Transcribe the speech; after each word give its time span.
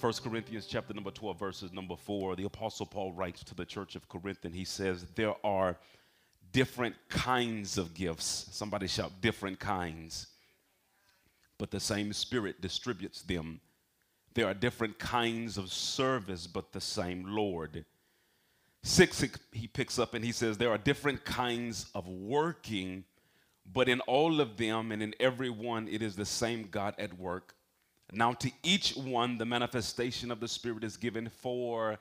1 0.00 0.12
Corinthians 0.22 0.66
chapter 0.66 0.94
number 0.94 1.10
12, 1.10 1.38
verses 1.38 1.72
number 1.72 1.96
4, 1.96 2.36
the 2.36 2.44
Apostle 2.44 2.86
Paul 2.86 3.12
writes 3.12 3.42
to 3.42 3.54
the 3.54 3.64
church 3.64 3.96
of 3.96 4.08
Corinth 4.08 4.44
and 4.44 4.54
he 4.54 4.64
says, 4.64 5.04
There 5.16 5.34
are 5.42 5.76
different 6.52 6.94
kinds 7.08 7.78
of 7.78 7.94
gifts. 7.94 8.46
Somebody 8.52 8.86
shout, 8.86 9.10
different 9.20 9.58
kinds. 9.58 10.28
But 11.58 11.72
the 11.72 11.80
same 11.80 12.12
Spirit 12.12 12.60
distributes 12.60 13.22
them. 13.22 13.60
There 14.34 14.46
are 14.46 14.54
different 14.54 15.00
kinds 15.00 15.58
of 15.58 15.72
service, 15.72 16.46
but 16.46 16.72
the 16.72 16.80
same 16.80 17.24
Lord. 17.26 17.84
Six, 18.84 19.24
he 19.50 19.66
picks 19.66 19.98
up 19.98 20.14
and 20.14 20.24
he 20.24 20.30
says, 20.30 20.56
There 20.56 20.70
are 20.70 20.78
different 20.78 21.24
kinds 21.24 21.86
of 21.96 22.06
working, 22.06 23.02
but 23.72 23.88
in 23.88 23.98
all 24.02 24.40
of 24.40 24.58
them 24.58 24.92
and 24.92 25.02
in 25.02 25.12
every 25.18 25.50
one, 25.50 25.88
it 25.88 26.02
is 26.02 26.14
the 26.14 26.24
same 26.24 26.68
God 26.70 26.94
at 26.98 27.18
work 27.18 27.54
now 28.12 28.32
to 28.32 28.50
each 28.62 28.94
one 28.96 29.38
the 29.38 29.44
manifestation 29.44 30.30
of 30.30 30.40
the 30.40 30.48
Spirit 30.48 30.84
is 30.84 30.96
given 30.96 31.28
for 31.28 31.98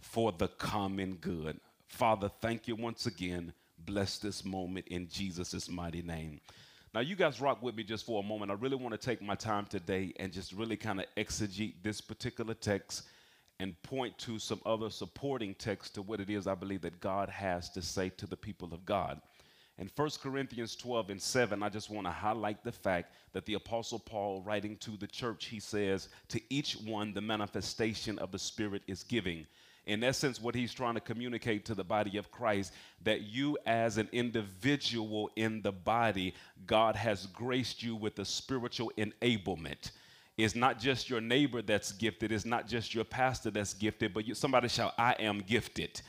for 0.00 0.32
the 0.32 0.48
common 0.48 1.14
good. 1.14 1.60
Father, 1.86 2.30
thank 2.40 2.68
you 2.68 2.76
once 2.76 3.06
again. 3.06 3.52
Bless 3.78 4.18
this 4.18 4.44
moment 4.44 4.86
in 4.88 5.08
Jesus' 5.08 5.68
mighty 5.68 6.02
name. 6.02 6.40
Now, 6.94 7.00
you 7.00 7.14
guys 7.14 7.40
rock 7.40 7.62
with 7.62 7.76
me 7.76 7.82
just 7.82 8.06
for 8.06 8.22
a 8.22 8.26
moment. 8.26 8.50
I 8.50 8.54
really 8.54 8.76
want 8.76 8.92
to 8.92 8.98
take 8.98 9.20
my 9.20 9.34
time 9.34 9.66
today 9.66 10.14
and 10.18 10.32
just 10.32 10.52
really 10.52 10.76
kind 10.76 10.98
of 10.98 11.06
exegete 11.16 11.74
this 11.82 12.00
particular 12.00 12.54
text 12.54 13.02
and 13.60 13.80
point 13.82 14.16
to 14.18 14.38
some 14.38 14.60
other 14.66 14.90
supporting 14.90 15.54
text 15.54 15.94
to 15.94 16.02
what 16.02 16.20
it 16.20 16.30
is 16.30 16.46
I 16.46 16.54
believe 16.54 16.82
that 16.82 17.00
God 17.00 17.28
has 17.28 17.70
to 17.70 17.82
say 17.82 18.08
to 18.10 18.26
the 18.26 18.36
people 18.36 18.72
of 18.72 18.84
God. 18.84 19.20
In 19.78 19.90
1 19.94 20.10
Corinthians 20.22 20.74
12 20.74 21.10
and 21.10 21.20
7, 21.20 21.62
I 21.62 21.68
just 21.68 21.90
want 21.90 22.06
to 22.06 22.10
highlight 22.10 22.64
the 22.64 22.72
fact 22.72 23.12
that 23.34 23.44
the 23.44 23.54
Apostle 23.54 23.98
Paul, 23.98 24.40
writing 24.40 24.76
to 24.78 24.92
the 24.92 25.06
church, 25.06 25.46
he 25.46 25.60
says, 25.60 26.08
To 26.28 26.40
each 26.48 26.74
one, 26.84 27.12
the 27.12 27.20
manifestation 27.20 28.18
of 28.18 28.32
the 28.32 28.38
Spirit 28.38 28.82
is 28.86 29.02
giving. 29.02 29.46
In 29.84 30.02
essence, 30.02 30.40
what 30.40 30.54
he's 30.54 30.72
trying 30.72 30.94
to 30.94 31.00
communicate 31.00 31.66
to 31.66 31.74
the 31.74 31.84
body 31.84 32.16
of 32.16 32.30
Christ 32.30 32.72
that 33.04 33.22
you, 33.22 33.58
as 33.66 33.98
an 33.98 34.08
individual 34.12 35.30
in 35.36 35.60
the 35.60 35.72
body, 35.72 36.34
God 36.66 36.96
has 36.96 37.26
graced 37.26 37.82
you 37.82 37.94
with 37.94 38.18
a 38.18 38.24
spiritual 38.24 38.90
enablement. 38.96 39.90
It's 40.38 40.56
not 40.56 40.80
just 40.80 41.08
your 41.08 41.20
neighbor 41.20 41.62
that's 41.62 41.92
gifted, 41.92 42.32
it's 42.32 42.44
not 42.44 42.66
just 42.66 42.94
your 42.94 43.04
pastor 43.04 43.50
that's 43.50 43.74
gifted, 43.74 44.12
but 44.12 44.26
you, 44.26 44.34
somebody 44.34 44.68
shout, 44.68 44.94
I 44.98 45.12
am 45.18 45.38
gifted. 45.40 46.00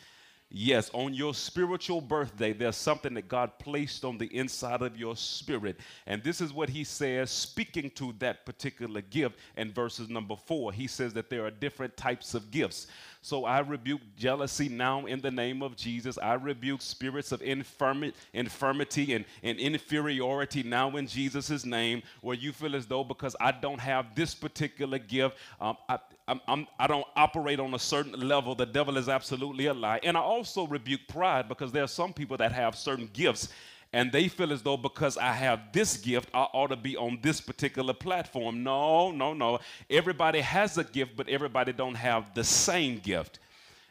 Yes, 0.49 0.89
on 0.93 1.13
your 1.13 1.33
spiritual 1.33 1.99
birthday, 1.99 2.53
there's 2.53 2.77
something 2.77 3.13
that 3.15 3.27
God 3.27 3.59
placed 3.59 4.05
on 4.05 4.17
the 4.17 4.33
inside 4.33 4.81
of 4.81 4.95
your 4.95 5.17
spirit. 5.17 5.77
And 6.05 6.23
this 6.23 6.39
is 6.39 6.53
what 6.53 6.69
he 6.69 6.85
says, 6.85 7.29
speaking 7.29 7.89
to 7.95 8.13
that 8.19 8.45
particular 8.45 9.01
gift 9.01 9.39
in 9.57 9.73
verses 9.73 10.07
number 10.07 10.37
four. 10.37 10.71
He 10.71 10.87
says 10.87 11.13
that 11.15 11.29
there 11.29 11.45
are 11.45 11.51
different 11.51 11.97
types 11.97 12.33
of 12.33 12.49
gifts. 12.49 12.87
So 13.21 13.45
I 13.45 13.59
rebuke 13.59 14.01
jealousy 14.15 14.69
now 14.69 15.05
in 15.05 15.21
the 15.21 15.31
name 15.31 15.61
of 15.61 15.75
Jesus. 15.75 16.17
I 16.17 16.33
rebuke 16.33 16.81
spirits 16.81 17.31
of 17.31 17.41
infirmi- 17.41 18.13
infirmity 18.33 19.13
and, 19.13 19.25
and 19.43 19.59
inferiority 19.59 20.63
now 20.63 20.95
in 20.95 21.07
Jesus' 21.07 21.65
name, 21.65 22.03
where 22.21 22.35
you 22.35 22.51
feel 22.51 22.75
as 22.75 22.85
though 22.85 23.03
because 23.03 23.35
I 23.39 23.51
don't 23.51 23.79
have 23.79 24.15
this 24.15 24.33
particular 24.33 24.99
gift, 24.99 25.37
um, 25.59 25.77
I, 25.89 25.99
I'm, 26.27 26.41
I'm, 26.47 26.67
I 26.79 26.87
do 26.87 26.93
not 26.95 27.11
operate 27.15 27.59
on 27.59 27.73
a 27.73 27.79
certain 27.79 28.13
level. 28.13 28.53
The 28.55 28.65
devil 28.65 28.97
is 28.97 29.07
absolutely 29.07 29.67
a 29.67 29.73
lie. 29.73 29.99
And 30.03 30.17
I 30.17 30.21
also 30.21 30.67
rebuke 30.67 31.01
pride 31.07 31.47
because 31.47 31.71
there 31.71 31.83
are 31.83 31.87
some 31.87 32.13
people 32.13 32.37
that 32.37 32.51
have 32.51 32.75
certain 32.75 33.09
gifts 33.13 33.49
and 33.93 34.11
they 34.11 34.27
feel 34.27 34.51
as 34.51 34.61
though 34.61 34.77
because 34.77 35.17
I 35.17 35.31
have 35.31 35.71
this 35.71 35.97
gift, 35.97 36.29
I 36.33 36.47
ought 36.53 36.67
to 36.67 36.75
be 36.75 36.97
on 36.97 37.19
this 37.21 37.39
particular 37.39 37.93
platform. 37.93 38.63
No, 38.63 39.11
no, 39.11 39.33
no. 39.33 39.59
Everybody 39.89 40.41
has 40.41 40.77
a 40.77 40.83
gift, 40.83 41.15
but 41.15 41.29
everybody 41.29 41.73
don't 41.73 41.95
have 41.95 42.33
the 42.33 42.43
same 42.43 42.99
gift. 42.99 43.39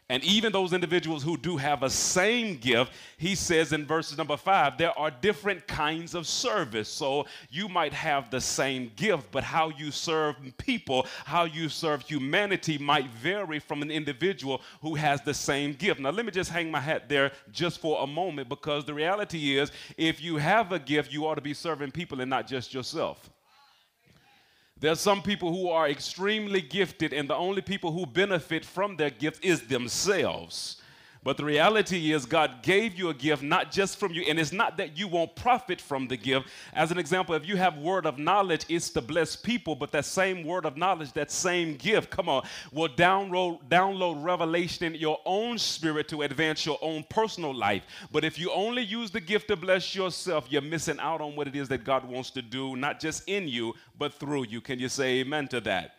And 0.08 0.22
even 0.22 0.52
those 0.52 0.72
individuals 0.72 1.24
who 1.24 1.36
do 1.36 1.56
have 1.56 1.82
a 1.82 1.90
same 1.90 2.58
gift, 2.58 2.92
he 3.18 3.34
says 3.34 3.72
in 3.72 3.84
verses 3.84 4.16
number 4.16 4.36
five, 4.36 4.78
there 4.78 4.96
are 4.96 5.10
different 5.10 5.66
kinds 5.66 6.14
of 6.14 6.28
service. 6.28 6.88
So 6.88 7.26
you 7.50 7.68
might 7.68 7.92
have 7.92 8.30
the 8.30 8.40
same 8.40 8.92
gift, 8.94 9.32
but 9.32 9.42
how 9.42 9.70
you 9.70 9.90
serve 9.90 10.36
people, 10.58 11.06
how 11.24 11.42
you 11.44 11.68
serve 11.68 12.02
humanity 12.02 12.78
might 12.78 13.10
vary 13.10 13.58
from 13.58 13.82
an 13.82 13.90
individual 13.90 14.62
who 14.80 14.94
has 14.94 15.22
the 15.22 15.34
same 15.34 15.72
gift. 15.72 15.98
Now, 15.98 16.10
let 16.10 16.24
me 16.24 16.30
just 16.30 16.50
hang 16.50 16.70
my 16.70 16.80
hat 16.80 17.08
there 17.08 17.32
just 17.50 17.80
for 17.80 18.00
a 18.04 18.06
moment 18.06 18.48
because 18.48 18.84
the 18.84 18.94
reality 18.94 19.58
is 19.58 19.72
if 19.96 20.22
you 20.22 20.36
have 20.36 20.70
a 20.70 20.78
gift, 20.78 21.12
you 21.12 21.26
ought 21.26 21.34
to 21.34 21.40
be 21.40 21.54
serving 21.54 21.90
people 21.90 22.20
and 22.20 22.30
not 22.30 22.46
just 22.46 22.72
yourself. 22.72 23.28
There's 24.78 25.00
some 25.00 25.22
people 25.22 25.52
who 25.52 25.70
are 25.70 25.88
extremely 25.88 26.60
gifted, 26.60 27.12
and 27.12 27.30
the 27.30 27.34
only 27.34 27.62
people 27.62 27.92
who 27.92 28.04
benefit 28.04 28.64
from 28.64 28.96
their 28.96 29.10
gift 29.10 29.44
is 29.44 29.62
themselves. 29.62 30.76
But 31.26 31.38
the 31.38 31.44
reality 31.44 32.12
is, 32.12 32.24
God 32.24 32.62
gave 32.62 32.94
you 32.94 33.08
a 33.08 33.14
gift 33.14 33.42
not 33.42 33.72
just 33.72 33.98
from 33.98 34.12
you, 34.12 34.22
and 34.28 34.38
it's 34.38 34.52
not 34.52 34.76
that 34.76 34.96
you 34.96 35.08
won't 35.08 35.34
profit 35.34 35.80
from 35.80 36.06
the 36.06 36.16
gift. 36.16 36.46
As 36.72 36.92
an 36.92 36.98
example, 36.98 37.34
if 37.34 37.44
you 37.44 37.56
have 37.56 37.78
word 37.78 38.06
of 38.06 38.16
knowledge, 38.16 38.64
it's 38.68 38.90
to 38.90 39.00
bless 39.00 39.34
people, 39.34 39.74
but 39.74 39.90
that 39.90 40.04
same 40.04 40.44
word 40.44 40.64
of 40.64 40.76
knowledge, 40.76 41.12
that 41.14 41.32
same 41.32 41.74
gift, 41.78 42.10
come 42.10 42.28
on, 42.28 42.46
will 42.70 42.88
download, 42.88 43.58
download 43.68 44.22
revelation 44.22 44.86
in 44.86 44.94
your 44.94 45.18
own 45.26 45.58
spirit 45.58 46.06
to 46.10 46.22
advance 46.22 46.64
your 46.64 46.78
own 46.80 47.04
personal 47.10 47.52
life. 47.52 47.82
But 48.12 48.24
if 48.24 48.38
you 48.38 48.52
only 48.52 48.82
use 48.82 49.10
the 49.10 49.20
gift 49.20 49.48
to 49.48 49.56
bless 49.56 49.96
yourself, 49.96 50.46
you're 50.48 50.62
missing 50.62 51.00
out 51.00 51.20
on 51.20 51.34
what 51.34 51.48
it 51.48 51.56
is 51.56 51.66
that 51.70 51.82
God 51.82 52.04
wants 52.04 52.30
to 52.30 52.40
do, 52.40 52.76
not 52.76 53.00
just 53.00 53.28
in 53.28 53.48
you, 53.48 53.74
but 53.98 54.14
through 54.14 54.44
you. 54.44 54.60
Can 54.60 54.78
you 54.78 54.88
say 54.88 55.18
amen 55.18 55.48
to 55.48 55.60
that? 55.62 55.96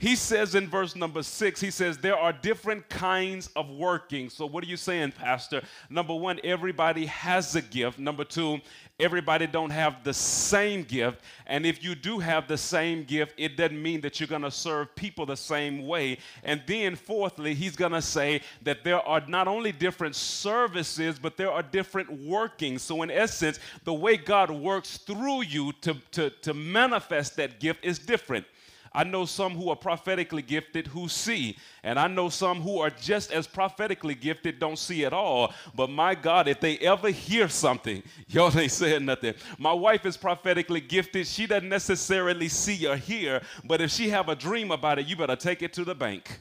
He 0.00 0.16
says 0.16 0.54
in 0.54 0.66
verse 0.66 0.96
number 0.96 1.22
six, 1.22 1.60
he 1.60 1.70
says, 1.70 1.98
there 1.98 2.16
are 2.16 2.32
different 2.32 2.88
kinds 2.88 3.50
of 3.54 3.68
working. 3.68 4.30
So, 4.30 4.46
what 4.46 4.64
are 4.64 4.66
you 4.66 4.78
saying, 4.78 5.12
Pastor? 5.12 5.60
Number 5.90 6.14
one, 6.14 6.40
everybody 6.42 7.04
has 7.04 7.54
a 7.54 7.60
gift. 7.60 7.98
Number 7.98 8.24
two, 8.24 8.60
everybody 8.98 9.46
don't 9.46 9.68
have 9.68 10.02
the 10.02 10.14
same 10.14 10.84
gift. 10.84 11.20
And 11.46 11.66
if 11.66 11.84
you 11.84 11.94
do 11.94 12.18
have 12.18 12.48
the 12.48 12.56
same 12.56 13.04
gift, 13.04 13.34
it 13.36 13.58
doesn't 13.58 13.80
mean 13.80 14.00
that 14.00 14.18
you're 14.18 14.26
going 14.26 14.40
to 14.40 14.50
serve 14.50 14.96
people 14.96 15.26
the 15.26 15.36
same 15.36 15.86
way. 15.86 16.16
And 16.44 16.62
then, 16.66 16.96
fourthly, 16.96 17.52
he's 17.52 17.76
going 17.76 17.92
to 17.92 18.00
say 18.00 18.40
that 18.62 18.82
there 18.82 19.06
are 19.06 19.22
not 19.28 19.48
only 19.48 19.70
different 19.70 20.16
services, 20.16 21.18
but 21.18 21.36
there 21.36 21.52
are 21.52 21.62
different 21.62 22.10
workings. 22.22 22.80
So, 22.80 23.02
in 23.02 23.10
essence, 23.10 23.58
the 23.84 23.92
way 23.92 24.16
God 24.16 24.50
works 24.50 24.96
through 24.96 25.42
you 25.42 25.72
to, 25.82 25.94
to, 26.12 26.30
to 26.30 26.54
manifest 26.54 27.36
that 27.36 27.60
gift 27.60 27.84
is 27.84 27.98
different. 27.98 28.46
I 28.92 29.04
know 29.04 29.24
some 29.24 29.52
who 29.52 29.70
are 29.70 29.76
prophetically 29.76 30.42
gifted 30.42 30.88
who 30.88 31.08
see, 31.08 31.56
and 31.84 31.98
I 31.98 32.08
know 32.08 32.28
some 32.28 32.60
who 32.60 32.80
are 32.80 32.90
just 32.90 33.30
as 33.30 33.46
prophetically 33.46 34.16
gifted 34.16 34.58
don't 34.58 34.78
see 34.78 35.04
at 35.04 35.12
all. 35.12 35.52
But 35.74 35.90
my 35.90 36.16
God, 36.16 36.48
if 36.48 36.60
they 36.60 36.76
ever 36.78 37.10
hear 37.10 37.48
something, 37.48 38.02
y'all 38.28 38.56
ain't 38.58 38.72
saying 38.72 39.04
nothing. 39.04 39.34
My 39.58 39.72
wife 39.72 40.04
is 40.06 40.16
prophetically 40.16 40.80
gifted. 40.80 41.26
She 41.28 41.46
doesn't 41.46 41.68
necessarily 41.68 42.48
see 42.48 42.86
or 42.86 42.96
hear, 42.96 43.42
but 43.64 43.80
if 43.80 43.90
she 43.92 44.08
have 44.08 44.28
a 44.28 44.34
dream 44.34 44.72
about 44.72 44.98
it, 44.98 45.06
you 45.06 45.16
better 45.16 45.36
take 45.36 45.62
it 45.62 45.72
to 45.74 45.84
the 45.84 45.94
bank. 45.94 46.40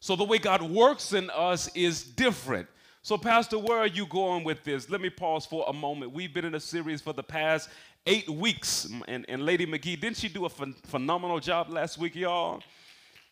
So 0.00 0.16
the 0.16 0.24
way 0.24 0.38
God 0.38 0.62
works 0.62 1.12
in 1.12 1.28
us 1.30 1.68
is 1.74 2.02
different. 2.02 2.66
So, 3.02 3.16
Pastor, 3.16 3.58
where 3.58 3.78
are 3.78 3.86
you 3.86 4.04
going 4.06 4.44
with 4.44 4.62
this? 4.62 4.90
Let 4.90 5.00
me 5.00 5.08
pause 5.08 5.46
for 5.46 5.64
a 5.68 5.72
moment. 5.72 6.12
We've 6.12 6.34
been 6.34 6.44
in 6.44 6.54
a 6.54 6.60
series 6.60 7.00
for 7.00 7.14
the 7.14 7.22
past 7.22 7.70
eight 8.06 8.28
weeks. 8.28 8.88
And, 9.08 9.24
and 9.28 9.44
Lady 9.44 9.66
McGee, 9.66 10.00
didn't 10.00 10.16
she 10.16 10.28
do 10.28 10.44
a 10.44 10.50
ph- 10.50 10.74
phenomenal 10.84 11.40
job 11.40 11.70
last 11.70 11.98
week, 11.98 12.14
y'all? 12.14 12.62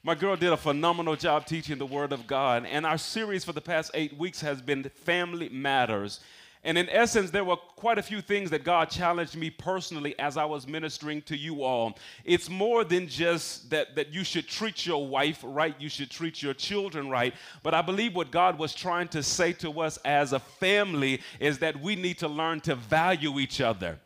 My 0.02 0.14
girl 0.14 0.36
did 0.36 0.52
a 0.52 0.56
phenomenal 0.56 1.16
job 1.16 1.46
teaching 1.46 1.78
the 1.78 1.86
Word 1.86 2.12
of 2.12 2.26
God. 2.26 2.64
And 2.64 2.86
our 2.86 2.98
series 2.98 3.44
for 3.44 3.52
the 3.52 3.60
past 3.60 3.90
eight 3.94 4.16
weeks 4.16 4.40
has 4.40 4.62
been 4.62 4.84
Family 4.84 5.48
Matters. 5.48 6.20
And 6.64 6.76
in 6.76 6.88
essence, 6.90 7.30
there 7.30 7.44
were 7.44 7.56
quite 7.56 7.98
a 7.98 8.02
few 8.02 8.20
things 8.20 8.50
that 8.50 8.64
God 8.64 8.90
challenged 8.90 9.36
me 9.36 9.48
personally 9.48 10.18
as 10.18 10.36
I 10.36 10.44
was 10.44 10.66
ministering 10.66 11.22
to 11.22 11.36
you 11.36 11.62
all. 11.62 11.96
It's 12.24 12.50
more 12.50 12.84
than 12.84 13.06
just 13.06 13.70
that, 13.70 13.94
that 13.94 14.12
you 14.12 14.24
should 14.24 14.48
treat 14.48 14.84
your 14.84 15.06
wife 15.06 15.40
right, 15.42 15.74
you 15.78 15.88
should 15.88 16.10
treat 16.10 16.42
your 16.42 16.54
children 16.54 17.08
right. 17.08 17.32
But 17.62 17.74
I 17.74 17.82
believe 17.82 18.14
what 18.14 18.30
God 18.30 18.58
was 18.58 18.74
trying 18.74 19.08
to 19.08 19.22
say 19.22 19.52
to 19.54 19.80
us 19.80 19.98
as 20.04 20.32
a 20.32 20.40
family 20.40 21.22
is 21.38 21.58
that 21.58 21.80
we 21.80 21.94
need 21.94 22.18
to 22.18 22.28
learn 22.28 22.60
to 22.62 22.74
value 22.74 23.38
each 23.38 23.60
other. 23.60 23.98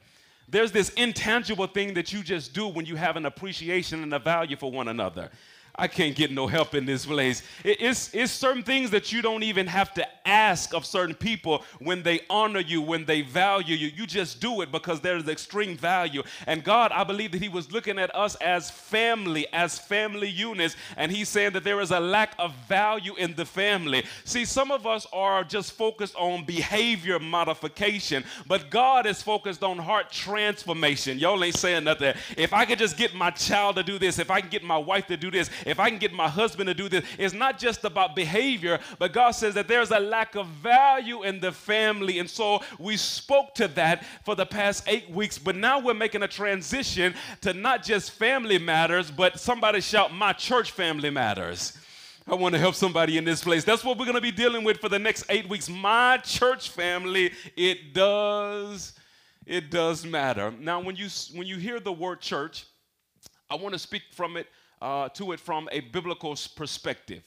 There's 0.53 0.71
this 0.71 0.91
intangible 0.91 1.67
thing 1.67 1.95
that 1.95 2.13
you 2.13 2.23
just 2.23 2.53
do 2.53 2.69
when 2.69 2.85
you 2.85 2.95
have 2.97 3.17
an 3.17 3.25
appreciation 3.25 4.03
and 4.03 4.13
a 4.13 4.19
value 4.19 4.55
for 4.55 4.71
one 4.71 4.87
another. 4.87 5.31
I 5.82 5.88
can't 5.88 6.14
get 6.14 6.31
no 6.31 6.46
help 6.46 6.76
in 6.76 6.87
this 6.87 7.06
place. 7.06 7.43
It, 7.64 7.79
it's, 7.81 8.14
it's 8.14 8.31
certain 8.31 8.62
things 8.62 8.90
that 8.90 9.12
you 9.12 9.20
don't 9.20 9.43
even 9.43 9.67
have 9.67 9.93
to 9.94 10.06
ask 10.25 10.75
of 10.75 10.87
certain 10.87 11.17
people 11.17 11.64
when 11.81 12.05
they 12.05 12.20
honor 12.31 12.61
you, 12.61 12.81
when 12.81 13.05
they 13.05 13.23
value 13.23 13.75
you. 13.75 13.88
You 13.88 14.06
just 14.06 14.40
do 14.40 14.61
it 14.61 14.70
because 14.70 15.00
there's 15.00 15.26
extreme 15.26 15.76
value. 15.76 16.23
And 16.46 16.62
God, 16.62 16.93
I 16.93 17.02
believe 17.02 17.32
that 17.32 17.43
He 17.43 17.49
was 17.49 17.73
looking 17.73 17.99
at 17.99 18.14
us 18.14 18.37
as 18.37 18.70
family, 18.70 19.49
as 19.52 19.76
family 19.76 20.29
units, 20.29 20.76
and 20.96 21.11
He's 21.11 21.29
saying 21.29 21.55
that 21.55 21.64
there 21.64 21.81
is 21.81 21.90
a 21.90 21.99
lack 21.99 22.37
of 22.38 22.55
value 22.69 23.17
in 23.17 23.34
the 23.34 23.44
family. 23.44 24.05
See, 24.25 24.44
some 24.44 24.70
of 24.70 24.87
us 24.87 25.05
are 25.12 25.43
just 25.43 25.73
focused 25.73 26.14
on 26.14 26.44
behavior 26.44 27.19
modification, 27.19 28.23
but 28.46 28.70
God 28.70 29.05
is 29.05 29.20
focused 29.20 29.64
on 29.64 29.79
heart 29.79 30.12
transformation. 30.12 31.19
Y'all 31.19 31.43
ain't 31.43 31.56
saying 31.56 31.82
nothing. 31.82 32.14
If 32.37 32.52
I 32.52 32.67
could 32.67 32.79
just 32.79 32.96
get 32.96 33.17
my 33.17 33.31
child 33.32 33.75
to 33.75 33.82
do 33.82 33.99
this, 33.99 34.20
if 34.20 34.31
I 34.31 34.40
can 34.40 34.49
get 34.49 34.62
my 34.62 34.79
wife 34.79 35.08
to 35.08 35.17
do 35.17 35.32
this, 35.32 35.50
if 35.73 35.81
I 35.81 35.89
can 35.89 35.99
get 35.99 36.13
my 36.13 36.29
husband 36.29 36.69
to 36.69 36.75
do 36.75 36.89
this, 36.89 37.03
it's 37.19 37.33
not 37.33 37.59
just 37.59 37.85
about 37.85 38.15
behavior, 38.15 38.79
but 38.99 39.15
God 39.15 39.31
says 39.31 39.55
that 39.55 39.69
there's 39.69 39.91
a 39.91 39.99
lack 39.99 40.35
of 40.35 40.47
value 40.47 41.23
in 41.23 41.41
the 41.41 41.51
family. 41.51 42.19
And 42.19 42.29
so 42.29 42.61
we 42.79 42.99
spoke 42.99 43.55
to 43.55 43.69
that 43.69 44.05
for 44.25 44.35
the 44.35 44.45
past 44.45 44.85
eight 44.87 45.09
weeks, 45.11 45.39
but 45.39 45.57
now 45.57 45.81
we're 45.81 45.95
making 45.95 46.23
a 46.23 46.29
transition 46.29 47.15
to 47.41 47.55
not 47.55 47.83
just 47.83 48.11
family 48.11 48.59
matters, 48.59 49.11
but 49.11 49.41
somebody 49.41 49.81
shout, 49.81 50.13
My 50.13 50.35
church 50.35 50.73
family 50.73 51.09
matters. 51.09 51.79
I 52.27 52.35
want 52.35 52.55
to 52.55 52.59
help 52.61 52.75
somebody 52.75 53.17
in 53.17 53.25
this 53.25 53.43
place. 53.43 53.65
That's 53.65 53.83
what 53.83 53.99
we're 53.99 54.05
going 54.05 54.15
to 54.15 54.21
be 54.21 54.31
dealing 54.31 54.65
with 54.65 54.79
for 54.79 54.91
the 54.91 54.99
next 54.99 55.25
eight 55.31 55.49
weeks. 55.49 55.71
My 55.71 56.19
church 56.19 56.69
family, 56.69 57.33
it 57.57 57.95
does, 57.95 58.93
it 59.47 59.71
does 59.71 60.05
matter. 60.05 60.53
Now, 60.53 60.81
when 60.81 60.97
you 60.97 61.09
when 61.35 61.47
you 61.47 61.57
hear 61.57 61.81
the 61.81 61.93
word 61.93 62.21
church, 62.21 62.67
I 63.51 63.57
want 63.57 63.73
to 63.73 63.79
speak 63.79 64.03
from 64.13 64.37
it 64.37 64.47
uh, 64.82 65.08
to 65.11 65.31
it 65.31 65.38
from 65.38 65.69
a 65.70 65.81
biblical 65.81 66.37
perspective. 66.56 67.23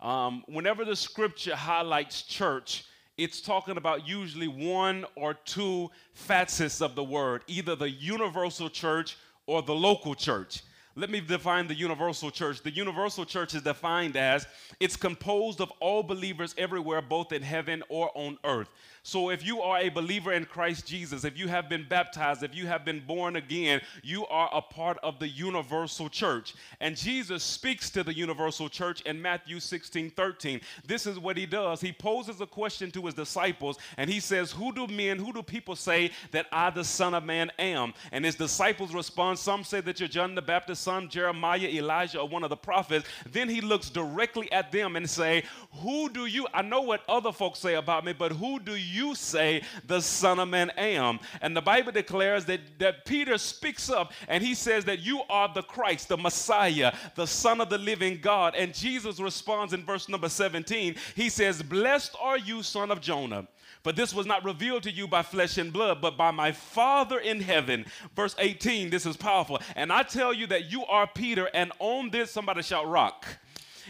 Um, 0.00 0.44
whenever 0.46 0.84
the 0.84 0.94
scripture 0.94 1.56
highlights 1.56 2.22
church, 2.22 2.84
it's 3.16 3.40
talking 3.40 3.78
about 3.78 4.06
usually 4.06 4.46
one 4.46 5.06
or 5.16 5.34
two 5.34 5.90
facets 6.12 6.80
of 6.82 6.94
the 6.94 7.02
word, 7.02 7.42
either 7.46 7.74
the 7.74 7.90
universal 7.90 8.68
church 8.68 9.16
or 9.46 9.62
the 9.62 9.74
local 9.74 10.14
church. 10.14 10.62
Let 10.94 11.10
me 11.10 11.20
define 11.20 11.66
the 11.66 11.74
universal 11.74 12.30
church. 12.30 12.62
The 12.62 12.70
universal 12.70 13.24
church 13.24 13.54
is 13.54 13.62
defined 13.62 14.16
as 14.16 14.46
it's 14.78 14.96
composed 14.96 15.60
of 15.60 15.70
all 15.80 16.02
believers 16.02 16.54
everywhere, 16.58 17.00
both 17.00 17.32
in 17.32 17.40
heaven 17.40 17.82
or 17.88 18.10
on 18.14 18.36
earth. 18.44 18.68
So 19.08 19.30
if 19.30 19.42
you 19.42 19.62
are 19.62 19.78
a 19.78 19.88
believer 19.88 20.34
in 20.34 20.44
Christ 20.44 20.86
Jesus, 20.86 21.24
if 21.24 21.38
you 21.38 21.48
have 21.48 21.66
been 21.66 21.86
baptized, 21.88 22.42
if 22.42 22.54
you 22.54 22.66
have 22.66 22.84
been 22.84 23.00
born 23.00 23.36
again, 23.36 23.80
you 24.02 24.26
are 24.26 24.50
a 24.52 24.60
part 24.60 24.98
of 25.02 25.18
the 25.18 25.26
universal 25.26 26.10
church. 26.10 26.54
And 26.78 26.94
Jesus 26.94 27.42
speaks 27.42 27.88
to 27.88 28.04
the 28.04 28.12
universal 28.12 28.68
church 28.68 29.00
in 29.06 29.22
Matthew 29.22 29.60
16 29.60 30.10
13. 30.10 30.60
This 30.86 31.06
is 31.06 31.18
what 31.18 31.38
he 31.38 31.46
does. 31.46 31.80
He 31.80 31.90
poses 31.90 32.42
a 32.42 32.46
question 32.46 32.90
to 32.90 33.06
his 33.06 33.14
disciples 33.14 33.78
and 33.96 34.10
he 34.10 34.20
says, 34.20 34.52
Who 34.52 34.74
do 34.74 34.86
men, 34.86 35.18
who 35.18 35.32
do 35.32 35.42
people 35.42 35.74
say 35.74 36.10
that 36.32 36.44
I, 36.52 36.68
the 36.68 36.84
Son 36.84 37.14
of 37.14 37.24
Man, 37.24 37.50
am? 37.58 37.94
And 38.12 38.26
his 38.26 38.34
disciples 38.34 38.92
respond, 38.92 39.38
Some 39.38 39.64
say 39.64 39.80
that 39.80 40.00
you're 40.00 40.10
John 40.10 40.34
the 40.34 40.42
Baptist, 40.42 40.82
son, 40.82 41.08
Jeremiah, 41.08 41.60
Elijah, 41.60 42.20
or 42.20 42.28
one 42.28 42.44
of 42.44 42.50
the 42.50 42.58
prophets. 42.58 43.08
Then 43.32 43.48
he 43.48 43.62
looks 43.62 43.88
directly 43.88 44.52
at 44.52 44.70
them 44.70 44.96
and 44.96 45.08
say, 45.08 45.44
Who 45.80 46.10
do 46.10 46.26
you, 46.26 46.46
I 46.52 46.60
know 46.60 46.82
what 46.82 47.08
other 47.08 47.32
folks 47.32 47.58
say 47.58 47.76
about 47.76 48.04
me, 48.04 48.12
but 48.12 48.32
who 48.32 48.60
do 48.60 48.76
you 48.76 48.97
you 48.98 49.14
say 49.14 49.62
the 49.86 50.00
Son 50.00 50.38
of 50.38 50.48
Man 50.48 50.70
am? 50.76 51.20
And 51.40 51.56
the 51.56 51.62
Bible 51.62 51.92
declares 51.92 52.44
that, 52.46 52.60
that 52.78 53.04
Peter 53.04 53.38
speaks 53.38 53.88
up 53.88 54.12
and 54.26 54.42
he 54.42 54.54
says 54.54 54.84
that 54.86 55.00
you 55.00 55.22
are 55.30 55.52
the 55.52 55.62
Christ, 55.62 56.08
the 56.08 56.16
Messiah, 56.16 56.92
the 57.14 57.26
Son 57.26 57.60
of 57.60 57.70
the 57.70 57.78
living 57.78 58.18
God. 58.20 58.54
And 58.54 58.74
Jesus 58.74 59.20
responds 59.20 59.72
in 59.72 59.84
verse 59.84 60.08
number 60.08 60.28
17. 60.28 60.96
He 61.14 61.28
says, 61.28 61.62
Blessed 61.62 62.16
are 62.20 62.38
you, 62.38 62.62
son 62.62 62.90
of 62.90 63.00
Jonah. 63.00 63.46
For 63.84 63.92
this 63.92 64.12
was 64.12 64.26
not 64.26 64.44
revealed 64.44 64.82
to 64.82 64.90
you 64.90 65.06
by 65.06 65.22
flesh 65.22 65.56
and 65.56 65.72
blood, 65.72 66.00
but 66.00 66.16
by 66.16 66.30
my 66.30 66.52
Father 66.52 67.18
in 67.18 67.40
heaven. 67.40 67.86
Verse 68.14 68.34
18, 68.38 68.90
this 68.90 69.06
is 69.06 69.16
powerful. 69.16 69.60
And 69.76 69.92
I 69.92 70.02
tell 70.02 70.32
you 70.32 70.46
that 70.48 70.70
you 70.70 70.84
are 70.86 71.06
Peter, 71.06 71.48
and 71.54 71.72
on 71.78 72.10
this, 72.10 72.30
somebody 72.30 72.62
shout 72.62 72.88
rock. 72.88 73.24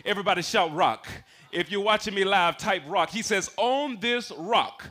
Everybody 0.05 0.43
shout 0.43 0.75
rock. 0.75 1.07
If 1.51 1.71
you're 1.71 1.81
watching 1.81 2.15
me 2.15 2.25
live, 2.25 2.59
type 2.59 2.83
rock. 2.87 3.11
He 3.11 3.23
says, 3.23 3.51
On 3.57 3.99
this 3.99 4.31
rock 4.37 4.85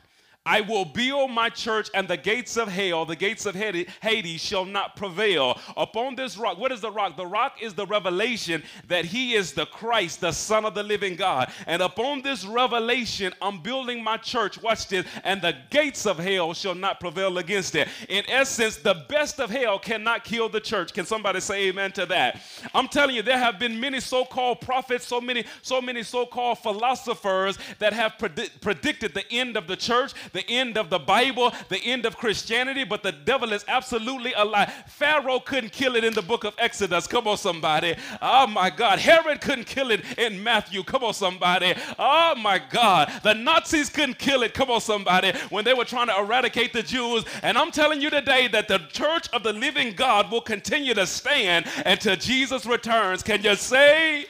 I 0.47 0.61
will 0.61 0.85
build 0.85 1.29
my 1.31 1.49
church, 1.49 1.89
and 1.93 2.07
the 2.07 2.15
gates 2.15 2.55
of 2.55 2.69
hell, 2.69 3.05
the 3.05 3.17
gates 3.17 3.45
of 3.45 3.53
Hades, 3.53 4.41
shall 4.41 4.63
not 4.63 4.95
prevail. 4.95 5.59
Upon 5.75 6.15
this 6.15 6.37
rock, 6.37 6.57
what 6.57 6.71
is 6.71 6.79
the 6.79 6.89
rock? 6.89 7.17
The 7.17 7.25
rock 7.25 7.61
is 7.61 7.73
the 7.73 7.85
revelation 7.85 8.63
that 8.87 9.03
He 9.03 9.33
is 9.33 9.51
the 9.51 9.65
Christ, 9.65 10.21
the 10.21 10.31
Son 10.31 10.63
of 10.63 10.73
the 10.73 10.83
living 10.83 11.17
God. 11.17 11.51
And 11.65 11.81
upon 11.81 12.21
this 12.21 12.45
revelation, 12.45 13.33
I'm 13.41 13.61
building 13.61 14.01
my 14.01 14.15
church. 14.15 14.61
Watch 14.61 14.87
this. 14.87 15.05
And 15.25 15.41
the 15.41 15.53
gates 15.69 16.05
of 16.05 16.17
hell 16.17 16.53
shall 16.53 16.75
not 16.75 17.01
prevail 17.01 17.37
against 17.39 17.75
it. 17.75 17.89
In 18.07 18.23
essence, 18.29 18.77
the 18.77 19.03
best 19.09 19.41
of 19.41 19.49
hell 19.49 19.77
cannot 19.77 20.23
kill 20.23 20.47
the 20.47 20.61
church. 20.61 20.93
Can 20.93 21.05
somebody 21.05 21.41
say 21.41 21.67
amen 21.67 21.91
to 21.91 22.05
that? 22.05 22.39
I'm 22.73 22.87
telling 22.87 23.17
you, 23.17 23.21
there 23.21 23.37
have 23.37 23.59
been 23.59 23.77
many 23.81 23.99
so-called 23.99 24.61
prophets, 24.61 25.05
so 25.05 25.19
many, 25.19 25.43
so 25.61 25.81
many 25.81 26.03
so-called 26.03 26.59
philosophers 26.59 27.57
that 27.79 27.91
have 27.91 28.13
predi- 28.17 28.49
predicted 28.61 29.13
the 29.13 29.29
end 29.29 29.57
of 29.57 29.67
the 29.67 29.75
church 29.75 30.13
the 30.37 30.47
end 30.49 30.77
of 30.77 30.91
the 30.91 30.99
Bible, 30.99 31.51
the 31.69 31.79
end 31.79 32.05
of 32.05 32.15
Christianity, 32.15 32.83
but 32.83 33.01
the 33.01 33.11
devil 33.11 33.51
is 33.53 33.65
absolutely 33.67 34.33
a 34.33 34.45
lie. 34.45 34.71
Pharaoh 34.87 35.39
couldn't 35.39 35.71
kill 35.71 35.95
it 35.95 36.03
in 36.03 36.13
the 36.13 36.21
book 36.21 36.43
of 36.43 36.53
Exodus. 36.59 37.07
Come 37.07 37.27
on, 37.27 37.37
somebody. 37.37 37.95
Oh 38.21 38.45
my 38.45 38.69
God. 38.69 38.99
Herod 38.99 39.41
couldn't 39.41 39.65
kill 39.65 39.89
it 39.89 40.01
in 40.17 40.43
Matthew. 40.43 40.83
Come 40.83 41.03
on, 41.03 41.15
somebody. 41.15 41.73
Oh 41.97 42.35
my 42.35 42.59
God. 42.59 43.11
The 43.23 43.33
Nazis 43.33 43.89
couldn't 43.89 44.19
kill 44.19 44.43
it. 44.43 44.53
Come 44.53 44.69
on, 44.69 44.79
somebody. 44.79 45.31
When 45.49 45.65
they 45.65 45.73
were 45.73 45.85
trying 45.85 46.07
to 46.07 46.17
eradicate 46.19 46.71
the 46.71 46.83
Jews. 46.83 47.25
And 47.41 47.57
I'm 47.57 47.71
telling 47.71 47.99
you 47.99 48.11
today 48.11 48.47
that 48.49 48.67
the 48.67 48.77
church 48.91 49.27
of 49.33 49.41
the 49.41 49.53
living 49.53 49.93
God 49.93 50.31
will 50.31 50.41
continue 50.41 50.93
to 50.93 51.07
stand 51.07 51.65
until 51.83 52.15
Jesus 52.15 52.67
returns. 52.67 53.23
Can 53.23 53.41
you 53.41 53.55
say 53.55 54.27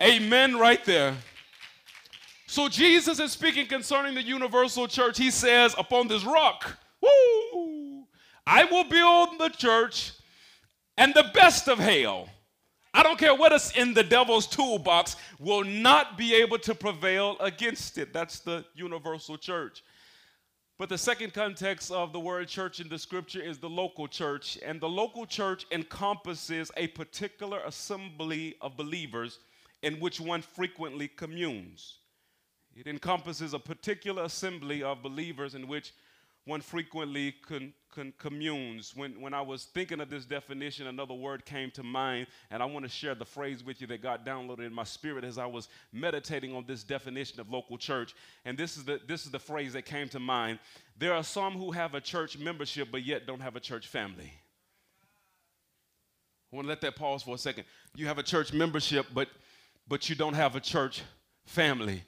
amen 0.00 0.56
right 0.56 0.84
there? 0.84 1.16
So 2.52 2.68
Jesus 2.68 3.18
is 3.18 3.32
speaking 3.32 3.66
concerning 3.66 4.14
the 4.14 4.22
universal 4.22 4.86
church. 4.86 5.16
He 5.16 5.30
says, 5.30 5.74
Upon 5.78 6.06
this 6.06 6.22
rock, 6.22 6.76
woo, 7.00 8.04
I 8.46 8.64
will 8.64 8.84
build 8.84 9.38
the 9.38 9.48
church 9.48 10.12
and 10.98 11.14
the 11.14 11.30
best 11.32 11.66
of 11.66 11.78
hell. 11.78 12.28
I 12.92 13.02
don't 13.02 13.18
care 13.18 13.34
what 13.34 13.54
is 13.54 13.72
in 13.74 13.94
the 13.94 14.02
devil's 14.02 14.46
toolbox, 14.46 15.16
will 15.38 15.64
not 15.64 16.18
be 16.18 16.34
able 16.34 16.58
to 16.58 16.74
prevail 16.74 17.38
against 17.40 17.96
it. 17.96 18.12
That's 18.12 18.40
the 18.40 18.66
universal 18.74 19.38
church. 19.38 19.82
But 20.78 20.90
the 20.90 20.98
second 20.98 21.32
context 21.32 21.90
of 21.90 22.12
the 22.12 22.20
word 22.20 22.48
church 22.48 22.80
in 22.80 22.88
the 22.90 22.98
scripture 22.98 23.40
is 23.40 23.60
the 23.60 23.70
local 23.70 24.06
church. 24.06 24.58
And 24.62 24.78
the 24.78 24.90
local 24.90 25.24
church 25.24 25.64
encompasses 25.72 26.70
a 26.76 26.88
particular 26.88 27.60
assembly 27.64 28.56
of 28.60 28.76
believers 28.76 29.38
in 29.80 29.94
which 30.00 30.20
one 30.20 30.42
frequently 30.42 31.08
communes. 31.08 32.00
It 32.74 32.86
encompasses 32.86 33.54
a 33.54 33.58
particular 33.58 34.24
assembly 34.24 34.82
of 34.82 35.02
believers 35.02 35.54
in 35.54 35.68
which 35.68 35.92
one 36.44 36.60
frequently 36.60 37.32
con, 37.46 37.72
con, 37.94 38.12
communes. 38.18 38.96
When, 38.96 39.20
when 39.20 39.32
I 39.32 39.40
was 39.42 39.64
thinking 39.64 40.00
of 40.00 40.10
this 40.10 40.24
definition, 40.24 40.88
another 40.88 41.14
word 41.14 41.44
came 41.44 41.70
to 41.72 41.82
mind, 41.82 42.26
and 42.50 42.62
I 42.62 42.66
want 42.66 42.84
to 42.84 42.88
share 42.88 43.14
the 43.14 43.24
phrase 43.24 43.62
with 43.62 43.80
you 43.80 43.86
that 43.88 44.02
God 44.02 44.26
downloaded 44.26 44.66
in 44.66 44.72
my 44.72 44.84
spirit 44.84 45.22
as 45.22 45.38
I 45.38 45.46
was 45.46 45.68
meditating 45.92 46.54
on 46.54 46.64
this 46.66 46.82
definition 46.82 47.38
of 47.38 47.48
local 47.50 47.78
church. 47.78 48.14
And 48.44 48.58
this 48.58 48.76
is 48.76 48.84
the, 48.84 49.00
this 49.06 49.24
is 49.24 49.30
the 49.30 49.38
phrase 49.38 49.74
that 49.74 49.84
came 49.84 50.08
to 50.08 50.18
mind. 50.18 50.58
There 50.98 51.14
are 51.14 51.24
some 51.24 51.52
who 51.52 51.70
have 51.70 51.94
a 51.94 52.00
church 52.00 52.38
membership 52.38 52.88
but 52.90 53.04
yet 53.04 53.26
don't 53.26 53.40
have 53.40 53.54
a 53.54 53.60
church 53.60 53.86
family. 53.86 54.32
I 56.52 56.56
want 56.56 56.66
to 56.66 56.68
let 56.68 56.80
that 56.80 56.96
pause 56.96 57.22
for 57.22 57.34
a 57.34 57.38
second. 57.38 57.64
You 57.94 58.06
have 58.08 58.18
a 58.18 58.22
church 58.22 58.52
membership, 58.52 59.06
but, 59.14 59.28
but 59.88 60.10
you 60.10 60.16
don't 60.16 60.34
have 60.34 60.56
a 60.56 60.60
church 60.60 61.02
family. 61.46 62.02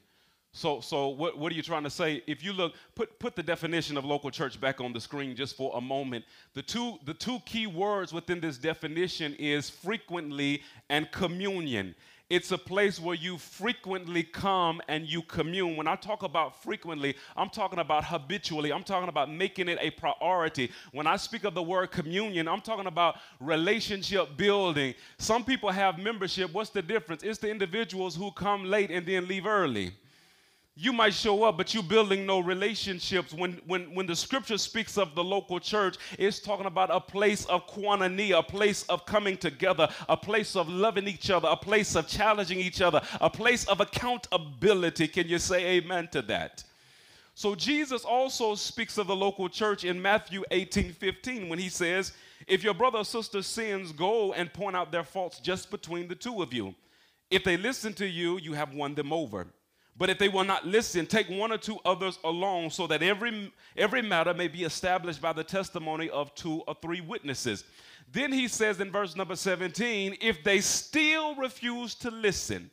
So, 0.56 0.80
so 0.80 1.08
what, 1.08 1.36
what 1.36 1.50
are 1.50 1.54
you 1.56 1.62
trying 1.62 1.82
to 1.82 1.90
say? 1.90 2.22
If 2.28 2.44
you 2.44 2.52
look, 2.52 2.74
put, 2.94 3.18
put 3.18 3.34
the 3.34 3.42
definition 3.42 3.96
of 3.96 4.04
local 4.04 4.30
church 4.30 4.60
back 4.60 4.80
on 4.80 4.92
the 4.92 5.00
screen 5.00 5.34
just 5.34 5.56
for 5.56 5.72
a 5.74 5.80
moment. 5.80 6.24
The 6.54 6.62
two, 6.62 6.96
the 7.04 7.12
two 7.12 7.40
key 7.44 7.66
words 7.66 8.12
within 8.12 8.38
this 8.38 8.56
definition 8.56 9.34
is 9.34 9.68
frequently 9.68 10.62
and 10.88 11.10
communion. 11.10 11.96
It's 12.30 12.52
a 12.52 12.58
place 12.58 13.00
where 13.00 13.16
you 13.16 13.36
frequently 13.36 14.22
come 14.22 14.80
and 14.86 15.08
you 15.08 15.22
commune. 15.22 15.76
When 15.76 15.88
I 15.88 15.96
talk 15.96 16.22
about 16.22 16.62
frequently, 16.62 17.16
I'm 17.36 17.50
talking 17.50 17.80
about 17.80 18.04
habitually. 18.04 18.72
I'm 18.72 18.84
talking 18.84 19.08
about 19.08 19.32
making 19.32 19.68
it 19.68 19.78
a 19.80 19.90
priority. 19.90 20.70
When 20.92 21.08
I 21.08 21.16
speak 21.16 21.42
of 21.42 21.54
the 21.54 21.64
word 21.64 21.90
communion, 21.90 22.46
I'm 22.46 22.60
talking 22.60 22.86
about 22.86 23.16
relationship 23.40 24.36
building. 24.36 24.94
Some 25.18 25.44
people 25.44 25.70
have 25.70 25.98
membership. 25.98 26.52
What's 26.52 26.70
the 26.70 26.80
difference? 26.80 27.24
It's 27.24 27.40
the 27.40 27.50
individuals 27.50 28.14
who 28.14 28.30
come 28.30 28.64
late 28.64 28.92
and 28.92 29.04
then 29.04 29.26
leave 29.26 29.46
early. 29.46 29.94
You 30.76 30.92
might 30.92 31.14
show 31.14 31.44
up, 31.44 31.56
but 31.56 31.72
you're 31.72 31.84
building 31.84 32.26
no 32.26 32.40
relationships. 32.40 33.32
When, 33.32 33.60
when, 33.66 33.94
when 33.94 34.06
the 34.06 34.16
scripture 34.16 34.58
speaks 34.58 34.98
of 34.98 35.14
the 35.14 35.22
local 35.22 35.60
church, 35.60 35.96
it's 36.18 36.40
talking 36.40 36.66
about 36.66 36.90
a 36.90 36.98
place 36.98 37.44
of 37.44 37.68
koinonia, 37.68 38.40
a 38.40 38.42
place 38.42 38.82
of 38.84 39.06
coming 39.06 39.36
together, 39.36 39.88
a 40.08 40.16
place 40.16 40.56
of 40.56 40.68
loving 40.68 41.06
each 41.06 41.30
other, 41.30 41.46
a 41.48 41.56
place 41.56 41.94
of 41.94 42.08
challenging 42.08 42.58
each 42.58 42.80
other, 42.80 43.00
a 43.20 43.30
place 43.30 43.66
of 43.66 43.80
accountability. 43.80 45.06
Can 45.06 45.28
you 45.28 45.38
say 45.38 45.76
amen 45.76 46.08
to 46.10 46.22
that? 46.22 46.64
So 47.36 47.54
Jesus 47.54 48.04
also 48.04 48.56
speaks 48.56 48.98
of 48.98 49.06
the 49.06 49.16
local 49.16 49.48
church 49.48 49.84
in 49.84 50.02
Matthew 50.02 50.42
18 50.50 50.92
15 50.92 51.48
when 51.48 51.60
he 51.60 51.68
says, 51.68 52.12
If 52.48 52.64
your 52.64 52.74
brother 52.74 52.98
or 52.98 53.04
sister 53.04 53.42
sins, 53.42 53.92
go 53.92 54.32
and 54.32 54.52
point 54.52 54.74
out 54.74 54.90
their 54.90 55.04
faults 55.04 55.38
just 55.38 55.70
between 55.70 56.08
the 56.08 56.14
two 56.16 56.42
of 56.42 56.52
you. 56.52 56.74
If 57.30 57.44
they 57.44 57.56
listen 57.56 57.92
to 57.94 58.06
you, 58.06 58.38
you 58.38 58.54
have 58.54 58.74
won 58.74 58.96
them 58.96 59.12
over. 59.12 59.46
But 59.96 60.10
if 60.10 60.18
they 60.18 60.28
will 60.28 60.44
not 60.44 60.66
listen, 60.66 61.06
take 61.06 61.28
one 61.28 61.52
or 61.52 61.58
two 61.58 61.78
others 61.84 62.18
along 62.24 62.70
so 62.70 62.86
that 62.88 63.02
every, 63.02 63.52
every 63.76 64.02
matter 64.02 64.34
may 64.34 64.48
be 64.48 64.64
established 64.64 65.20
by 65.20 65.32
the 65.32 65.44
testimony 65.44 66.10
of 66.10 66.34
two 66.34 66.62
or 66.66 66.76
three 66.82 67.00
witnesses. 67.00 67.64
Then 68.10 68.32
he 68.32 68.48
says 68.48 68.80
in 68.80 68.90
verse 68.90 69.14
number 69.14 69.36
17, 69.36 70.16
if 70.20 70.42
they 70.42 70.60
still 70.60 71.36
refuse 71.36 71.94
to 71.96 72.10
listen, 72.10 72.70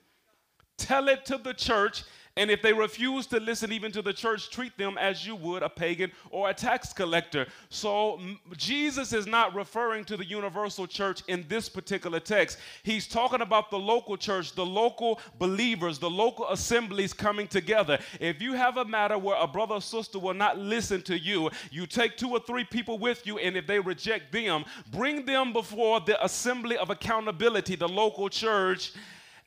tell 0.77 1.07
it 1.09 1.25
to 1.25 1.37
the 1.37 1.53
church 1.53 2.03
and 2.37 2.49
if 2.49 2.61
they 2.61 2.71
refuse 2.71 3.27
to 3.27 3.39
listen 3.39 3.73
even 3.73 3.91
to 3.91 4.01
the 4.01 4.13
church, 4.13 4.49
treat 4.49 4.77
them 4.77 4.97
as 4.97 5.27
you 5.27 5.35
would 5.35 5.63
a 5.63 5.69
pagan 5.69 6.11
or 6.29 6.49
a 6.49 6.53
tax 6.53 6.93
collector. 6.93 7.45
So 7.69 8.21
Jesus 8.55 9.11
is 9.11 9.27
not 9.27 9.53
referring 9.53 10.05
to 10.05 10.15
the 10.15 10.25
universal 10.25 10.87
church 10.87 11.23
in 11.27 11.45
this 11.49 11.67
particular 11.67 12.21
text. 12.21 12.57
He's 12.83 13.05
talking 13.05 13.41
about 13.41 13.69
the 13.69 13.79
local 13.79 14.15
church, 14.15 14.53
the 14.53 14.65
local 14.65 15.19
believers, 15.39 15.99
the 15.99 16.09
local 16.09 16.47
assemblies 16.49 17.11
coming 17.11 17.47
together. 17.47 17.99
If 18.21 18.41
you 18.41 18.53
have 18.53 18.77
a 18.77 18.85
matter 18.85 19.17
where 19.17 19.37
a 19.37 19.47
brother 19.47 19.75
or 19.75 19.81
sister 19.81 20.17
will 20.17 20.33
not 20.33 20.57
listen 20.57 21.01
to 21.03 21.19
you, 21.19 21.49
you 21.69 21.85
take 21.85 22.15
two 22.15 22.29
or 22.29 22.39
three 22.39 22.63
people 22.63 22.97
with 22.97 23.27
you, 23.27 23.39
and 23.39 23.57
if 23.57 23.67
they 23.67 23.79
reject 23.79 24.31
them, 24.31 24.63
bring 24.91 25.25
them 25.25 25.51
before 25.51 25.99
the 25.99 26.23
assembly 26.23 26.77
of 26.77 26.89
accountability, 26.89 27.75
the 27.75 27.89
local 27.89 28.29
church, 28.29 28.93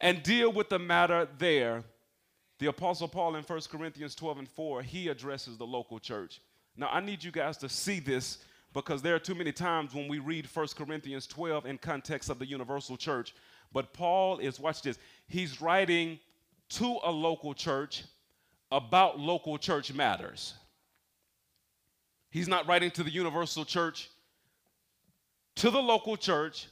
and 0.00 0.22
deal 0.22 0.52
with 0.52 0.68
the 0.68 0.78
matter 0.78 1.26
there 1.38 1.82
the 2.58 2.66
Apostle 2.66 3.08
Paul 3.08 3.36
in 3.36 3.42
1 3.42 3.60
Corinthians 3.70 4.14
12 4.14 4.38
and 4.38 4.48
4, 4.48 4.82
he 4.82 5.08
addresses 5.08 5.56
the 5.56 5.66
local 5.66 5.98
church. 5.98 6.40
Now, 6.76 6.88
I 6.90 7.00
need 7.00 7.22
you 7.22 7.30
guys 7.30 7.56
to 7.58 7.68
see 7.68 8.00
this 8.00 8.38
because 8.72 9.02
there 9.02 9.14
are 9.14 9.20
too 9.20 9.34
many 9.34 9.52
times 9.52 9.94
when 9.94 10.08
we 10.08 10.18
read 10.18 10.46
1 10.52 10.66
Corinthians 10.76 11.26
12 11.26 11.66
in 11.66 11.78
context 11.78 12.30
of 12.30 12.38
the 12.38 12.46
universal 12.46 12.96
church. 12.96 13.34
But 13.72 13.92
Paul 13.92 14.38
is, 14.38 14.58
watch 14.58 14.82
this, 14.82 14.98
he's 15.28 15.60
writing 15.60 16.18
to 16.70 16.98
a 17.04 17.10
local 17.10 17.54
church 17.54 18.04
about 18.72 19.18
local 19.18 19.58
church 19.58 19.92
matters. 19.92 20.54
He's 22.30 22.48
not 22.48 22.66
writing 22.66 22.90
to 22.92 23.04
the 23.04 23.10
universal 23.10 23.64
church, 23.64 24.10
to 25.56 25.70
the 25.70 25.80
local 25.80 26.16
church 26.16 26.66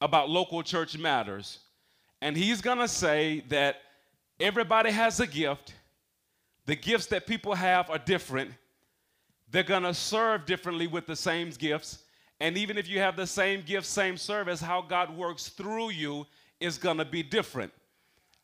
about 0.00 0.28
local 0.28 0.64
church 0.64 0.98
matters. 0.98 1.60
And 2.20 2.36
he's 2.36 2.60
going 2.60 2.78
to 2.78 2.88
say 2.88 3.44
that 3.48 3.76
Everybody 4.40 4.90
has 4.90 5.20
a 5.20 5.26
gift. 5.26 5.74
The 6.66 6.74
gifts 6.74 7.06
that 7.06 7.26
people 7.26 7.54
have 7.54 7.90
are 7.90 7.98
different. 7.98 8.52
They're 9.50 9.62
going 9.62 9.82
to 9.82 9.94
serve 9.94 10.46
differently 10.46 10.86
with 10.86 11.06
the 11.06 11.16
same 11.16 11.50
gifts. 11.50 11.98
And 12.40 12.56
even 12.56 12.78
if 12.78 12.88
you 12.88 13.00
have 13.00 13.16
the 13.16 13.26
same 13.26 13.62
gift, 13.62 13.86
same 13.86 14.16
service, 14.16 14.60
how 14.60 14.80
God 14.80 15.14
works 15.14 15.48
through 15.48 15.90
you 15.90 16.26
is 16.58 16.78
going 16.78 16.96
to 16.98 17.04
be 17.04 17.22
different. 17.22 17.72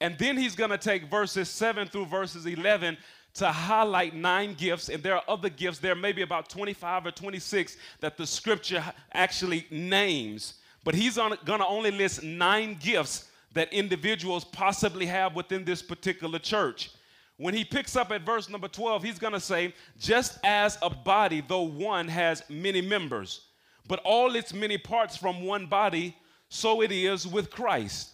And 0.01 0.19
then 0.19 0.37
he's 0.37 0.55
going 0.55 0.71
to 0.71 0.79
take 0.79 1.09
verses 1.09 1.49
7 1.49 1.89
through 1.89 2.07
verses 2.07 2.45
11 2.45 2.99
to 3.35 3.49
highlight 3.53 4.15
nine 4.15 4.55
gifts, 4.55 4.89
and 4.89 5.03
there 5.03 5.15
are 5.15 5.23
other 5.29 5.49
gifts. 5.51 5.79
There 5.79 5.95
may 5.95 6.13
be 6.13 6.23
about 6.23 6.49
25 6.49 7.07
or 7.07 7.11
26 7.11 7.77
that 8.01 8.17
the 8.17 8.27
scripture 8.27 8.83
actually 9.13 9.67
names, 9.71 10.55
but 10.85 10.95
he's 10.95 11.17
going 11.17 11.37
to 11.45 11.67
only 11.67 11.91
list 11.91 12.23
nine 12.23 12.77
gifts 12.81 13.26
that 13.57 13.73
individuals 13.73 14.45
possibly 14.45 15.07
have 15.07 15.35
within 15.35 15.65
this 15.65 15.83
particular 15.83 16.39
church. 16.39 16.91
When 17.39 17.55
he 17.55 17.65
picks 17.65 17.97
up 17.97 18.13
at 18.13 18.21
verse 18.21 18.51
number 18.51 18.69
12, 18.69 19.03
he's 19.03 19.19
going 19.19 19.33
to 19.33 19.41
say, 19.41 19.75
Just 19.99 20.39
as 20.45 20.79
a 20.83 20.91
body, 20.91 21.43
though 21.47 21.63
one, 21.63 22.07
has 22.07 22.43
many 22.51 22.83
members, 22.83 23.47
but 23.89 24.01
all 24.05 24.37
its 24.37 24.53
many 24.53 24.77
parts 24.77 25.17
from 25.17 25.43
one 25.43 25.67
body, 25.67 26.17
so 26.51 26.83
it 26.83 26.93
is 26.93 27.27
with 27.27 27.51
Christ. 27.51 28.11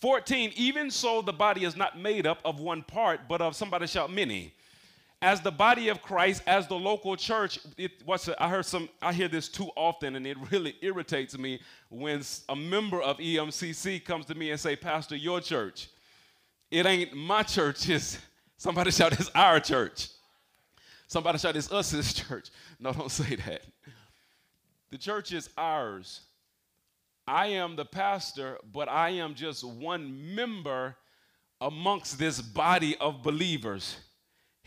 14, 0.00 0.52
even 0.56 0.90
so, 0.90 1.20
the 1.20 1.32
body 1.32 1.64
is 1.64 1.76
not 1.76 1.98
made 1.98 2.26
up 2.26 2.40
of 2.44 2.58
one 2.58 2.82
part, 2.82 3.20
but 3.28 3.42
of 3.42 3.54
somebody 3.54 3.86
shout 3.86 4.10
many 4.10 4.54
as 5.20 5.40
the 5.40 5.50
body 5.50 5.88
of 5.88 6.00
Christ, 6.00 6.42
as 6.46 6.68
the 6.68 6.76
local 6.76 7.16
church, 7.16 7.58
it, 7.76 8.02
I 8.38 8.48
heard 8.48 8.64
some, 8.64 8.88
I 9.02 9.12
hear 9.12 9.26
this 9.26 9.48
too 9.48 9.68
often, 9.74 10.14
and 10.14 10.26
it 10.26 10.36
really 10.50 10.76
irritates 10.80 11.36
me 11.36 11.60
when 11.88 12.22
a 12.48 12.56
member 12.56 13.02
of 13.02 13.18
EMCC 13.18 14.04
comes 14.04 14.26
to 14.26 14.34
me 14.34 14.50
and 14.50 14.60
say, 14.60 14.76
"Pastor, 14.76 15.16
your 15.16 15.40
church, 15.40 15.88
it 16.70 16.86
ain't 16.86 17.14
my 17.14 17.42
church. 17.42 17.88
It's 17.98 18.18
somebody 18.56 18.90
shout, 18.90 19.12
it's 19.18 19.30
our 19.34 19.60
church. 19.60 20.08
Somebody 21.06 21.38
shout, 21.38 21.56
it's 21.56 21.70
us, 21.72 21.90
this 21.90 22.12
church. 22.28 22.50
No, 22.78 22.92
don't 22.92 23.10
say 23.10 23.36
that. 23.36 23.62
The 24.90 24.98
church 24.98 25.32
is 25.32 25.48
ours. 25.56 26.20
I 27.26 27.48
am 27.48 27.76
the 27.76 27.84
pastor, 27.84 28.58
but 28.72 28.88
I 28.88 29.10
am 29.10 29.34
just 29.34 29.62
one 29.64 30.34
member 30.34 30.96
amongst 31.60 32.20
this 32.20 32.40
body 32.40 32.96
of 32.98 33.24
believers." 33.24 33.96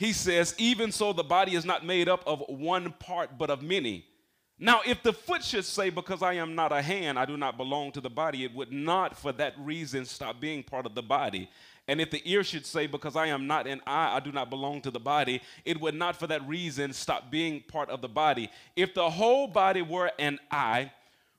He 0.02 0.14
says, 0.14 0.56
Even 0.58 0.92
so, 0.92 1.14
the 1.14 1.24
body 1.24 1.54
is 1.54 1.64
not 1.64 1.86
made 1.86 2.10
up 2.10 2.24
of 2.26 2.44
one 2.48 2.92
part, 2.94 3.38
but 3.38 3.52
of 3.52 3.62
many. 3.62 4.04
Now, 4.58 4.82
if 4.84 5.04
the 5.04 5.14
foot 5.14 5.44
should 5.44 5.64
say, 5.64 5.92
Because 5.92 6.24
I 6.24 6.34
am 6.34 6.56
not 6.56 6.72
a 6.72 6.82
hand, 6.82 7.20
I 7.20 7.26
do 7.26 7.38
not 7.38 7.56
belong 7.56 7.92
to 7.92 8.02
the 8.02 8.10
body, 8.10 8.44
it 8.44 8.56
would 8.56 8.72
not 8.72 9.16
for 9.16 9.32
that 9.34 9.54
reason 9.60 10.06
stop 10.06 10.42
being 10.42 10.64
part 10.64 10.88
of 10.88 10.96
the 10.96 11.04
body. 11.04 11.52
And 11.88 12.02
if 12.02 12.10
the 12.10 12.20
ear 12.26 12.44
should 12.44 12.66
say, 12.66 12.88
Because 12.88 13.16
I 13.16 13.28
am 13.28 13.46
not 13.46 13.68
an 13.68 13.80
eye, 13.86 14.16
I 14.16 14.20
do 14.20 14.32
not 14.32 14.50
belong 14.50 14.82
to 14.82 14.90
the 14.90 15.00
body, 15.00 15.40
it 15.66 15.80
would 15.80 15.94
not 15.94 16.16
for 16.16 16.26
that 16.26 16.48
reason 16.48 16.94
stop 16.94 17.30
being 17.30 17.62
part 17.62 17.92
of 17.92 18.02
the 18.02 18.10
body. 18.10 18.50
If 18.76 18.96
the 18.96 19.08
whole 19.08 19.46
body 19.46 19.84
were 19.84 20.12
an 20.18 20.40
eye, 20.50 20.92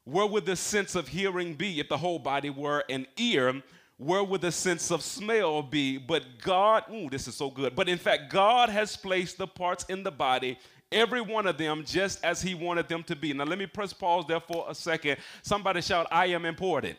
where 0.05 0.27
would 0.27 0.47
the 0.47 0.55
sense 0.55 0.95
of 0.95 1.09
hearing 1.09 1.55
be? 1.55 1.81
If 1.81 1.89
the 1.89 1.99
whole 1.99 2.21
body 2.21 2.51
were 2.51 2.85
an 2.89 3.09
ear, 3.17 3.61
where 4.05 4.25
would 4.25 4.41
the 4.41 4.53
sense 4.53 4.91
of 4.91 5.03
smell 5.03 5.63
be? 5.63 5.97
But 5.99 6.25
God, 6.43 6.85
ooh, 6.93 7.09
this 7.09 7.29
is 7.29 7.37
so 7.37 7.51
good. 7.51 7.77
But 7.77 7.89
in 7.89 7.99
fact, 7.99 8.33
God 8.33 8.69
has 8.69 8.97
placed 8.97 9.39
the 9.39 9.47
parts 9.47 9.85
in 9.89 10.03
the 10.03 10.11
body, 10.11 10.59
every 10.91 11.21
one 11.21 11.47
of 11.47 11.57
them, 11.57 11.85
just 11.87 12.23
as 12.25 12.43
He 12.43 12.55
wanted 12.55 12.89
them 12.89 13.03
to 13.05 13.17
be. 13.17 13.33
Now, 13.33 13.45
let 13.45 13.59
me 13.59 13.67
press 13.67 13.93
pause 13.93 14.25
there 14.27 14.41
for 14.41 14.67
a 14.69 14.75
second. 14.75 15.19
Somebody 15.43 15.81
shout, 15.83 16.07
I 16.11 16.27
am 16.27 16.45
important. 16.45 16.97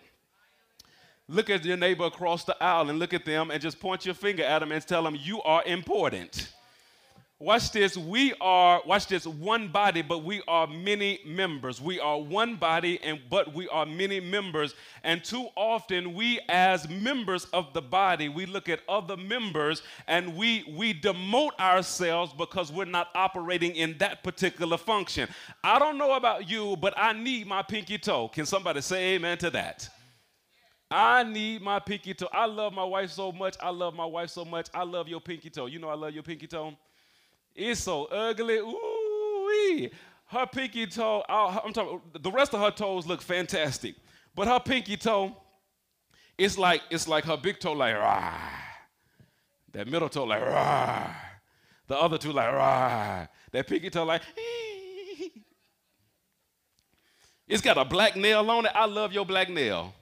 Look 1.28 1.50
at 1.50 1.64
your 1.64 1.78
neighbor 1.78 2.06
across 2.06 2.44
the 2.44 2.62
aisle 2.62 2.90
and 2.90 3.00
look 3.00 3.14
at 3.14 3.26
them 3.26 3.50
and 3.52 3.62
just 3.62 3.80
point 3.80 4.06
your 4.06 4.16
finger 4.16 4.44
at 4.44 4.60
them 4.60 4.72
and 4.72 4.86
tell 4.86 5.04
them, 5.04 5.18
You 5.20 5.42
are 5.44 5.64
important. 5.66 6.52
Watch 7.44 7.72
this. 7.72 7.98
We 7.98 8.34
are, 8.40 8.82
watch 8.86 9.08
this, 9.08 9.28
one 9.28 9.68
body, 9.68 10.02
but 10.02 10.24
we 10.24 10.42
are 10.48 10.66
many 10.66 11.20
members. 11.26 11.82
We 11.82 12.00
are 12.00 12.18
one 12.18 12.56
body, 12.56 13.02
and 13.04 13.20
but 13.30 13.54
we 13.54 13.68
are 13.68 13.86
many 13.86 14.22
members. 14.22 14.76
And 15.04 15.22
too 15.22 15.50
often, 15.58 16.14
we 16.14 16.40
as 16.48 16.88
members 16.88 17.44
of 17.52 17.74
the 17.74 17.82
body, 17.82 18.30
we 18.30 18.46
look 18.46 18.70
at 18.70 18.80
other 18.88 19.18
members 19.18 19.82
and 20.08 20.38
we 20.38 20.64
we 20.78 20.94
demote 20.94 21.60
ourselves 21.60 22.32
because 22.32 22.72
we're 22.72 22.86
not 22.86 23.10
operating 23.14 23.76
in 23.76 23.98
that 23.98 24.24
particular 24.24 24.78
function. 24.78 25.28
I 25.66 25.80
don't 25.80 25.98
know 25.98 26.14
about 26.14 26.50
you, 26.50 26.78
but 26.78 26.94
I 26.96 27.12
need 27.12 27.46
my 27.46 27.62
pinky 27.62 27.98
toe. 27.98 28.30
Can 28.30 28.46
somebody 28.46 28.80
say 28.80 29.16
amen 29.16 29.38
to 29.40 29.50
that? 29.50 29.90
I 30.90 31.24
need 31.24 31.62
my 31.62 31.80
pinky 31.80 32.14
toe. 32.14 32.30
I 32.32 32.46
love 32.46 32.72
my 32.72 32.86
wife 32.86 33.12
so 33.12 33.34
much. 33.34 33.58
I 33.62 33.70
love 33.70 33.96
my 33.96 34.06
wife 34.06 34.30
so 34.30 34.46
much. 34.46 34.70
I 34.74 34.84
love 34.84 35.10
your 35.10 35.20
pinky 35.20 35.50
toe. 35.50 35.66
You 35.66 35.80
know 35.80 35.90
I 35.90 35.96
love 35.96 36.14
your 36.14 36.24
pinky 36.24 36.48
toe. 36.48 36.74
It's 37.56 37.82
so 37.82 38.06
ugly. 38.06 38.58
Ooh, 38.58 39.46
wee. 39.48 39.92
her 40.28 40.46
pinky 40.48 40.88
toe. 40.88 41.24
I'm 41.30 41.74
talking. 41.74 42.02
The 42.20 42.32
rest 42.32 42.54
of 42.54 42.62
her 42.62 42.72
toes 42.72 43.06
look 43.06 43.22
fantastic, 43.22 43.96
but 44.36 44.48
her 44.48 44.60
pinky 44.60 44.98
toe, 44.98 45.36
it's 46.38 46.58
like 46.58 46.82
it's 46.90 47.08
like 47.08 47.26
her 47.26 47.38
big 47.38 47.60
toe 47.60 47.74
like 47.74 47.96
rah. 47.96 48.34
That 49.72 49.88
middle 49.88 50.10
toe 50.10 50.26
like 50.26 50.42
rah. 50.42 51.14
The 51.88 51.96
other 51.98 52.18
two 52.18 52.32
like 52.32 52.52
rah. 52.52 53.28
That 53.52 53.68
pinky 53.68 53.90
toe 53.90 54.04
like. 54.04 54.22
It's 57.46 57.62
got 57.62 57.78
a 57.78 57.86
black 57.86 58.16
nail 58.16 58.50
on 58.50 58.66
it. 58.66 58.72
I 58.74 58.86
love 58.86 59.14
your 59.14 59.26
black 59.26 59.50
nail. 59.50 59.94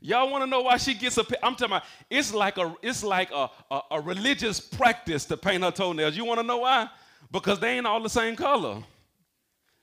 Y'all 0.00 0.30
want 0.30 0.42
to 0.44 0.50
know 0.50 0.62
why 0.62 0.76
she 0.78 0.94
gets 0.94 1.18
a? 1.18 1.24
I'm 1.44 1.54
talking 1.54 1.66
about. 1.66 1.84
It's 2.08 2.32
like 2.32 2.58
a. 2.58 2.74
It's 2.82 3.02
like 3.04 3.30
a, 3.32 3.50
a, 3.70 3.80
a 3.92 4.00
religious 4.00 4.60
practice 4.60 5.24
to 5.26 5.36
paint 5.36 5.62
her 5.62 5.70
toenails. 5.70 6.16
You 6.16 6.24
want 6.24 6.40
to 6.40 6.46
know 6.46 6.58
why? 6.58 6.88
Because 7.30 7.60
they 7.60 7.76
ain't 7.76 7.86
all 7.86 8.02
the 8.02 8.10
same 8.10 8.36
color. 8.36 8.82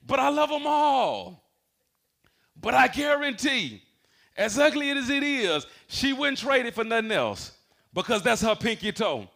But 0.06 0.20
I 0.20 0.30
love 0.30 0.50
them 0.50 0.66
all. 0.66 1.44
But 2.60 2.74
I 2.74 2.88
guarantee, 2.88 3.84
as 4.36 4.58
ugly 4.58 4.90
as 4.92 5.10
it 5.10 5.24
is, 5.24 5.68
she 5.88 6.14
wouldn't 6.14 6.40
trade 6.40 6.66
it 6.66 6.74
for 6.74 6.84
nothing 6.84 7.12
else. 7.12 7.52
because 7.98 8.22
that's 8.22 8.42
her 8.42 8.56
pinky 8.56 8.92
toe. 8.92 9.28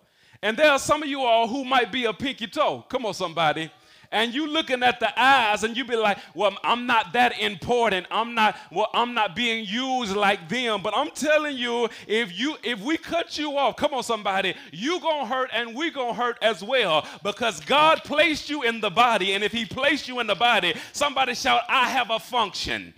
And 0.44 0.56
there 0.56 0.72
are 0.72 0.80
some 0.80 1.02
of 1.02 1.10
you 1.10 1.22
all 1.22 1.48
who 1.48 1.66
might 1.66 1.92
be 1.92 2.06
a 2.06 2.14
pinky 2.14 2.48
toe. 2.48 2.86
Come 2.90 3.08
on, 3.08 3.14
somebody 3.16 3.72
and 4.12 4.34
you 4.34 4.48
looking 4.48 4.84
at 4.84 5.00
the 5.00 5.20
eyes 5.20 5.64
and 5.64 5.76
you 5.76 5.86
be 5.86 5.96
like, 5.96 6.18
well, 6.34 6.58
I'm 6.64 6.86
not 6.86 7.14
that 7.14 7.40
important. 7.40 8.08
I'm 8.12 8.36
not, 8.36 8.58
well, 8.72 8.90
I'm 8.94 9.14
not 9.14 9.36
being 9.36 9.66
used 9.66 10.16
like 10.16 10.50
them. 10.50 10.82
But 10.82 10.94
I'm 10.96 11.12
telling 11.12 11.56
you, 11.58 11.90
if 12.08 12.38
you 12.38 12.58
if 12.64 12.82
we 12.82 12.98
cut 12.98 13.38
you 13.38 13.58
off, 13.58 13.78
come 13.78 13.94
on, 13.94 14.04
somebody, 14.04 14.56
you 14.72 15.00
gonna 15.00 15.26
hurt 15.26 15.50
and 15.54 15.76
we 15.76 15.92
gonna 15.92 16.14
hurt 16.14 16.38
as 16.42 16.64
well. 16.64 17.08
Because 17.24 17.62
God 17.62 18.04
placed 18.04 18.50
you 18.50 18.64
in 18.64 18.82
the 18.82 18.90
body, 18.90 19.34
and 19.34 19.44
if 19.44 19.52
He 19.52 19.66
placed 19.66 20.08
you 20.08 20.20
in 20.20 20.28
the 20.28 20.36
body, 20.36 20.74
somebody 20.92 21.34
shout, 21.34 21.62
I 21.70 21.90
have 21.90 22.10
a 22.10 22.20
function. 22.20 22.94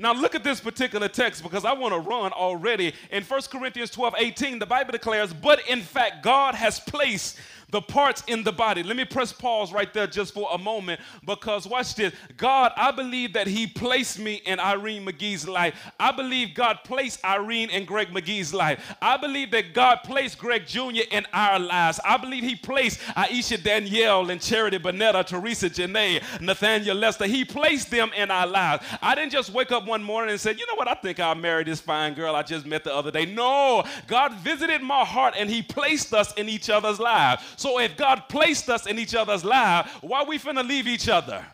Now, 0.00 0.14
look 0.14 0.34
at 0.34 0.42
this 0.42 0.60
particular 0.60 1.08
text 1.08 1.42
because 1.42 1.66
I 1.66 1.74
want 1.74 1.92
to 1.92 2.00
run 2.00 2.32
already. 2.32 2.94
In 3.10 3.22
1 3.22 3.40
Corinthians 3.50 3.90
12 3.90 4.14
18, 4.16 4.58
the 4.58 4.64
Bible 4.64 4.92
declares, 4.92 5.34
But 5.34 5.60
in 5.68 5.82
fact, 5.82 6.22
God 6.22 6.54
has 6.54 6.80
placed 6.80 7.38
the 7.70 7.80
parts 7.80 8.22
in 8.26 8.42
the 8.42 8.52
body. 8.52 8.82
Let 8.82 8.96
me 8.96 9.04
press 9.04 9.32
pause 9.32 9.72
right 9.72 9.92
there 9.92 10.06
just 10.06 10.34
for 10.34 10.48
a 10.52 10.58
moment 10.58 11.00
because 11.24 11.66
watch 11.66 11.94
this. 11.94 12.12
God, 12.36 12.72
I 12.76 12.90
believe 12.90 13.32
that 13.34 13.46
He 13.46 13.66
placed 13.66 14.18
me 14.18 14.42
in 14.46 14.60
Irene 14.60 15.06
McGee's 15.06 15.48
life. 15.48 15.74
I 15.98 16.12
believe 16.12 16.54
God 16.54 16.80
placed 16.84 17.24
Irene 17.24 17.70
and 17.70 17.86
Greg 17.86 18.08
McGee's 18.08 18.52
life. 18.52 18.94
I 19.00 19.16
believe 19.16 19.50
that 19.52 19.74
God 19.74 20.00
placed 20.04 20.38
Greg 20.38 20.66
Jr. 20.66 21.02
in 21.10 21.26
our 21.32 21.58
lives. 21.58 22.00
I 22.04 22.16
believe 22.16 22.42
He 22.42 22.56
placed 22.56 23.00
Aisha 23.00 23.62
Danielle 23.62 24.30
and 24.30 24.40
Charity 24.40 24.78
Bonetta, 24.78 25.26
Teresa 25.26 25.70
Janae, 25.70 26.22
Nathaniel 26.40 26.96
Lester. 26.96 27.26
He 27.26 27.44
placed 27.44 27.90
them 27.90 28.10
in 28.16 28.30
our 28.30 28.46
lives. 28.46 28.84
I 29.02 29.14
didn't 29.14 29.32
just 29.32 29.50
wake 29.50 29.72
up 29.72 29.86
one 29.86 30.02
morning 30.02 30.30
and 30.32 30.40
say, 30.40 30.52
you 30.52 30.66
know 30.66 30.74
what, 30.74 30.88
I 30.88 30.94
think 30.94 31.20
I'll 31.20 31.34
marry 31.34 31.64
this 31.64 31.80
fine 31.80 32.14
girl 32.14 32.34
I 32.34 32.42
just 32.42 32.66
met 32.66 32.84
the 32.84 32.94
other 32.94 33.10
day. 33.10 33.26
No, 33.26 33.84
God 34.06 34.34
visited 34.34 34.82
my 34.82 35.04
heart 35.04 35.34
and 35.36 35.48
He 35.48 35.62
placed 35.62 36.12
us 36.12 36.32
in 36.34 36.48
each 36.48 36.70
other's 36.70 36.98
lives. 36.98 37.42
So 37.60 37.78
if 37.78 37.94
God 37.94 38.22
placed 38.30 38.70
us 38.70 38.86
in 38.86 38.98
each 38.98 39.14
other's 39.14 39.44
lives, 39.44 39.90
why 40.00 40.24
we 40.24 40.38
finna 40.38 40.66
leave 40.66 40.88
each 40.88 41.10
other? 41.10 41.44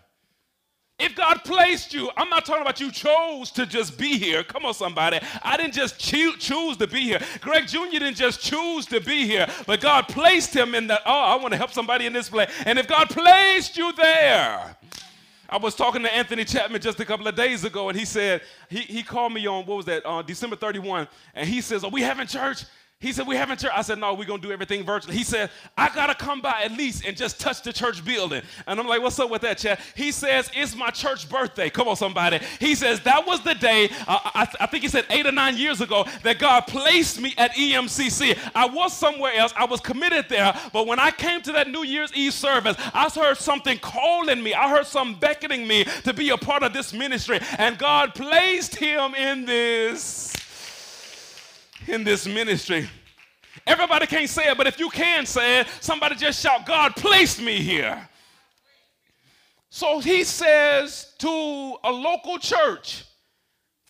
If 1.01 1.17
God 1.17 1.41
placed 1.45 1.93
you, 1.93 2.13
I'm 2.17 2.29
not 2.31 2.47
talking 2.47 2.63
about 2.63 2.79
you 2.79 2.93
chose 2.93 3.51
to 3.51 3.67
just 3.67 3.99
be 3.99 4.17
here. 4.17 4.45
Come 4.45 4.65
on, 4.67 4.73
somebody. 4.73 5.19
I 5.43 5.57
didn't 5.57 5.75
just 5.75 5.99
choo- 5.99 6.37
choose 6.39 6.77
to 6.77 6.87
be 6.87 7.01
here. 7.01 7.19
Greg 7.41 7.67
Jr. 7.67 7.91
didn't 7.91 8.15
just 8.15 8.41
choose 8.41 8.87
to 8.87 9.01
be 9.01 9.27
here, 9.27 9.49
but 9.67 9.81
God 9.81 10.07
placed 10.07 10.55
him 10.55 10.77
in 10.77 10.87
that. 10.87 11.03
Oh, 11.05 11.11
I 11.11 11.35
want 11.35 11.51
to 11.51 11.57
help 11.59 11.73
somebody 11.73 12.07
in 12.07 12.13
this 12.13 12.29
place. 12.29 12.51
And 12.65 12.79
if 12.79 12.87
God 12.87 13.11
placed 13.11 13.77
you 13.77 13.93
there, 13.95 14.77
I 15.49 15.57
was 15.57 15.75
talking 15.75 16.03
to 16.05 16.15
Anthony 16.15 16.45
Chapman 16.45 16.81
just 16.83 17.01
a 17.01 17.05
couple 17.05 17.27
of 17.27 17.35
days 17.35 17.65
ago, 17.65 17.89
and 17.89 17.99
he 17.99 18.05
said, 18.05 18.43
he, 18.71 18.83
he 18.83 19.03
called 19.03 19.33
me 19.33 19.45
on, 19.49 19.67
what 19.67 19.79
was 19.79 19.87
that, 19.87 20.07
uh, 20.07 20.23
December 20.23 20.55
31, 20.55 21.09
and 21.35 21.49
he 21.49 21.61
says, 21.61 21.83
Are 21.83 21.91
we 21.91 22.03
having 22.03 22.29
church? 22.29 22.63
He 22.99 23.12
said, 23.12 23.26
We 23.26 23.37
haven't 23.37 23.61
church. 23.61 23.73
I 23.75 23.83
said, 23.83 23.99
No, 23.99 24.15
we're 24.15 24.25
gonna 24.25 24.41
do 24.41 24.50
everything 24.50 24.83
virtually. 24.83 25.17
He 25.17 25.23
said, 25.23 25.50
I 25.76 25.95
gotta 25.95 26.15
come 26.15 26.41
by 26.41 26.62
at 26.62 26.73
least 26.73 27.05
and 27.05 27.15
just 27.15 27.38
touch 27.38 27.62
the 27.62 27.71
church 27.71 28.03
building. 28.03 28.41
And 28.67 28.81
I'm 28.81 28.87
like, 28.87 29.03
What's 29.03 29.19
up 29.19 29.29
with 29.29 29.43
that, 29.43 29.59
Chad? 29.59 29.81
He 29.95 30.11
says, 30.12 30.50
It's 30.55 30.75
my 30.75 30.88
church 30.88 31.29
birthday. 31.29 31.69
Come 31.69 31.88
on, 31.88 31.97
somebody. 31.97 32.41
He 32.59 32.75
says, 32.75 33.00
That 33.00 33.26
was 33.26 33.43
the 33.43 33.55
day, 33.55 33.91
uh, 34.09 34.19
I, 34.25 34.49
I, 34.61 34.67
think 34.67 34.83
he 34.83 34.88
said 34.88 35.05
eight 35.11 35.26
or 35.26 35.33
nine 35.33 35.59
years 35.59 35.83
ago, 35.83 36.07
that 36.23 36.38
God 36.38 36.62
placed 36.62 37.21
me 37.21 37.35
at 37.37 37.53
EMCC. 37.53 38.38
I 38.55 38.67
was 38.67 38.97
somewhere 38.97 39.35
else, 39.35 39.53
I 39.57 39.67
was 39.67 39.81
committed 39.81 40.31
there, 40.31 40.59
but 40.73 40.87
when 40.87 40.99
I 40.99 41.11
came 41.11 41.43
to 41.43 41.53
that 41.53 41.69
New 41.69 41.85
Year's 41.85 42.15
Eve 42.15 42.33
service, 42.33 42.76
I 42.95 43.11
heard 43.11 43.37
something 43.37 43.79
calling 43.79 44.43
me. 44.43 44.55
I 44.55 44.71
heard 44.71 44.87
something 44.87 45.19
beckoning 45.19 45.67
me 45.67 45.85
to 46.05 46.12
be 46.12 46.31
a 46.31 46.37
part 46.37 46.62
of 46.62 46.73
this 46.73 46.93
ministry. 46.93 47.41
And 47.59 47.79
God 47.79 48.15
placed 48.15 48.76
him 48.76 49.15
in 49.15 49.45
this 49.45 50.36
in 51.88 52.05
this 52.05 52.26
ministry. 52.26 52.88
Everybody 53.66 54.07
can't 54.07 54.28
say 54.28 54.50
it, 54.50 54.57
but 54.57 54.66
if 54.66 54.78
you 54.78 54.90
can 54.90 55.26
say 55.26 55.61
it, 55.61 55.66
somebody 55.81 56.14
just 56.14 56.40
shout, 56.40 56.66
God 56.66 56.95
placed 56.95 57.40
me 57.40 57.61
here. 57.61 58.09
So 59.69 59.99
he 59.99 60.25
says 60.25 61.14
to 61.19 61.28
a 61.28 61.90
local 61.90 62.38
church, 62.38 63.05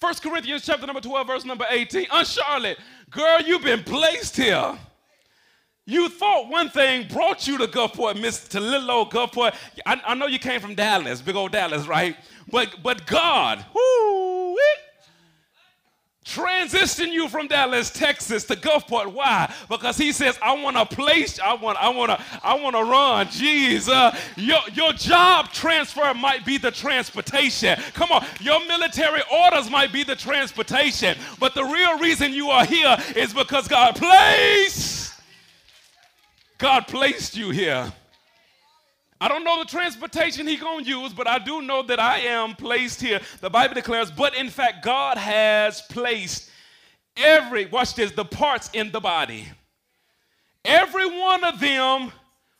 1 0.00 0.14
Corinthians 0.16 0.64
chapter 0.64 0.86
number 0.86 1.00
12, 1.00 1.26
verse 1.26 1.44
number 1.44 1.66
18, 1.68 2.06
on 2.10 2.24
Charlotte, 2.24 2.78
girl, 3.10 3.40
you've 3.40 3.62
been 3.62 3.82
placed 3.82 4.36
here. 4.36 4.78
You 5.88 6.08
thought 6.08 6.48
one 6.48 6.68
thing 6.68 7.06
brought 7.06 7.46
you 7.46 7.56
to 7.58 7.66
Gulfport, 7.66 8.20
Miss 8.20 8.48
to 8.48 8.58
little 8.58 8.90
old 8.90 9.12
Gulfport. 9.12 9.54
I, 9.86 10.00
I 10.04 10.14
know 10.14 10.26
you 10.26 10.40
came 10.40 10.60
from 10.60 10.74
Dallas, 10.74 11.22
big 11.22 11.36
old 11.36 11.52
Dallas, 11.52 11.86
right? 11.86 12.16
But 12.50 12.82
but 12.82 13.06
God, 13.06 13.64
whoo, 13.72 14.56
transition 16.26 17.12
you 17.12 17.28
from 17.28 17.46
Dallas, 17.46 17.88
Texas 17.88 18.44
to 18.44 18.56
Gulfport. 18.56 19.12
Why? 19.12 19.52
Because 19.68 19.96
he 19.96 20.12
says, 20.12 20.36
I 20.42 20.60
want 20.60 20.76
to 20.76 20.84
place, 20.84 21.38
I 21.38 21.54
want, 21.54 21.78
I 21.80 21.88
want 21.88 22.10
to, 22.10 22.20
I 22.42 22.54
want 22.60 22.74
to 22.74 22.82
run. 22.82 23.28
Jesus, 23.30 23.88
uh, 23.88 24.14
your, 24.36 24.58
your 24.74 24.92
job 24.92 25.52
transfer 25.52 26.12
might 26.14 26.44
be 26.44 26.58
the 26.58 26.72
transportation. 26.72 27.78
Come 27.94 28.10
on, 28.10 28.26
your 28.40 28.64
military 28.66 29.22
orders 29.32 29.70
might 29.70 29.92
be 29.92 30.02
the 30.02 30.16
transportation. 30.16 31.16
But 31.38 31.54
the 31.54 31.64
real 31.64 31.98
reason 31.98 32.34
you 32.34 32.50
are 32.50 32.64
here 32.64 32.96
is 33.14 33.32
because 33.32 33.68
God 33.68 33.94
placed, 33.94 35.14
God 36.58 36.88
placed 36.88 37.36
you 37.36 37.50
here. 37.50 37.92
I 39.20 39.28
don't 39.28 39.44
know 39.44 39.60
the 39.60 39.70
transportation 39.70 40.46
he 40.46 40.58
to 40.58 40.82
use, 40.82 41.12
but 41.12 41.26
I 41.26 41.38
do 41.38 41.62
know 41.62 41.82
that 41.84 41.98
I 41.98 42.18
am 42.20 42.54
placed 42.54 43.00
here. 43.00 43.20
The 43.40 43.48
Bible 43.48 43.74
declares, 43.74 44.10
but 44.10 44.36
in 44.36 44.50
fact, 44.50 44.84
God 44.84 45.16
has 45.16 45.82
placed 45.82 46.50
every, 47.16 47.66
watch 47.66 47.94
this, 47.94 48.12
the 48.12 48.24
parts 48.24 48.68
in 48.74 48.92
the 48.92 49.00
body. 49.00 49.46
Every 50.64 51.06
one 51.06 51.44
of 51.44 51.60
them, 51.60 52.12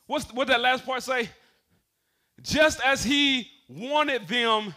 what's, 0.07 0.33
what 0.33 0.47
that 0.47 0.61
last 0.61 0.85
part 0.85 1.03
say? 1.03 1.29
Just 2.41 2.81
as 2.81 3.03
he 3.03 3.49
wanted 3.69 4.27
them 4.27 4.73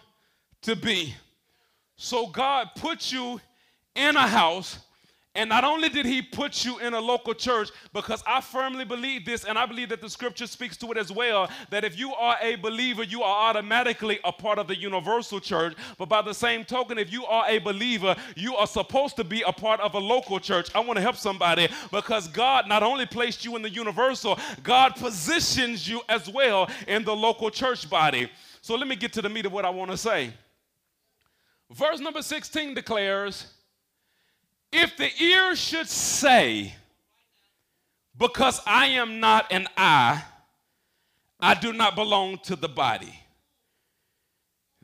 to 0.63 0.77
be. 0.77 1.15
So 1.97 2.27
God 2.27 2.71
put 2.77 3.11
you 3.13 3.41
in 3.95 4.17
a 4.17 4.27
house 4.27 4.79
and 5.37 5.49
not 5.49 5.63
only 5.63 5.89
did 5.89 6.07
he 6.07 6.23
put 6.23 6.65
you 6.65 6.81
in 6.81 6.93
a 6.93 7.01
local 7.01 7.35
church, 7.35 7.71
because 7.93 8.21
I 8.27 8.41
firmly 8.41 8.85
believe 8.85 9.25
this, 9.25 9.45
and 9.45 9.57
I 9.57 9.65
believe 9.65 9.91
that 9.91 10.01
the 10.01 10.11
scripture 10.11 10.49
speaks 10.49 10.77
to 10.79 10.91
it 10.91 10.99
as 10.99 11.13
well, 11.13 11.49
that 11.71 11.85
if 11.85 11.97
you 11.97 12.13
are 12.15 12.37
a 12.43 12.57
believer, 12.57 13.05
you 13.05 13.23
are 13.23 13.49
automatically 13.49 14.19
a 14.25 14.33
part 14.33 14.59
of 14.59 14.67
the 14.67 14.77
universal 14.77 15.39
church. 15.39 15.77
But 15.99 16.09
by 16.09 16.23
the 16.23 16.35
same 16.35 16.65
token, 16.65 16.99
if 16.99 17.13
you 17.13 17.27
are 17.27 17.45
a 17.49 17.59
believer, 17.59 18.17
you 18.35 18.57
are 18.57 18.67
supposed 18.67 19.15
to 19.17 19.25
be 19.25 19.43
a 19.43 19.53
part 19.53 19.79
of 19.79 19.95
a 19.95 20.01
local 20.01 20.41
church. 20.41 20.69
I 20.75 20.81
want 20.81 20.97
to 20.97 21.03
help 21.03 21.17
somebody 21.17 21.69
because 21.93 22.27
God 22.27 22.67
not 22.67 22.83
only 22.83 23.07
placed 23.07 23.45
you 23.45 23.55
in 23.55 23.63
the 23.63 23.71
universal, 23.71 24.37
God 24.65 24.97
positions 24.97 25.89
you 25.89 26.03
as 26.09 26.29
well 26.29 26.69
in 26.89 27.05
the 27.05 27.15
local 27.15 27.51
church 27.51 27.89
body. 27.89 28.29
So 28.63 28.75
let 28.75 28.89
me 28.89 28.97
get 28.97 29.13
to 29.13 29.23
the 29.23 29.29
meat 29.29 29.47
of 29.47 29.53
what 29.53 29.65
I 29.65 29.71
want 29.71 29.93
to 29.93 29.97
say. 29.97 30.33
Verse 31.73 32.01
number 32.01 32.21
16 32.21 32.75
declares, 32.75 33.47
if 34.73 34.97
the 34.97 35.11
ear 35.23 35.55
should 35.57 35.89
say, 35.89 36.75
because 38.17 38.61
I 38.67 38.87
am 38.87 39.21
not 39.21 39.51
an 39.53 39.67
eye, 39.77 40.23
I 41.41 41.55
do 41.55 41.73
not 41.73 41.95
belong 41.95 42.39
to 42.45 42.57
the 42.57 42.69
body. 42.69 43.15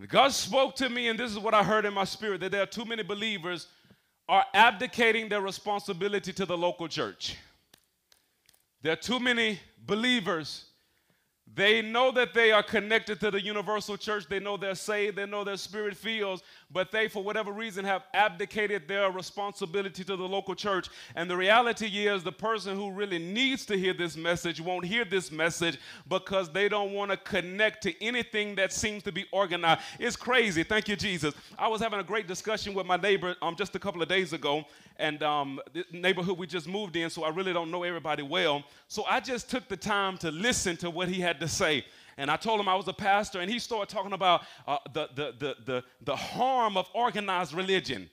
God 0.09 0.33
spoke 0.33 0.77
to 0.77 0.89
me, 0.89 1.09
and 1.09 1.19
this 1.19 1.31
is 1.31 1.39
what 1.39 1.55
I 1.55 1.63
heard 1.63 1.87
in 1.87 1.95
my 1.95 2.05
spirit 2.05 2.41
that 2.41 2.53
there 2.53 2.63
are 2.63 2.67
too 2.67 2.85
many 2.85 3.03
believers 3.03 3.69
are 4.29 4.45
abdicating 4.53 5.29
their 5.29 5.41
responsibility 5.41 6.33
to 6.33 6.45
the 6.45 6.57
local 6.57 6.89
church. 6.89 7.37
There 8.83 8.93
are 8.93 8.97
too 8.97 9.21
many 9.21 9.59
believers 9.87 10.67
they 11.55 11.81
know 11.81 12.11
that 12.13 12.35
they 12.35 12.51
are 12.51 12.63
connected 12.63 13.21
to 13.21 13.31
the 13.31 13.41
universal 13.41 13.97
church. 13.97 14.27
They 14.29 14.41
know 14.41 14.57
they're 14.57 14.75
saved. 14.75 15.17
They 15.17 15.27
know 15.27 15.45
their 15.45 15.57
spirit 15.57 15.97
feels, 15.97 16.43
but 16.73 16.91
they, 16.91 17.07
for 17.09 17.23
whatever 17.23 17.53
reason, 17.53 17.85
have 17.85 18.03
abdicated 18.13 18.89
their 18.89 19.11
responsibility 19.11 20.03
to 20.05 20.17
the 20.17 20.29
local 20.29 20.55
church. 20.55 20.89
And 21.15 21.31
the 21.31 21.37
reality 21.37 21.87
is, 21.87 22.25
the 22.25 22.33
person 22.33 22.77
who 22.77 22.91
really 22.91 23.19
needs 23.19 23.65
to 23.67 23.79
hear 23.79 23.95
this 23.95 24.17
message 24.17 24.61
won't 24.61 24.85
hear 24.85 25.05
this 25.05 25.31
message 25.31 25.79
because 26.09 26.51
they 26.51 26.69
don't 26.69 26.93
want 26.93 27.13
to 27.13 27.17
connect 27.17 27.83
to 27.85 28.05
anything 28.05 28.57
that 28.57 28.73
seems 28.73 29.03
to 29.05 29.13
be 29.13 29.25
organized. 29.31 29.81
It's 30.01 30.17
crazy. 30.17 30.65
Thank 30.65 30.89
you, 30.89 30.97
Jesus. 30.97 31.33
I 31.59 31.69
was 31.69 31.81
having 31.81 32.01
a 32.01 32.05
great 32.05 32.27
discussion 32.27 32.75
with 32.75 32.87
my 32.87 32.97
neighbor 32.97 33.37
um, 33.41 33.55
just 33.55 33.75
a 33.77 33.79
couple 33.79 34.03
of 34.03 34.09
days 34.09 34.33
ago, 34.33 34.65
and 34.99 35.23
um, 35.23 35.61
the 35.73 35.85
neighborhood 35.93 36.39
we 36.39 36.47
just 36.47 36.69
moved 36.69 36.97
in, 36.97 37.11
so 37.11 37.25
I 37.25 37.31
really 37.31 37.53
don't 37.53 37.71
know 37.71 37.83
everybody 37.83 38.23
well. 38.23 38.65
So 38.89 39.05
I 39.09 39.21
just 39.21 39.51
took 39.51 39.69
the 39.69 39.77
time 39.77 40.17
to 40.19 40.31
listen 40.31 40.77
to 40.79 40.91
what 40.91 41.09
he 41.09 41.21
had 41.21 41.41
to 41.41 41.49
say. 41.49 41.85
And 42.17 42.31
I 42.31 42.37
told 42.37 42.61
him 42.61 42.69
I 42.69 42.75
was 42.75 42.89
a 42.89 42.93
pastor, 42.93 43.41
and 43.41 43.51
he 43.51 43.59
started 43.59 43.95
talking 43.95 44.13
about 44.13 44.43
uh, 44.67 44.79
the, 44.93 45.09
the, 45.15 45.35
the, 45.39 45.57
the, 45.65 45.85
the 46.03 46.17
harm 46.17 46.77
of 46.77 46.89
organized 46.95 47.53
religion. 47.53 48.09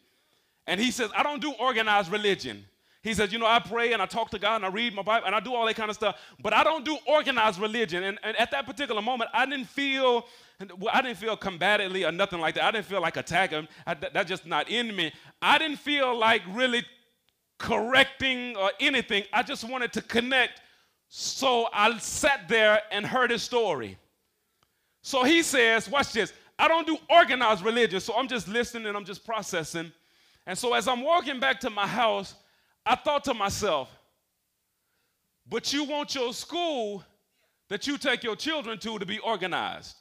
And 0.68 0.80
he 0.80 0.92
says, 0.92 1.10
I 1.16 1.24
don't 1.24 1.42
do 1.42 1.54
organized 1.54 2.12
religion. 2.12 2.66
He 3.04 3.14
says, 3.14 3.34
you 3.34 3.38
know, 3.38 3.46
I 3.46 3.60
pray 3.60 3.92
and 3.92 4.02
I 4.02 4.06
talk 4.06 4.30
to 4.32 4.40
God 4.40 4.56
and 4.56 4.66
I 4.66 4.70
read 4.70 4.96
my 4.96 5.02
Bible 5.02 5.28
and 5.28 5.36
I 5.36 5.42
do 5.42 5.54
all 5.54 5.66
that 5.66 5.76
kind 5.76 5.90
of 5.90 5.96
stuff, 5.96 6.18
but 6.42 6.54
I 6.54 6.64
don't 6.64 6.86
do 6.86 6.98
organized 7.06 7.60
religion. 7.60 8.02
And, 8.02 8.18
and 8.24 8.38
at 8.38 8.50
that 8.52 8.66
particular 8.66 9.02
moment, 9.02 9.30
I 9.34 9.46
didn't 9.46 9.68
feel, 9.68 10.26
I 10.92 11.02
didn't 11.02 11.18
feel 11.18 11.36
combatively 11.36 12.08
or 12.08 12.14
nothing 12.14 12.40
like 12.40 12.56
that. 12.56 12.64
I 12.64 12.72
didn't 12.72 12.86
feel 12.86 13.02
like 13.02 13.18
attacking. 13.18 13.68
That, 13.86 14.14
that's 14.14 14.30
just 14.30 14.46
not 14.46 14.70
in 14.70 14.96
me. 14.96 15.12
I 15.42 15.58
didn't 15.58 15.80
feel 15.80 16.18
like 16.18 16.44
really 16.52 16.86
correcting 17.60 18.56
or 18.56 18.72
anything. 18.80 19.24
I 19.34 19.44
just 19.44 19.70
wanted 19.70 19.92
to 19.94 20.02
connect. 20.02 20.62
So 21.10 21.68
I 21.74 21.98
sat 21.98 22.48
there 22.48 22.84
and 22.90 23.06
heard 23.06 23.32
his 23.32 23.44
story. 23.44 23.98
So 25.02 25.26
he 25.26 25.44
says, 25.44 25.90
watch 25.90 26.14
this. 26.14 26.32
I 26.58 26.70
don't 26.70 26.88
do 26.88 26.98
organized 27.10 27.66
religion, 27.66 28.00
so 28.00 28.14
I'm 28.16 28.30
just 28.30 28.48
listening 28.48 28.88
and 28.88 28.96
I'm 28.96 29.04
just 29.04 29.26
processing. 29.26 29.92
And 30.46 30.58
so 30.58 30.74
as 30.74 30.88
I'm 30.88 31.02
walking 31.02 31.42
back 31.42 31.60
to 31.62 31.70
my 31.70 31.86
house, 31.86 32.36
I 32.86 32.96
thought 32.96 33.24
to 33.26 33.34
myself, 33.34 33.90
but 35.50 35.72
you 35.72 35.84
want 35.84 36.16
your 36.16 36.34
school 36.34 37.04
that 37.70 37.88
you 37.88 37.98
take 37.98 38.24
your 38.24 38.36
children 38.36 38.78
to 38.80 39.00
to 39.00 39.06
be 39.06 39.20
organized. 39.20 39.96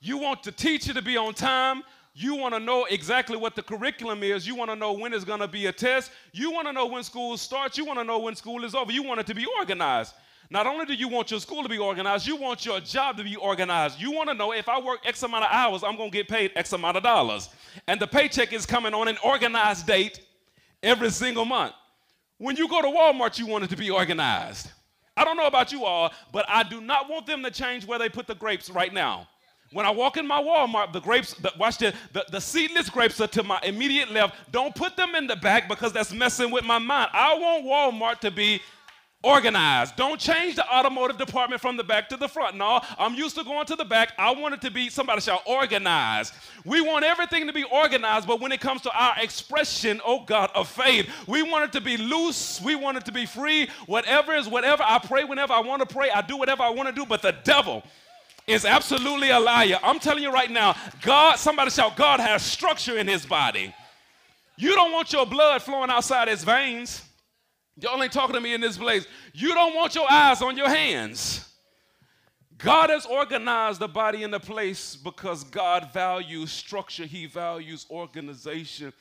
You 0.00 0.18
want 0.18 0.42
the 0.42 0.52
teacher 0.52 0.94
to 0.94 1.02
be 1.02 1.16
on 1.16 1.34
time. 1.34 1.82
You 2.14 2.34
want 2.34 2.54
to 2.54 2.60
know 2.60 2.84
exactly 2.84 3.36
what 3.36 3.54
the 3.54 3.62
curriculum 3.62 4.22
is. 4.22 4.46
You 4.46 4.54
want 4.54 4.70
to 4.70 4.76
know 4.76 4.92
when 4.92 5.12
it's 5.12 5.24
going 5.24 5.40
to 5.40 5.48
be 5.48 5.66
a 5.66 5.72
test. 5.72 6.10
You 6.32 6.50
want 6.50 6.66
to 6.66 6.72
know 6.72 6.86
when 6.86 7.02
school 7.02 7.36
starts. 7.36 7.78
You 7.78 7.84
want 7.84 7.98
to 7.98 8.04
know 8.04 8.18
when 8.18 8.34
school 8.34 8.64
is 8.64 8.74
over. 8.74 8.92
You 8.92 9.02
want 9.02 9.20
it 9.20 9.26
to 9.28 9.34
be 9.34 9.46
organized. 9.58 10.14
Not 10.50 10.66
only 10.66 10.86
do 10.86 10.94
you 10.94 11.08
want 11.08 11.30
your 11.30 11.40
school 11.40 11.62
to 11.62 11.68
be 11.68 11.78
organized, 11.78 12.26
you 12.26 12.36
want 12.36 12.64
your 12.64 12.80
job 12.80 13.18
to 13.18 13.24
be 13.24 13.36
organized. 13.36 14.00
You 14.00 14.12
want 14.12 14.30
to 14.30 14.34
know 14.34 14.52
if 14.52 14.68
I 14.68 14.80
work 14.80 15.00
X 15.04 15.22
amount 15.22 15.44
of 15.44 15.50
hours, 15.52 15.84
I'm 15.84 15.96
going 15.96 16.10
to 16.10 16.16
get 16.16 16.28
paid 16.28 16.52
X 16.56 16.72
amount 16.72 16.96
of 16.96 17.02
dollars. 17.02 17.50
And 17.86 18.00
the 18.00 18.06
paycheck 18.06 18.52
is 18.52 18.64
coming 18.64 18.94
on 18.94 19.08
an 19.08 19.18
organized 19.22 19.86
date 19.86 20.20
every 20.82 21.10
single 21.10 21.44
month. 21.44 21.74
When 22.38 22.56
you 22.56 22.68
go 22.68 22.80
to 22.82 22.88
Walmart, 22.88 23.38
you 23.38 23.46
want 23.46 23.64
it 23.64 23.70
to 23.70 23.76
be 23.76 23.90
organized. 23.90 24.70
I 25.16 25.24
don't 25.24 25.36
know 25.36 25.46
about 25.46 25.72
you 25.72 25.84
all, 25.84 26.12
but 26.32 26.44
I 26.48 26.62
do 26.62 26.80
not 26.80 27.10
want 27.10 27.26
them 27.26 27.42
to 27.42 27.50
change 27.50 27.84
where 27.84 27.98
they 27.98 28.08
put 28.08 28.28
the 28.28 28.36
grapes 28.36 28.70
right 28.70 28.92
now. 28.92 29.26
When 29.72 29.84
I 29.84 29.90
walk 29.90 30.16
in 30.16 30.26
my 30.26 30.40
Walmart, 30.40 30.92
the 30.92 31.00
grapes, 31.00 31.34
the, 31.34 31.52
watch 31.58 31.78
the, 31.78 31.92
the, 32.12 32.24
the 32.30 32.40
seedless 32.40 32.88
grapes 32.88 33.20
are 33.20 33.26
to 33.26 33.42
my 33.42 33.60
immediate 33.64 34.10
left. 34.10 34.36
Don't 34.50 34.74
put 34.74 34.96
them 34.96 35.14
in 35.14 35.26
the 35.26 35.36
back 35.36 35.68
because 35.68 35.92
that's 35.92 36.12
messing 36.12 36.50
with 36.50 36.64
my 36.64 36.78
mind. 36.78 37.10
I 37.12 37.34
want 37.34 37.66
Walmart 37.66 38.20
to 38.20 38.30
be 38.30 38.62
organized. 39.22 39.96
Don't 39.96 40.20
change 40.20 40.54
the 40.54 40.66
automotive 40.72 41.18
department 41.18 41.60
from 41.60 41.76
the 41.76 41.82
back 41.82 42.08
to 42.10 42.16
the 42.16 42.28
front. 42.28 42.56
No, 42.56 42.80
I'm 42.98 43.14
used 43.14 43.36
to 43.36 43.44
going 43.44 43.66
to 43.66 43.76
the 43.76 43.84
back. 43.84 44.12
I 44.16 44.32
want 44.32 44.54
it 44.54 44.60
to 44.62 44.70
be, 44.70 44.88
somebody 44.90 45.20
shall 45.20 45.42
organize. 45.44 46.32
We 46.64 46.80
want 46.80 47.04
everything 47.04 47.46
to 47.48 47.52
be 47.52 47.64
organized, 47.64 48.28
but 48.28 48.40
when 48.40 48.52
it 48.52 48.60
comes 48.60 48.80
to 48.82 48.92
our 48.92 49.14
expression, 49.20 50.00
oh 50.04 50.24
God, 50.24 50.50
of 50.54 50.68
faith, 50.68 51.08
we 51.26 51.42
want 51.42 51.64
it 51.64 51.72
to 51.72 51.80
be 51.80 51.96
loose. 51.96 52.60
We 52.60 52.76
want 52.76 52.96
it 52.96 53.04
to 53.06 53.12
be 53.12 53.26
free. 53.26 53.68
Whatever 53.86 54.34
is 54.34 54.46
whatever. 54.46 54.84
I 54.86 54.98
pray 54.98 55.24
whenever 55.24 55.52
I 55.52 55.60
want 55.60 55.86
to 55.86 55.94
pray. 55.94 56.10
I 56.10 56.22
do 56.22 56.36
whatever 56.36 56.62
I 56.62 56.70
want 56.70 56.88
to 56.88 56.94
do, 56.94 57.04
but 57.04 57.20
the 57.20 57.34
devil 57.42 57.82
is 58.46 58.64
absolutely 58.64 59.30
a 59.30 59.40
liar. 59.40 59.78
I'm 59.82 59.98
telling 59.98 60.22
you 60.22 60.32
right 60.32 60.50
now, 60.50 60.76
God, 61.02 61.36
somebody 61.36 61.70
shout, 61.70 61.96
God 61.96 62.20
has 62.20 62.42
structure 62.42 62.96
in 62.96 63.08
his 63.08 63.26
body. 63.26 63.74
You 64.56 64.74
don't 64.74 64.92
want 64.92 65.12
your 65.12 65.26
blood 65.26 65.62
flowing 65.62 65.90
outside 65.90 66.28
his 66.28 66.44
veins. 66.44 67.02
Y'all 67.80 68.02
ain't 68.02 68.12
talking 68.12 68.34
to 68.34 68.40
me 68.40 68.54
in 68.54 68.60
this 68.60 68.76
place. 68.76 69.06
You 69.32 69.54
don't 69.54 69.74
want 69.74 69.94
your 69.94 70.10
eyes 70.10 70.42
on 70.42 70.56
your 70.56 70.68
hands. 70.68 71.44
God 72.58 72.90
has 72.90 73.06
organized 73.06 73.78
the 73.78 73.86
body 73.86 74.24
in 74.24 74.32
the 74.32 74.40
place 74.40 74.96
because 74.96 75.44
God 75.44 75.92
values 75.92 76.50
structure, 76.50 77.04
He 77.04 77.26
values 77.26 77.86
organization. 77.88 78.92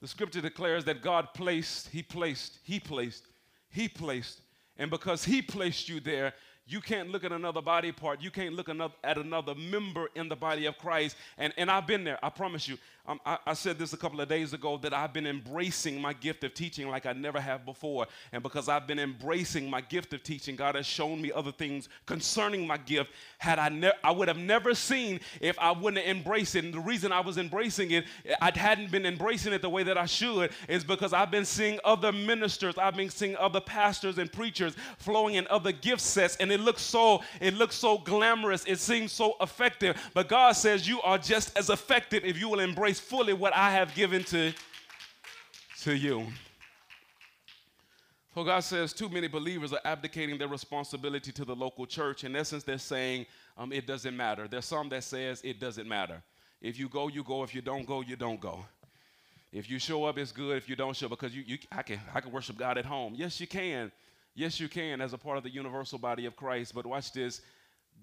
The 0.00 0.08
scripture 0.08 0.40
declares 0.40 0.84
that 0.86 1.00
God 1.00 1.28
placed, 1.32 1.88
He 1.88 2.02
placed, 2.02 2.58
He 2.64 2.80
placed, 2.80 3.28
He 3.70 3.88
placed. 3.88 4.40
And 4.76 4.90
because 4.90 5.24
He 5.24 5.40
placed 5.40 5.88
you 5.88 6.00
there, 6.00 6.34
you 6.66 6.80
can't 6.80 7.10
look 7.10 7.24
at 7.24 7.32
another 7.32 7.60
body 7.60 7.92
part. 7.92 8.22
You 8.22 8.30
can't 8.30 8.54
look 8.54 8.68
at 8.68 9.18
another 9.18 9.54
member 9.54 10.08
in 10.14 10.28
the 10.28 10.36
body 10.36 10.66
of 10.66 10.78
Christ. 10.78 11.16
And, 11.36 11.52
and 11.56 11.70
I've 11.70 11.86
been 11.86 12.04
there, 12.04 12.18
I 12.22 12.30
promise 12.30 12.66
you. 12.66 12.78
Um, 13.06 13.20
I, 13.26 13.36
I, 13.48 13.52
said 13.52 13.78
this 13.78 13.92
a 13.92 13.98
couple 13.98 14.18
of 14.22 14.30
days 14.30 14.54
ago 14.54 14.78
that 14.78 14.94
I've 14.94 15.12
been 15.12 15.26
embracing 15.26 16.00
my 16.00 16.14
gift 16.14 16.42
of 16.42 16.54
teaching 16.54 16.88
like 16.88 17.04
I 17.04 17.12
never 17.12 17.38
have 17.38 17.66
before. 17.66 18.06
And 18.32 18.42
because 18.42 18.66
I've 18.66 18.86
been 18.86 18.98
embracing 18.98 19.68
my 19.68 19.82
gift 19.82 20.14
of 20.14 20.22
teaching, 20.22 20.56
God 20.56 20.74
has 20.74 20.86
shown 20.86 21.20
me 21.20 21.30
other 21.30 21.52
things 21.52 21.90
concerning 22.06 22.66
my 22.66 22.78
gift. 22.78 23.10
Had 23.36 23.58
I 23.58 23.68
ne- 23.68 23.92
I 24.02 24.10
would 24.10 24.28
have 24.28 24.38
never 24.38 24.74
seen 24.74 25.20
if 25.42 25.58
I 25.58 25.70
wouldn't 25.70 26.02
have 26.02 26.16
embraced 26.16 26.56
it. 26.56 26.64
And 26.64 26.72
the 26.72 26.80
reason 26.80 27.12
I 27.12 27.20
was 27.20 27.36
embracing 27.36 27.90
it, 27.90 28.06
I 28.40 28.50
hadn't 28.56 28.90
been 28.90 29.04
embracing 29.04 29.52
it 29.52 29.60
the 29.60 29.68
way 29.68 29.82
that 29.82 29.98
I 29.98 30.06
should, 30.06 30.52
is 30.66 30.82
because 30.82 31.12
I've 31.12 31.30
been 31.30 31.44
seeing 31.44 31.80
other 31.84 32.10
ministers, 32.10 32.78
I've 32.78 32.96
been 32.96 33.10
seeing 33.10 33.36
other 33.36 33.60
pastors 33.60 34.16
and 34.16 34.32
preachers 34.32 34.74
flowing 34.96 35.34
in 35.34 35.46
other 35.48 35.72
gift 35.72 36.00
sets, 36.00 36.36
and 36.36 36.50
it 36.54 36.60
looks 36.60 36.82
so 36.82 37.22
it 37.40 37.54
looks 37.54 37.74
so 37.74 37.98
glamorous. 37.98 38.64
It 38.64 38.78
seems 38.78 39.12
so 39.12 39.34
effective. 39.40 40.00
But 40.14 40.28
God 40.28 40.52
says 40.52 40.88
you 40.88 41.02
are 41.02 41.18
just 41.18 41.56
as 41.58 41.68
effective 41.68 42.24
if 42.24 42.38
you 42.38 42.48
will 42.48 42.60
embrace 42.60 43.00
fully 43.00 43.32
what 43.32 43.54
I 43.54 43.70
have 43.72 43.94
given 43.94 44.24
to, 44.24 44.52
to 45.82 45.96
you. 45.96 46.26
So 48.34 48.42
God 48.42 48.60
says 48.60 48.92
too 48.92 49.08
many 49.08 49.28
believers 49.28 49.72
are 49.72 49.80
abdicating 49.84 50.38
their 50.38 50.48
responsibility 50.48 51.30
to 51.32 51.44
the 51.44 51.54
local 51.54 51.86
church. 51.86 52.24
In 52.24 52.34
essence, 52.34 52.64
they're 52.64 52.78
saying 52.78 53.26
um, 53.56 53.72
it 53.72 53.86
doesn't 53.86 54.16
matter. 54.16 54.48
There's 54.48 54.64
some 54.64 54.88
that 54.88 55.04
says 55.04 55.40
it 55.44 55.60
doesn't 55.60 55.88
matter. 55.88 56.22
If 56.60 56.78
you 56.78 56.88
go, 56.88 57.08
you 57.08 57.22
go. 57.22 57.42
If 57.42 57.54
you 57.54 57.62
don't 57.62 57.86
go, 57.86 58.00
you 58.00 58.16
don't 58.16 58.40
go. 58.40 58.64
If 59.52 59.70
you 59.70 59.78
show 59.78 60.04
up, 60.04 60.18
it's 60.18 60.32
good. 60.32 60.56
If 60.56 60.68
you 60.68 60.74
don't 60.74 60.96
show, 60.96 61.08
because 61.08 61.34
you, 61.34 61.44
you 61.46 61.58
I 61.70 61.82
can 61.82 62.00
I 62.12 62.20
can 62.20 62.32
worship 62.32 62.56
God 62.58 62.76
at 62.76 62.84
home. 62.84 63.14
Yes, 63.16 63.40
you 63.40 63.46
can. 63.46 63.92
Yes, 64.34 64.58
you 64.58 64.68
can 64.68 65.00
as 65.00 65.12
a 65.12 65.18
part 65.18 65.38
of 65.38 65.44
the 65.44 65.50
universal 65.50 65.98
body 65.98 66.26
of 66.26 66.34
Christ. 66.34 66.74
But 66.74 66.86
watch 66.86 67.12
this. 67.12 67.40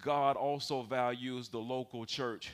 God 0.01 0.37
also 0.37 0.83
values 0.83 1.49
the 1.49 1.59
local 1.59 2.05
church. 2.05 2.51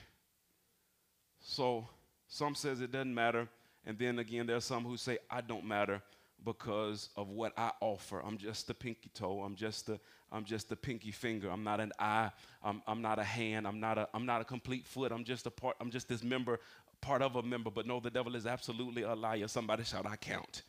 So 1.40 1.88
some 2.28 2.56
says 2.56 2.82
it 2.82 2.92
doesn't 2.92 3.13
matter. 3.13 3.48
And 3.86 3.98
then 3.98 4.20
again, 4.20 4.48
there 4.48 4.56
are 4.56 4.62
some 4.62 4.84
who 4.84 4.98
say, 4.98 5.20
I 5.30 5.42
don't 5.42 5.66
matter 5.66 6.02
because 6.44 7.10
of 7.16 7.30
what 7.30 7.54
I 7.58 7.72
offer. 7.80 8.20
I'm 8.20 8.38
just 8.38 8.68
the 8.68 8.74
pinky 8.74 9.10
toe. 9.13 9.42
I'm 9.42 9.56
just 9.56 9.88
the 9.88 10.00
I'm 10.30 10.44
just 10.44 10.68
the 10.68 10.76
pinky 10.76 11.12
finger. 11.12 11.50
I'm 11.50 11.63
not 11.63 11.80
an 11.80 11.94
eye. 12.00 12.32
I'm, 12.62 12.82
I'm 12.86 13.02
not 13.02 13.18
a 13.18 13.24
hand. 13.24 13.66
I'm 13.66 13.80
not 13.80 13.98
a 13.98 14.10
I'm 14.13 14.26
not 14.26 14.42
a 14.42 14.44
complete 14.44 14.86
foot. 14.86 15.12
I'm 15.12 15.24
just 15.24 15.46
a 15.46 15.52
part. 15.52 15.78
I'm 15.80 15.90
just 15.90 16.10
this 16.10 16.24
member, 16.24 16.60
part 17.00 17.22
of 17.22 17.38
a 17.38 17.44
member. 17.44 17.72
But 17.72 17.86
no, 17.88 18.00
the 18.00 18.10
devil 18.10 18.36
is 18.36 18.46
absolutely 18.46 19.04
a 19.04 19.16
liar. 19.16 19.48
Somebody 19.48 19.84
shout, 19.84 20.06
I 20.06 20.16
count 20.16 20.63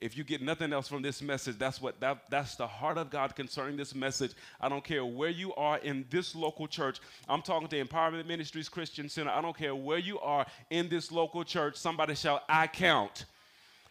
if 0.00 0.16
you 0.16 0.24
get 0.24 0.40
nothing 0.40 0.72
else 0.72 0.88
from 0.88 1.02
this 1.02 1.20
message, 1.20 1.58
that's 1.58 1.80
what 1.80 2.00
that, 2.00 2.24
that's 2.30 2.56
the 2.56 2.66
heart 2.66 2.96
of 2.96 3.10
God 3.10 3.36
concerning 3.36 3.76
this 3.76 3.94
message. 3.94 4.32
I 4.60 4.68
don't 4.68 4.82
care 4.82 5.04
where 5.04 5.30
you 5.30 5.54
are 5.54 5.78
in 5.78 6.06
this 6.10 6.34
local 6.34 6.66
church. 6.66 7.00
I'm 7.28 7.42
talking 7.42 7.68
to 7.68 7.84
Empowerment 7.84 8.26
Ministries 8.26 8.68
Christian 8.68 9.08
Center. 9.08 9.30
I 9.30 9.42
don't 9.42 9.56
care 9.56 9.74
where 9.74 9.98
you 9.98 10.18
are 10.20 10.46
in 10.70 10.88
this 10.88 11.12
local 11.12 11.44
church. 11.44 11.76
Somebody 11.76 12.14
shout, 12.14 12.44
I 12.48 12.66
count. 12.66 13.26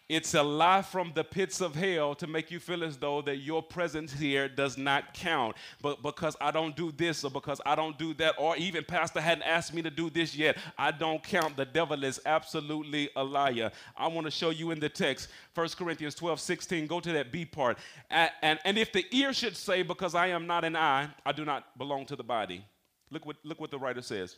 It's 0.10 0.34
a 0.34 0.42
lie 0.42 0.82
from 0.82 1.12
the 1.14 1.24
pits 1.24 1.62
of 1.62 1.76
hell 1.76 2.16
to 2.16 2.26
make 2.26 2.50
you 2.50 2.60
feel 2.60 2.84
as 2.84 2.98
though 2.98 3.22
that 3.22 3.38
your 3.38 3.62
presence 3.62 4.12
here 4.12 4.50
does 4.50 4.76
not 4.76 5.14
count. 5.14 5.56
But 5.84 6.02
because 6.02 6.36
I 6.42 6.50
don't 6.50 6.76
do 6.76 6.92
this 6.92 7.24
or 7.24 7.30
because 7.30 7.62
I 7.64 7.76
don't 7.76 7.96
do 7.96 8.16
that, 8.16 8.34
or 8.40 8.58
even 8.58 8.84
Pastor 8.84 9.22
hadn't 9.22 9.44
asked 9.44 9.72
me 9.72 9.84
to 9.84 9.92
do 9.92 10.10
this 10.10 10.36
yet, 10.36 10.58
I 10.80 10.90
don't 10.90 11.22
count. 11.24 11.56
The 11.56 11.66
devil 11.66 12.04
is 12.04 12.20
absolutely 12.26 13.12
a 13.16 13.24
liar. 13.24 13.72
I 13.96 14.08
want 14.08 14.26
to 14.26 14.32
show 14.32 14.50
you 14.50 14.72
in 14.72 14.80
the 14.80 14.90
text, 14.90 15.28
1 15.54 15.70
Corinthians 15.78 16.16
12, 16.16 16.40
16. 16.40 16.88
Go 16.88 17.00
to 17.00 17.12
that 17.14 17.32
B 17.32 17.46
part. 17.46 17.78
And, 18.10 18.32
and, 18.42 18.60
and 18.66 18.80
if 18.80 18.92
the 18.92 19.06
ear 19.12 19.32
should 19.32 19.56
say, 19.56 19.84
Because 19.84 20.16
I 20.16 20.28
am 20.28 20.48
not 20.48 20.66
an 20.66 20.76
eye, 20.76 21.10
I 21.24 21.34
do 21.34 21.46
not 21.46 21.78
belong 21.78 22.08
to 22.08 22.16
the 22.16 22.24
body. 22.24 22.66
Look 23.12 23.28
what, 23.28 23.36
look 23.44 23.62
what 23.62 23.70
the 23.70 23.78
writer 23.78 24.02
says. 24.02 24.38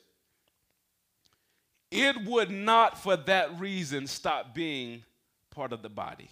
It 1.89 2.25
would 2.25 2.51
not 2.51 3.01
for 3.01 3.15
that 3.15 3.57
reason 3.57 4.05
stop 4.07 4.53
being 4.53 5.03
part 5.51 5.73
of 5.73 5.81
the 5.81 5.89
body. 5.89 6.29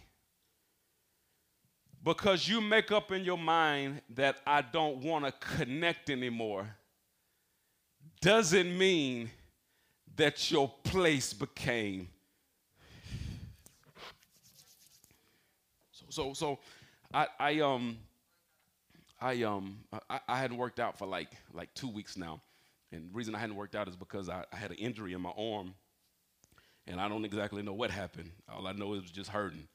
Because 2.03 2.47
you 2.47 2.62
make 2.62 2.91
up 2.91 3.12
in 3.12 3.23
your 3.25 3.38
mind 3.38 4.01
that 4.15 4.38
I 4.47 4.62
don't 4.62 5.03
want 5.03 5.25
to 5.25 5.34
connect 5.58 6.10
anymore 6.10 6.75
doesn't 8.21 8.77
mean 8.77 9.29
that 10.15 10.49
your 10.49 10.71
place 10.84 11.34
became. 11.34 12.10
So, 15.91 16.05
so, 16.10 16.34
so 16.34 16.60
I, 17.13 17.27
I, 17.38 17.60
um, 17.60 17.97
I, 19.21 19.43
um, 19.43 19.79
I, 20.10 20.19
I 20.27 20.38
hadn't 20.39 20.58
worked 20.58 20.79
out 20.79 20.97
for 20.97 21.05
like, 21.05 21.29
like 21.53 21.73
two 21.73 21.89
weeks 21.89 22.17
now. 22.17 22.41
And 22.91 23.10
the 23.10 23.13
reason 23.13 23.36
I 23.36 23.39
hadn't 23.39 23.55
worked 23.55 23.75
out 23.75 23.88
is 23.88 23.95
because 23.95 24.29
I, 24.29 24.45
I 24.51 24.55
had 24.55 24.71
an 24.71 24.77
injury 24.77 25.13
in 25.13 25.21
my 25.21 25.32
arm 25.38 25.75
and 26.89 26.99
I 26.99 27.08
don't 27.08 27.23
exactly 27.23 27.62
know 27.62 27.73
what 27.73 27.91
happened. 27.91 28.32
All 28.52 28.67
I 28.67 28.73
know 28.73 28.93
is 28.93 28.99
it 28.99 29.04
was 29.04 29.12
just 29.12 29.30
hurting. 29.30 29.67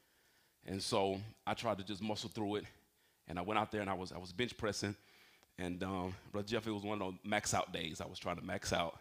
And 0.66 0.82
so 0.82 1.20
I 1.46 1.54
tried 1.54 1.78
to 1.78 1.84
just 1.84 2.02
muscle 2.02 2.28
through 2.28 2.56
it, 2.56 2.64
and 3.28 3.38
I 3.38 3.42
went 3.42 3.58
out 3.58 3.70
there 3.70 3.80
and 3.80 3.88
I 3.88 3.94
was 3.94 4.12
I 4.12 4.18
was 4.18 4.32
bench 4.32 4.56
pressing, 4.56 4.96
and 5.58 5.82
um, 5.84 6.14
Brother 6.32 6.48
Jeff, 6.48 6.66
it 6.66 6.72
was 6.72 6.82
one 6.82 7.00
of 7.00 7.06
those 7.06 7.14
max 7.24 7.54
out 7.54 7.72
days. 7.72 8.00
I 8.00 8.06
was 8.06 8.18
trying 8.18 8.36
to 8.36 8.44
max 8.44 8.72
out, 8.72 8.98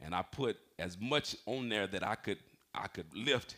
and 0.00 0.14
I 0.14 0.22
put 0.22 0.56
as 0.78 0.96
much 0.98 1.36
on 1.46 1.68
there 1.68 1.86
that 1.86 2.06
I 2.06 2.14
could 2.14 2.38
I 2.74 2.86
could 2.86 3.06
lift, 3.14 3.56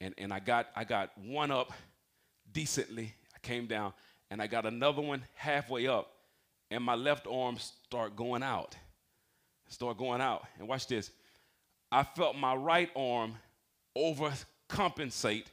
and 0.00 0.14
and 0.16 0.32
I 0.32 0.38
got 0.38 0.68
I 0.76 0.84
got 0.84 1.16
one 1.18 1.50
up 1.50 1.72
decently. 2.52 3.14
I 3.34 3.38
came 3.40 3.66
down, 3.66 3.92
and 4.30 4.40
I 4.40 4.46
got 4.46 4.66
another 4.66 5.02
one 5.02 5.24
halfway 5.34 5.88
up, 5.88 6.12
and 6.70 6.84
my 6.84 6.94
left 6.94 7.26
arm 7.26 7.56
start 7.58 8.14
going 8.14 8.42
out, 8.42 8.76
start 9.68 9.96
going 9.98 10.20
out. 10.20 10.44
And 10.58 10.68
watch 10.68 10.86
this. 10.86 11.10
I 11.90 12.04
felt 12.04 12.36
my 12.36 12.54
right 12.54 12.90
arm 12.94 13.34
overcompensate 13.96 15.46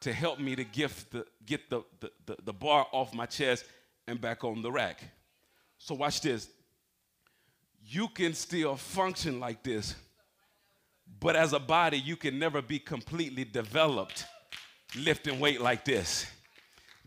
to 0.00 0.12
help 0.12 0.38
me 0.38 0.56
to 0.56 0.64
the, 0.64 1.26
get 1.44 1.68
the, 1.68 1.82
the, 2.00 2.10
the, 2.26 2.36
the 2.44 2.52
bar 2.52 2.86
off 2.92 3.12
my 3.12 3.26
chest 3.26 3.64
and 4.06 4.20
back 4.20 4.44
on 4.44 4.62
the 4.62 4.72
rack. 4.72 5.02
So, 5.78 5.94
watch 5.94 6.20
this. 6.22 6.48
You 7.84 8.08
can 8.08 8.34
still 8.34 8.76
function 8.76 9.40
like 9.40 9.62
this, 9.62 9.94
but 11.20 11.36
as 11.36 11.52
a 11.52 11.58
body, 11.58 11.98
you 11.98 12.16
can 12.16 12.38
never 12.38 12.62
be 12.62 12.78
completely 12.78 13.44
developed 13.44 14.24
lifting 14.96 15.38
weight 15.38 15.60
like 15.60 15.84
this 15.84 16.26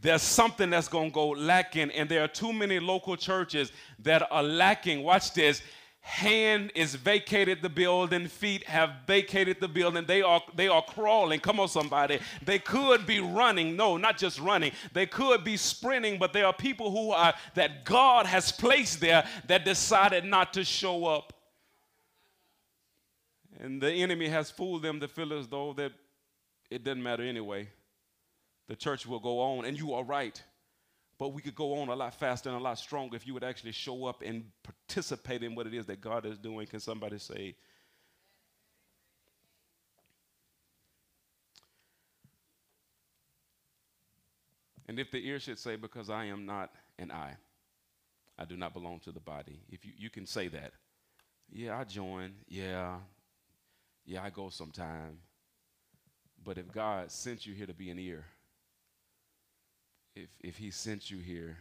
there's 0.04 0.22
something 0.22 0.70
that's 0.70 0.90
going 0.90 1.10
to 1.10 1.14
go 1.14 1.30
lacking 1.30 1.90
and 1.92 2.10
there 2.10 2.22
are 2.24 2.28
too 2.28 2.52
many 2.52 2.78
local 2.80 3.16
churches 3.16 3.72
that 4.00 4.28
are 4.30 4.44
lacking 4.44 5.02
watch 5.02 5.34
this 5.34 5.62
hand 6.04 6.70
is 6.76 6.96
vacated 6.96 7.62
the 7.62 7.70
building 7.70 8.28
feet 8.28 8.66
have 8.66 8.92
vacated 9.08 9.62
the 9.62 9.70
building. 9.70 10.04
They 10.06 10.22
are 10.22 10.42
they 10.54 10.68
are 10.68 10.82
crawling. 10.82 11.40
Come 11.40 11.62
on 11.62 11.70
somebody. 11.70 12.20
They 12.44 12.60
could 12.60 13.08
be 13.08 13.22
running. 13.22 13.78
No 13.78 13.96
not 13.96 14.18
just 14.18 14.38
running. 14.40 14.74
They 14.92 15.06
could 15.06 15.46
be 15.46 15.56
sprinting 15.56 16.20
but 16.20 16.34
there 16.34 16.46
are 16.46 16.54
people 16.54 16.92
who 16.92 17.12
are 17.12 17.34
that 17.56 17.86
god 17.86 18.26
has 18.26 18.52
placed 18.52 19.00
there 19.00 19.26
that 19.48 19.64
decided 19.64 20.26
not 20.26 20.54
to 20.54 20.66
show 20.66 21.06
up. 21.06 21.32
And 23.62 23.82
the 23.82 23.92
enemy 23.94 24.28
has 24.28 24.52
fooled 24.52 24.82
them 24.82 25.00
to 25.00 25.08
feel 25.08 25.32
as 25.32 25.48
though 25.48 25.72
that 25.74 25.94
it 26.70 26.84
doesn't 26.84 27.02
matter 27.02 27.24
anyway. 27.24 27.70
The 28.68 28.76
church 28.76 29.06
will 29.06 29.22
go 29.22 29.40
on 29.40 29.64
and 29.64 29.80
you 29.80 29.94
are 29.94 30.04
right 30.04 30.42
but 31.18 31.30
we 31.30 31.42
could 31.42 31.56
go 31.56 31.80
on 31.80 31.90
a 31.90 31.96
lot 31.96 32.14
faster 32.14 32.50
and 32.50 32.58
a 32.58 32.62
lot 32.62 32.78
stronger 32.78 33.16
if 33.16 33.26
you 33.28 33.34
would 33.34 33.44
actually 33.44 33.72
show 33.72 34.06
up 34.06 34.22
and 34.24 34.46
participate 34.64 35.44
in 35.44 35.56
what 35.56 35.68
it 35.68 35.74
is 35.74 35.86
that 35.86 36.02
God 36.02 36.26
is 36.26 36.38
doing. 36.38 36.66
Can 36.68 36.80
somebody 36.80 37.20
say, 37.20 37.56
And 44.88 45.00
if 45.00 45.12
the 45.12 45.26
ear 45.28 45.40
should 45.40 45.60
say, 45.60 45.76
Because 45.76 46.10
I 46.10 46.26
am 46.26 46.46
not 46.46 46.72
an 47.00 47.12
eye, 47.12 47.36
I 48.38 48.46
do 48.46 48.58
not 48.58 48.74
belong 48.74 49.00
to 49.02 49.12
the 49.12 49.20
body. 49.20 49.60
If 49.70 49.86
you, 49.86 49.92
you 49.98 50.10
can 50.10 50.26
say 50.26 50.48
that. 50.50 50.74
Yeah, 51.52 51.78
I 51.78 51.84
join. 51.84 52.34
Yeah. 52.48 52.98
Yeah, 54.06 54.24
I 54.24 54.30
go 54.30 54.50
sometime. 54.50 55.20
But 56.44 56.58
if 56.58 56.72
God 56.72 57.12
sent 57.12 57.46
you 57.46 57.54
here 57.54 57.68
to 57.68 57.74
be 57.74 57.90
an 57.90 58.00
ear, 58.00 58.26
if, 60.16 60.30
if 60.42 60.58
he 60.58 60.72
sent 60.72 61.10
you 61.10 61.18
here, 61.18 61.58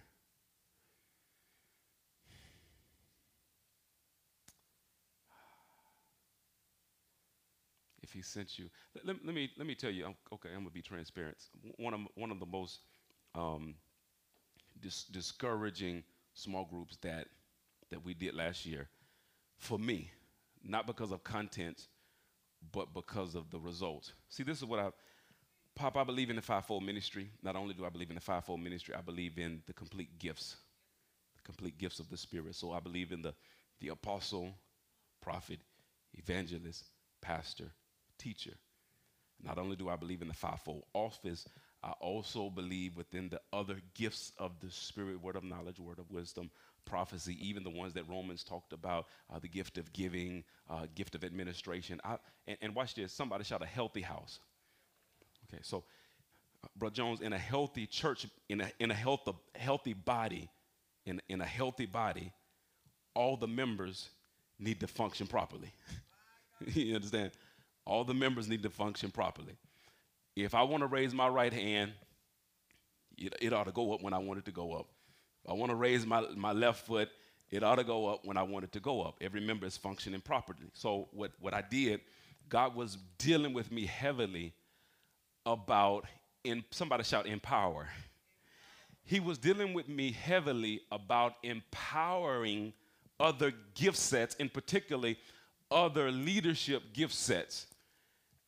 if 8.03 8.13
he 8.13 8.23
sent 8.23 8.59
you, 8.59 8.69
let, 9.05 9.25
let, 9.25 9.35
me, 9.35 9.51
let 9.57 9.67
me 9.67 9.75
tell 9.75 9.91
you, 9.91 10.15
okay, 10.33 10.51
I'm 10.55 10.65
to 10.65 10.71
be 10.71 10.83
transparent. 10.83 11.39
One 11.77 11.95
of, 11.95 12.01
one 12.15 12.31
of 12.31 12.41
the 12.41 12.47
most 12.47 12.81
um, 13.35 13.75
dis- 14.81 15.05
discouraging 15.05 16.05
small 16.35 16.65
groups 16.65 16.99
that, 17.03 17.29
that 17.91 18.05
we 18.05 18.15
did 18.15 18.35
last 18.35 18.67
year, 18.67 18.89
for 19.57 19.79
me, 19.79 20.11
not 20.63 20.87
because 20.87 21.11
of 21.11 21.25
content, 21.25 21.87
but 22.71 22.93
because 22.95 23.35
of 23.35 23.51
the 23.51 23.59
results. 23.59 24.13
See, 24.29 24.43
this 24.43 24.59
is 24.59 24.65
what 24.65 24.79
I 24.79 24.91
Pop, 25.75 25.97
I 25.97 26.05
believe 26.05 26.31
in 26.31 26.37
the 26.37 26.43
fivefold 26.43 26.85
ministry. 26.85 27.31
Not 27.43 27.57
only 27.57 27.75
do 27.75 27.85
I 27.85 27.89
believe 27.89 28.11
in 28.11 28.15
the 28.17 28.21
fivefold 28.21 28.61
ministry, 28.61 28.95
I 28.95 29.01
believe 29.01 29.39
in 29.39 29.63
the 29.67 29.73
complete 29.73 30.19
gifts, 30.19 30.57
the 31.37 31.43
complete 31.43 31.79
gifts 31.79 31.99
of 31.99 32.11
the 32.11 32.17
Spirit. 32.17 32.55
So 32.55 32.73
I 32.73 32.81
believe 32.81 33.13
in 33.13 33.23
the, 33.23 33.35
the 33.81 33.89
apostle, 33.89 34.55
prophet, 35.23 35.61
evangelist, 36.15 36.85
pastor, 37.23 37.73
teacher. 38.19 38.55
Not 39.43 39.59
only 39.59 39.77
do 39.77 39.89
I 39.89 39.97
believe 39.97 40.23
in 40.23 40.29
the 40.29 40.35
fivefold 40.35 40.85
office, 40.95 41.49
I 41.83 41.93
also 42.01 42.49
believe 42.51 42.97
within 42.97 43.29
the 43.29 43.41
other 43.53 43.79
gifts 43.95 44.33
of 44.39 44.61
the 44.61 44.71
Spirit 44.71 45.21
word 45.21 45.37
of 45.37 45.43
knowledge, 45.45 45.81
word 45.81 45.99
of 45.99 46.11
wisdom, 46.11 46.51
prophecy, 46.85 47.37
even 47.41 47.65
the 47.65 47.71
ones 47.71 47.95
that 47.95 48.09
Romans 48.09 48.45
talked 48.45 48.73
about 48.73 49.07
uh, 49.33 49.39
the 49.39 49.49
gift 49.49 49.79
of 49.79 49.93
giving, 49.93 50.45
uh, 50.71 50.87
gift 50.95 51.15
of 51.15 51.25
administration. 51.25 52.01
I, 52.05 52.19
and, 52.47 52.59
and 52.63 52.75
watch 52.75 52.95
this 52.95 53.13
somebody 53.13 53.45
shout 53.45 53.63
a 53.63 53.67
healthy 53.67 54.03
house. 54.03 54.39
Okay, 55.53 55.61
so, 55.63 55.85
uh, 56.65 56.69
Brother 56.77 56.95
Jones, 56.95 57.21
in 57.21 57.33
a 57.33 57.39
healthy 57.39 57.87
church, 57.87 58.27
in 58.49 58.61
a, 58.61 58.71
in 58.81 58.91
a 58.91 58.95
health, 58.95 59.29
healthy 59.55 59.93
body, 59.93 60.49
in, 61.05 61.21
in 61.29 61.41
a 61.41 61.47
healthy 61.47 61.87
body, 61.87 62.33
all 63.15 63.37
the 63.37 63.49
members 63.49 64.09
need 64.59 64.81
to 64.81 64.87
function 64.87 65.27
properly. 65.27 65.73
you 66.67 66.95
understand? 66.95 67.33
All 67.85 68.05
the 68.05 68.15
members 68.15 68.49
need 68.49 68.63
to 68.63 68.71
function 68.71 69.11
properly. 69.11 69.57
If 70.37 70.55
I 70.55 70.63
want 70.63 70.83
to 70.83 70.87
raise 70.87 71.13
my 71.13 71.29
right 71.29 71.53
hand, 71.53 71.93
it, 73.19 73.35
it 73.41 73.53
ought 73.53 73.65
to 73.65 73.73
go 73.73 73.93
up 73.93 74.03
when 74.03 74.15
I 74.15 74.19
want 74.19 74.39
it 74.39 74.45
to 74.47 74.53
go 74.53 74.73
up. 74.73 74.87
If 75.45 75.51
I 75.51 75.55
want 75.55 75.71
to 75.71 75.77
raise 75.77 76.07
my, 76.07 76.23
my 76.37 76.53
left 76.53 76.87
foot, 76.87 77.11
it 77.51 77.63
ought 77.63 77.77
to 77.77 77.85
go 77.85 78.07
up 78.07 78.25
when 78.25 78.39
I 78.39 78.43
want 78.43 78.65
it 78.65 78.73
to 78.73 78.81
go 78.81 79.03
up. 79.03 79.17
Every 79.21 79.41
member 79.41 79.67
is 79.67 79.77
functioning 79.77 80.21
properly. 80.21 80.71
So 80.73 81.09
what, 81.13 81.33
what 81.41 81.53
I 81.53 81.63
did, 81.63 82.01
God 82.49 82.75
was 82.75 82.97
dealing 83.19 83.53
with 83.53 83.71
me 83.71 83.85
heavily 83.85 84.55
about 85.47 86.07
in 86.45 86.65
somebody 86.71 87.05
shout 87.05 87.27
empower. 87.27 87.89
He 89.05 89.21
was 89.21 89.39
dealing 89.39 89.75
with 89.75 89.89
me 89.89 90.13
heavily 90.13 90.83
about 90.91 91.35
empowering 91.43 92.73
other 93.19 93.53
gift 93.75 93.99
sets, 93.99 94.37
and 94.41 94.53
particularly 94.53 95.19
other 95.71 96.11
leadership 96.11 96.83
gift 96.93 97.15
sets. 97.15 97.67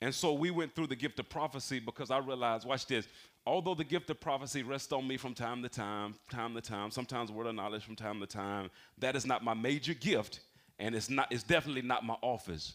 And 0.00 0.14
so 0.14 0.32
we 0.32 0.50
went 0.50 0.74
through 0.74 0.88
the 0.88 0.96
gift 0.96 1.18
of 1.20 1.28
prophecy 1.28 1.80
because 1.80 2.10
I 2.10 2.18
realized, 2.18 2.66
watch 2.66 2.86
this, 2.86 3.08
although 3.46 3.74
the 3.74 3.84
gift 3.84 4.10
of 4.10 4.20
prophecy 4.20 4.62
rests 4.62 4.92
on 4.92 5.06
me 5.06 5.16
from 5.16 5.34
time 5.34 5.62
to 5.62 5.68
time, 5.68 6.14
time 6.30 6.54
to 6.54 6.60
time, 6.60 6.90
sometimes 6.90 7.30
word 7.30 7.46
of 7.46 7.54
knowledge 7.54 7.84
from 7.84 7.96
time 7.96 8.20
to 8.20 8.26
time, 8.26 8.70
that 8.98 9.16
is 9.16 9.24
not 9.24 9.44
my 9.44 9.54
major 9.54 9.94
gift, 9.94 10.40
and 10.78 10.94
it's 10.94 11.08
not, 11.08 11.30
it's 11.30 11.42
definitely 11.42 11.82
not 11.82 12.04
my 12.04 12.16
office. 12.20 12.74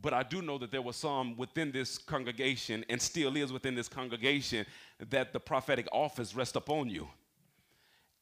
But 0.00 0.12
I 0.14 0.22
do 0.22 0.42
know 0.42 0.58
that 0.58 0.70
there 0.70 0.82
was 0.82 0.96
some 0.96 1.36
within 1.36 1.70
this 1.70 1.98
congregation, 1.98 2.84
and 2.88 3.00
still 3.00 3.36
is 3.36 3.52
within 3.52 3.74
this 3.74 3.88
congregation, 3.88 4.66
that 5.10 5.32
the 5.32 5.40
prophetic 5.40 5.86
office 5.92 6.34
rests 6.34 6.56
upon 6.56 6.88
you. 6.88 7.08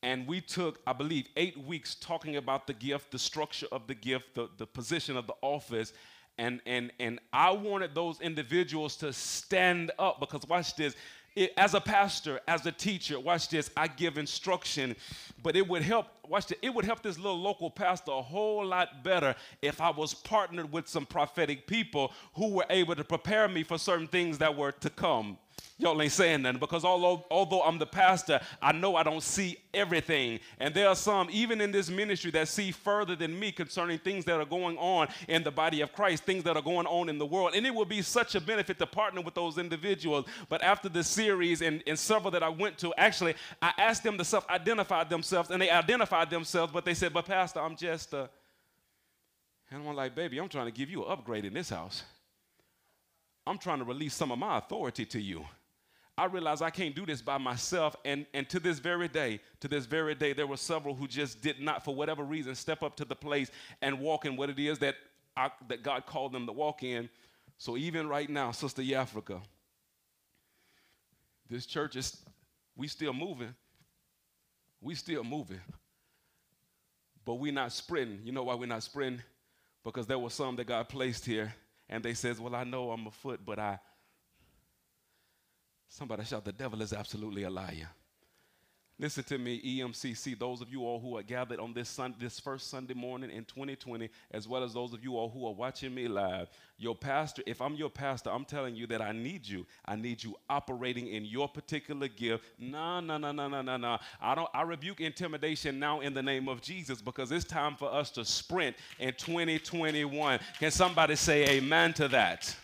And 0.03 0.27
we 0.27 0.41
took, 0.41 0.81
I 0.87 0.93
believe, 0.93 1.29
eight 1.37 1.59
weeks 1.59 1.95
talking 1.95 2.37
about 2.37 2.67
the 2.67 2.73
gift, 2.73 3.11
the 3.11 3.19
structure 3.19 3.67
of 3.71 3.87
the 3.87 3.95
gift, 3.95 4.35
the, 4.35 4.49
the 4.57 4.67
position 4.67 5.17
of 5.17 5.27
the 5.27 5.35
office. 5.43 5.93
And, 6.39 6.61
and, 6.65 6.91
and 6.99 7.19
I 7.33 7.51
wanted 7.51 7.95
those 7.95 8.21
individuals 8.21 8.97
to 8.97 9.13
stand 9.13 9.93
up 9.99 10.19
because, 10.19 10.47
watch 10.49 10.75
this, 10.75 10.95
it, 11.37 11.53
as 11.57 11.75
a 11.75 11.81
pastor, 11.81 12.41
as 12.49 12.67
a 12.67 12.73
teacher, 12.73 13.19
watch 13.19 13.49
this, 13.49 13.71
I 13.77 13.87
give 13.87 14.19
instruction, 14.19 14.97
but 15.43 15.57
it 15.57 15.67
would 15.67 15.83
help, 15.83 16.07
watch 16.29 16.47
this, 16.49 16.59
it 16.63 16.75
would 16.75 16.85
help 16.85 17.03
this 17.03 17.19
little 17.19 17.41
local 17.41 17.71
pastor 17.71 18.13
a 18.13 18.23
whole 18.23 18.67
lot 18.67 19.05
better 19.05 19.35
if 19.63 19.81
I 19.81 19.91
was 19.91 20.15
partnered 20.15 20.73
with 20.73 20.89
some 20.89 21.07
prophetic 21.07 21.67
people 21.67 22.13
who 22.35 22.49
were 22.49 22.67
able 22.69 22.97
to 22.97 23.05
prepare 23.05 23.49
me 23.49 23.63
for 23.63 23.79
certain 23.79 24.09
things 24.09 24.39
that 24.39 24.57
were 24.57 24.73
to 24.73 24.91
come. 24.91 25.39
Y'all 25.81 26.01
ain't 26.03 26.13
saying 26.13 26.43
nothing 26.43 26.59
because 26.61 26.85
although, 26.85 27.25
although 27.31 27.63
I'm 27.63 27.79
the 27.79 27.87
pastor, 27.87 28.39
I 28.61 28.73
know 28.73 28.97
I 28.97 29.03
don't 29.03 29.23
see 29.23 29.57
everything. 29.73 30.41
And 30.59 30.75
there 30.75 30.87
are 30.89 30.95
some, 30.95 31.29
even 31.33 31.59
in 31.63 31.73
this 31.73 31.89
ministry, 31.89 32.31
that 32.33 32.49
see 32.49 32.71
further 32.71 33.17
than 33.17 33.39
me 33.39 33.51
concerning 33.51 33.99
things 33.99 34.27
that 34.27 34.39
are 34.39 34.45
going 34.45 34.77
on 34.77 35.09
in 35.27 35.43
the 35.43 35.51
body 35.51 35.81
of 35.81 35.95
Christ, 35.95 36.25
things 36.25 36.45
that 36.45 36.55
are 36.55 36.63
going 36.63 36.87
on 36.87 37.09
in 37.09 37.17
the 37.17 37.25
world. 37.25 37.53
And 37.55 37.65
it 37.65 37.75
will 37.75 37.87
be 37.87 38.03
such 38.03 38.35
a 38.35 38.43
benefit 38.43 38.79
to 38.79 38.87
partner 38.87 39.23
with 39.23 39.33
those 39.33 39.57
individuals. 39.57 40.27
But 40.51 40.63
after 40.63 40.91
the 40.91 41.03
series 41.03 41.63
and, 41.63 41.83
and 41.87 41.99
several 41.99 42.31
that 42.33 42.43
I 42.43 42.51
went 42.51 42.77
to, 42.79 42.93
actually, 42.99 43.35
I 43.63 43.73
asked 43.79 44.03
them 44.03 44.19
to 44.19 44.25
self 44.25 44.47
identify 44.51 45.05
themselves, 45.05 45.51
and 45.51 45.63
they 45.63 45.71
identified 45.71 46.29
themselves, 46.29 46.75
but 46.75 46.85
they 46.85 46.95
said, 46.95 47.15
But, 47.15 47.25
Pastor, 47.25 47.61
I'm 47.61 47.75
just 47.75 48.13
a. 48.13 48.29
And 49.71 49.89
I'm 49.89 49.97
like, 49.97 50.15
Baby, 50.15 50.39
I'm 50.39 50.49
trying 50.51 50.67
to 50.67 50.73
give 50.73 50.91
you 50.91 51.07
an 51.07 51.11
upgrade 51.11 51.47
in 51.47 51.55
this 51.55 51.71
house. 51.71 52.03
I'm 53.47 53.57
trying 53.57 53.79
to 53.79 53.85
release 53.85 54.13
some 54.13 54.31
of 54.31 54.39
my 54.39 54.59
authority 54.59 55.07
to 55.07 55.21
you. 55.21 55.47
I 56.21 56.27
realized 56.27 56.61
I 56.61 56.69
can't 56.69 56.95
do 56.95 57.07
this 57.07 57.23
by 57.23 57.39
myself. 57.39 57.97
And, 58.05 58.27
and 58.35 58.47
to 58.51 58.61
this 58.61 58.79
very 58.79 59.09
day, 59.09 59.41
to 59.61 59.69
this 59.69 59.87
very 59.87 60.15
day, 60.15 60.35
there 60.35 60.47
were 60.47 60.59
several 60.59 60.95
who 60.95 61.09
just 61.09 61.41
did 61.41 61.59
not, 61.61 61.83
for 61.83 61.95
whatever 61.95 62.23
reason, 62.25 62.55
step 62.55 62.83
up 62.83 62.95
to 62.97 63.07
the 63.07 63.17
place 63.17 63.51
and 63.81 63.99
walk 63.99 64.27
in 64.27 64.37
what 64.37 64.51
it 64.51 64.59
is 64.59 64.79
that, 64.81 64.97
I, 65.35 65.51
that 65.69 65.83
God 65.83 66.05
called 66.05 66.33
them 66.33 66.45
to 66.45 66.53
walk 66.53 66.83
in. 66.83 67.09
So 67.57 67.79
even 67.79 68.07
right 68.07 68.29
now, 68.29 68.51
Sister 68.51 68.83
Yafrika, 68.83 69.41
this 71.49 71.65
church 71.65 71.97
is, 71.97 72.19
we 72.77 72.87
still 72.87 73.15
moving. 73.15 73.55
We 74.83 74.97
still 74.97 75.25
moving. 75.25 75.63
But 77.25 77.37
we 77.37 77.51
not 77.51 77.73
sprinting. 77.73 78.21
You 78.25 78.33
know 78.33 78.43
why 78.43 78.57
we're 78.57 78.67
not 78.67 78.83
sprinting? 78.83 79.23
Because 79.83 80.07
there 80.07 80.19
were 80.19 80.29
some 80.29 80.55
that 80.57 80.67
God 80.67 80.87
placed 80.91 81.25
here, 81.25 81.55
and 81.89 82.05
they 82.05 82.13
says, 82.13 82.39
well, 82.39 82.55
I 82.55 82.65
know 82.65 82.91
I'm 82.91 83.07
a 83.07 83.11
foot, 83.11 83.41
but 83.43 83.59
I, 83.59 83.79
Somebody 85.91 86.25
shout, 86.25 86.45
the 86.45 86.53
devil 86.53 86.81
is 86.83 86.93
absolutely 86.93 87.43
a 87.43 87.51
liar. 87.51 87.89
Listen 88.97 89.25
to 89.25 89.39
me, 89.39 89.81
EMCC, 89.81 90.39
those 90.39 90.61
of 90.61 90.71
you 90.71 90.83
all 90.83 91.01
who 91.01 91.17
are 91.17 91.23
gathered 91.23 91.59
on 91.59 91.73
this, 91.73 91.89
sun, 91.89 92.15
this 92.21 92.39
first 92.39 92.69
Sunday 92.69 92.95
morning 92.95 93.31
in 93.31 93.45
2020, 93.45 94.09
as 94.31 94.47
well 94.47 94.63
as 94.63 94.75
those 94.75 94.93
of 94.93 95.03
you 95.03 95.17
all 95.17 95.29
who 95.31 95.47
are 95.47 95.55
watching 95.55 95.93
me 95.95 96.07
live. 96.07 96.49
Your 96.77 96.95
pastor, 96.95 97.43
if 97.47 97.61
I'm 97.61 97.75
your 97.75 97.89
pastor, 97.89 98.31
I'm 98.31 98.45
telling 98.45 98.77
you 98.77 98.87
that 98.89 99.01
I 99.01 99.13
need 99.13 99.49
you. 99.49 99.67
I 99.87 99.97
need 99.97 100.23
you 100.23 100.37
operating 100.49 101.09
in 101.09 101.25
your 101.25 101.49
particular 101.49 102.09
gift. 102.09 102.45
No, 102.59 103.01
no, 103.01 103.17
no, 103.17 103.33
no, 103.33 103.49
no, 103.49 103.63
no, 103.63 103.77
no. 103.79 103.99
I 104.21 104.35
don't 104.35 104.51
I 104.53 104.63
rebuke 104.63 105.01
intimidation 105.01 105.79
now 105.79 106.01
in 106.01 106.15
the 106.15 106.23
name 106.23 106.47
of 106.47 106.61
Jesus 106.61 107.01
because 107.01 107.33
it's 107.33 107.47
time 107.47 107.77
for 107.77 107.91
us 107.91 108.11
to 108.13 108.25
sprint 108.25 108.77
in 108.99 109.15
2021. 109.15 110.39
Can 110.59 110.71
somebody 110.71 111.17
say 111.17 111.49
amen 111.57 111.95
to 111.95 112.07
that? 112.09 112.55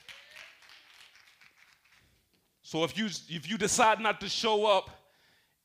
So 2.66 2.82
if 2.82 2.98
you 2.98 3.06
if 3.28 3.48
you 3.48 3.56
decide 3.56 4.00
not 4.00 4.20
to 4.22 4.28
show 4.28 4.66
up, 4.66 4.90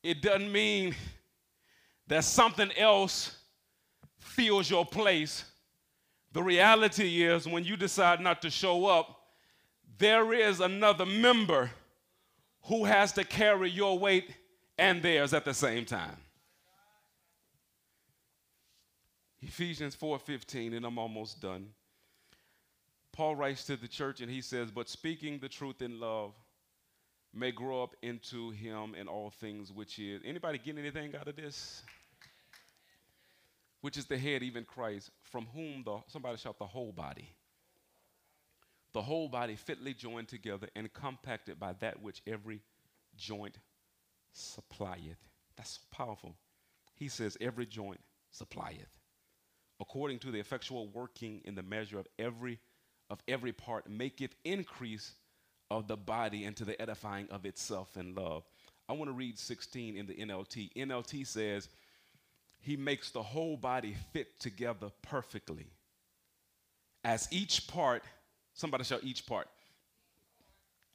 it 0.03 0.21
doesn't 0.21 0.51
mean 0.51 0.93
that 2.05 2.23
something 2.23 2.71
else 2.77 3.37
fills 4.19 4.69
your 4.69 4.85
place. 4.85 5.43
The 6.31 6.43
reality 6.43 7.23
is, 7.23 7.47
when 7.47 7.63
you 7.63 7.75
decide 7.75 8.21
not 8.21 8.39
to 8.43 8.51
show 8.51 8.85
up, 8.85 9.19
there 9.97 10.31
is 10.31 10.59
another 10.59 11.07
member 11.07 11.71
who 12.65 12.85
has 12.85 13.11
to 13.13 13.23
carry 13.23 13.71
your 13.71 13.97
weight 13.97 14.35
and 14.77 15.01
theirs 15.01 15.33
at 15.33 15.43
the 15.43 15.55
same 15.55 15.85
time. 15.85 16.17
Ephesians 19.41 19.95
4:15 19.95 20.75
and 20.75 20.85
I'm 20.85 20.99
almost 20.99 21.41
done. 21.41 21.73
Paul 23.11 23.35
writes 23.35 23.65
to 23.65 23.75
the 23.75 23.87
church 23.87 24.21
and 24.21 24.29
he 24.29 24.41
says, 24.41 24.69
"But 24.69 24.87
speaking 24.87 25.39
the 25.39 25.49
truth 25.49 25.81
in 25.81 25.99
love, 25.99 26.35
may 27.33 27.51
grow 27.51 27.81
up 27.83 27.95
into 28.01 28.51
him 28.51 28.95
in 28.95 29.07
all 29.07 29.29
things 29.29 29.71
which 29.71 29.99
is. 29.99 30.21
Anybody 30.25 30.57
getting 30.57 30.79
anything 30.79 31.15
out 31.15 31.27
of 31.27 31.35
this? 31.35 31.83
Which 33.81 33.97
is 33.97 34.05
the 34.05 34.17
head 34.17 34.43
even 34.43 34.63
christ 34.63 35.09
from 35.23 35.47
whom 35.53 35.83
the 35.83 35.99
somebody 36.07 36.37
shout 36.37 36.59
the 36.59 36.65
whole 36.65 36.91
body. 36.91 37.29
The 38.93 39.01
whole 39.01 39.29
body 39.29 39.55
fitly 39.55 39.93
joined 39.93 40.27
together 40.27 40.67
and 40.75 40.91
compacted 40.93 41.59
by 41.59 41.73
that 41.79 42.01
which 42.01 42.21
every 42.27 42.61
joint 43.15 43.57
supplieth. 44.33 45.17
That's 45.55 45.75
so 45.75 45.81
powerful. 45.91 46.35
He 46.95 47.07
says 47.07 47.37
every 47.39 47.65
joint 47.65 48.01
supplieth 48.31 48.89
according 49.81 50.19
to 50.19 50.31
the 50.31 50.39
effectual 50.39 50.87
working 50.89 51.41
in 51.43 51.55
the 51.55 51.63
measure 51.63 51.99
of 51.99 52.07
every 52.19 52.59
of 53.09 53.21
every 53.27 53.51
part 53.51 53.89
maketh 53.89 54.33
increase 54.45 55.11
of 55.71 55.87
the 55.87 55.95
body 55.95 56.43
into 56.43 56.65
the 56.65 56.79
edifying 56.81 57.27
of 57.31 57.45
itself 57.45 57.95
in 57.95 58.13
love. 58.13 58.43
I 58.89 58.93
want 58.93 59.07
to 59.09 59.13
read 59.13 59.39
16 59.39 59.95
in 59.95 60.05
the 60.05 60.13
NLT. 60.13 60.73
NLT 60.75 61.25
says, 61.25 61.69
He 62.59 62.75
makes 62.75 63.09
the 63.11 63.23
whole 63.23 63.55
body 63.55 63.95
fit 64.11 64.37
together 64.39 64.89
perfectly. 65.01 65.67
As 67.05 67.29
each 67.31 67.67
part, 67.67 68.03
somebody 68.53 68.83
shout 68.83 68.99
each 69.03 69.25
part. 69.25 69.47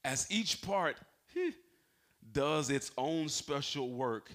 As 0.04 0.26
each 0.30 0.60
part 0.60 0.96
does 2.32 2.68
its 2.68 2.92
own 2.98 3.30
special 3.30 3.90
work, 3.90 4.30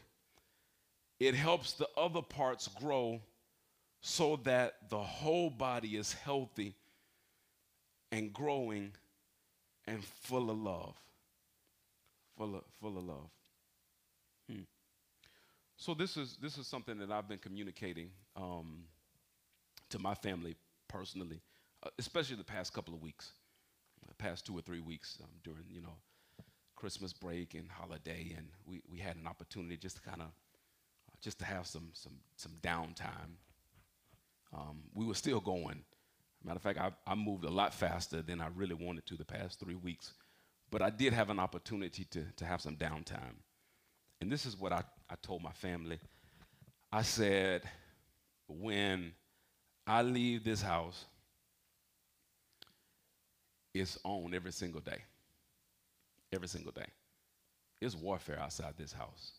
it 1.19 1.36
helps 1.36 1.73
the 1.73 1.88
other 1.95 2.23
parts 2.23 2.67
grow 2.67 3.21
so 4.01 4.38
that 4.38 4.89
the 4.89 4.97
whole 4.97 5.51
body 5.51 5.97
is 5.97 6.13
healthy 6.13 6.73
and 8.12 8.34
growing 8.34 8.91
and 9.91 10.04
full 10.04 10.49
of 10.49 10.58
love. 10.58 10.95
Full 12.38 12.56
of, 12.56 12.63
full 12.80 12.97
of 12.97 13.04
love. 13.04 13.30
Hmm. 14.49 14.62
So 15.75 15.93
this 15.93 16.15
is 16.15 16.38
this 16.41 16.58
is 16.58 16.67
something 16.67 16.97
that 16.99 17.12
I've 17.12 17.27
been 17.27 17.39
communicating 17.39 18.10
um, 18.36 18.84
to 19.89 19.99
my 19.99 20.15
family 20.15 20.56
personally, 20.88 21.41
uh, 21.84 21.89
especially 21.99 22.38
the 22.38 22.43
past 22.43 22.73
couple 22.73 22.93
of 22.93 23.01
weeks, 23.01 23.32
the 24.08 24.15
past 24.15 24.45
two 24.45 24.58
or 24.58 24.62
three 24.62 24.80
weeks 24.80 25.17
um, 25.21 25.30
during 25.43 25.63
you 25.69 25.82
know 25.82 25.97
Christmas 26.75 27.13
break 27.13 27.54
and 27.54 27.69
holiday, 27.69 28.34
and 28.38 28.47
we, 28.65 28.82
we 28.89 28.99
had 28.99 29.17
an 29.17 29.27
opportunity 29.27 29.75
just 29.75 29.97
to 29.97 30.01
kind 30.01 30.21
of 30.21 30.27
uh, 30.27 31.15
just 31.21 31.39
to 31.39 31.45
have 31.45 31.67
some 31.67 31.89
some 31.93 32.13
some 32.38 32.54
downtime. 32.62 33.36
Um, 34.54 34.84
we 34.93 35.06
were 35.06 35.15
still 35.15 35.39
going 35.39 35.84
Matter 36.43 36.58
of 36.58 36.62
fact, 36.63 36.80
I, 36.80 36.91
I 37.06 37.15
moved 37.15 37.45
a 37.45 37.49
lot 37.49 37.73
faster 37.73 38.21
than 38.21 38.41
I 38.41 38.47
really 38.56 38.73
wanted 38.73 39.06
to 39.08 39.15
the 39.15 39.25
past 39.25 39.60
three 39.60 39.75
weeks. 39.75 40.13
But 40.71 40.82
I 40.82 40.89
did 40.89 41.13
have 41.13 41.30
an 41.30 41.39
opportunity 41.39 42.06
to, 42.06 42.25
to 42.38 42.45
have 42.45 42.62
some 42.62 42.75
downtime. 42.75 43.36
And 44.21 44.32
this 44.32 44.45
is 44.45 44.58
what 44.58 44.71
I, 44.71 44.84
I 45.10 45.15
told 45.21 45.43
my 45.43 45.51
family. 45.51 45.99
I 46.91 47.01
said, 47.04 47.63
when 48.47 49.13
I 49.86 50.01
leave 50.01 50.43
this 50.43 50.62
house, 50.62 51.06
it's 53.73 53.97
on 54.04 54.34
every 54.34 54.51
single 54.51 54.82
day. 54.82 55.04
Every 56.34 56.47
single 56.47 56.71
day. 56.71 56.88
It's 57.82 57.95
warfare 57.95 58.39
outside 58.39 58.73
this 58.77 58.93
house. 58.93 59.34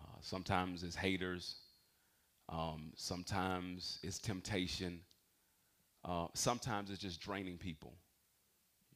Uh, 0.00 0.16
sometimes 0.20 0.82
it's 0.82 0.96
haters. 0.96 1.56
Um, 2.48 2.92
sometimes 2.94 3.98
it's 4.02 4.18
temptation. 4.18 5.00
Uh, 6.04 6.26
sometimes 6.34 6.90
it's 6.90 7.00
just 7.00 7.20
draining 7.20 7.58
people. 7.58 7.94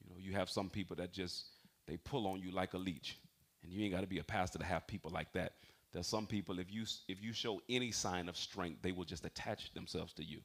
You 0.01 0.09
know, 0.09 0.19
you 0.19 0.33
have 0.33 0.49
some 0.49 0.69
people 0.69 0.95
that 0.97 1.11
just 1.11 1.45
they 1.87 1.97
pull 1.97 2.27
on 2.27 2.39
you 2.39 2.51
like 2.51 2.73
a 2.73 2.77
leech, 2.77 3.19
and 3.61 3.71
you 3.71 3.83
ain't 3.83 3.93
got 3.93 4.01
to 4.01 4.07
be 4.07 4.19
a 4.19 4.23
pastor 4.23 4.59
to 4.59 4.65
have 4.65 4.87
people 4.87 5.11
like 5.11 5.31
that. 5.33 5.53
There's 5.91 6.07
some 6.07 6.25
people 6.25 6.59
if 6.59 6.71
you 6.71 6.85
if 7.07 7.21
you 7.21 7.33
show 7.33 7.61
any 7.69 7.91
sign 7.91 8.27
of 8.29 8.37
strength, 8.37 8.81
they 8.81 8.91
will 8.91 9.05
just 9.05 9.25
attach 9.25 9.73
themselves 9.73 10.13
to 10.13 10.23
you. 10.23 10.39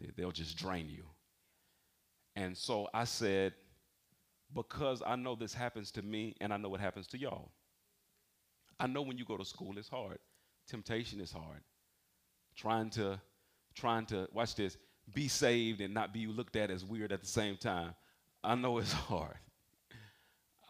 They, 0.00 0.10
they'll 0.16 0.32
just 0.32 0.56
drain 0.56 0.88
you. 0.88 1.04
And 2.34 2.56
so 2.56 2.88
I 2.94 3.04
said, 3.04 3.52
because 4.54 5.02
I 5.04 5.16
know 5.16 5.34
this 5.34 5.52
happens 5.52 5.90
to 5.92 6.02
me, 6.02 6.34
and 6.40 6.52
I 6.52 6.56
know 6.56 6.68
what 6.68 6.80
happens 6.80 7.06
to 7.08 7.18
y'all. 7.18 7.50
I 8.80 8.86
know 8.86 9.02
when 9.02 9.18
you 9.18 9.24
go 9.24 9.36
to 9.36 9.44
school, 9.44 9.76
it's 9.76 9.88
hard. 9.88 10.18
Temptation 10.66 11.20
is 11.20 11.30
hard. 11.30 11.60
Trying 12.56 12.90
to, 12.90 13.20
trying 13.74 14.06
to 14.06 14.28
watch 14.32 14.54
this 14.54 14.76
be 15.14 15.28
saved 15.28 15.80
and 15.80 15.92
not 15.92 16.12
be 16.12 16.26
looked 16.26 16.56
at 16.56 16.70
as 16.70 16.84
weird 16.84 17.12
at 17.12 17.20
the 17.20 17.26
same 17.26 17.56
time. 17.56 17.94
I 18.42 18.54
know 18.54 18.78
it's 18.78 18.92
hard. 19.08 19.36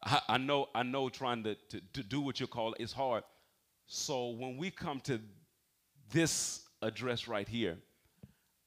I, 0.05 0.21
I 0.29 0.39
know 0.39 0.69
I 0.75 0.83
know 0.83 1.09
trying 1.09 1.45
to, 1.45 1.55
to, 1.55 1.81
to 1.93 2.03
do 2.03 2.21
what 2.21 2.41
you 2.41 2.47
call 2.47 2.75
is 2.79 2.93
hard. 2.93 3.25
So 3.87 4.31
when 4.31 4.57
we 4.57 4.71
come 4.71 5.01
to 5.01 5.21
this 6.11 6.63
address 6.81 7.29
right 7.29 7.49
here, 7.49 7.79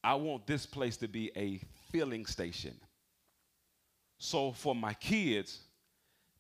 I 0.04 0.15
want 0.15 0.45
this 0.47 0.65
place 0.65 0.97
to 0.97 1.08
be 1.08 1.32
a 1.36 1.60
filling 1.91 2.25
station. 2.25 2.75
So 4.17 4.51
for 4.51 4.75
my 4.75 4.93
kids, 4.93 5.60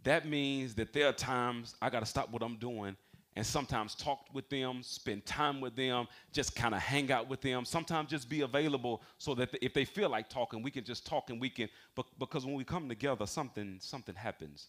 that 0.03 0.27
means 0.27 0.75
that 0.75 0.93
there 0.93 1.07
are 1.07 1.13
times 1.13 1.75
I 1.81 1.89
got 1.89 2.01
to 2.01 2.05
stop 2.05 2.29
what 2.29 2.43
I'm 2.43 2.57
doing 2.57 2.95
and 3.35 3.45
sometimes 3.45 3.95
talk 3.95 4.27
with 4.33 4.49
them, 4.49 4.81
spend 4.81 5.25
time 5.25 5.59
with 5.59 5.75
them, 5.75 6.07
just 6.31 6.55
kind 6.55 6.73
of 6.73 6.81
hang 6.81 7.11
out 7.11 7.27
with 7.27 7.41
them. 7.41 7.65
Sometimes 7.65 8.09
just 8.09 8.29
be 8.29 8.41
available 8.41 9.03
so 9.17 9.35
that 9.35 9.49
if 9.61 9.73
they 9.73 9.83
feel 9.83 10.09
like 10.09 10.29
talking, 10.29 10.61
we 10.61 10.71
can 10.71 10.85
just 10.85 11.05
talk 11.05 11.29
and 11.29 11.41
we 11.41 11.49
can. 11.49 11.67
But 11.95 12.05
because 12.17 12.45
when 12.45 12.55
we 12.55 12.63
come 12.63 12.87
together, 12.87 13.25
something 13.25 13.77
something 13.81 14.15
happens. 14.15 14.67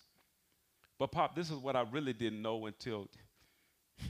But 0.99 1.13
Pop, 1.13 1.37
this 1.37 1.51
is 1.51 1.59
what 1.59 1.77
I 1.77 1.83
really 1.93 2.13
didn't 2.13 2.43
know 2.43 2.67
until 2.67 3.09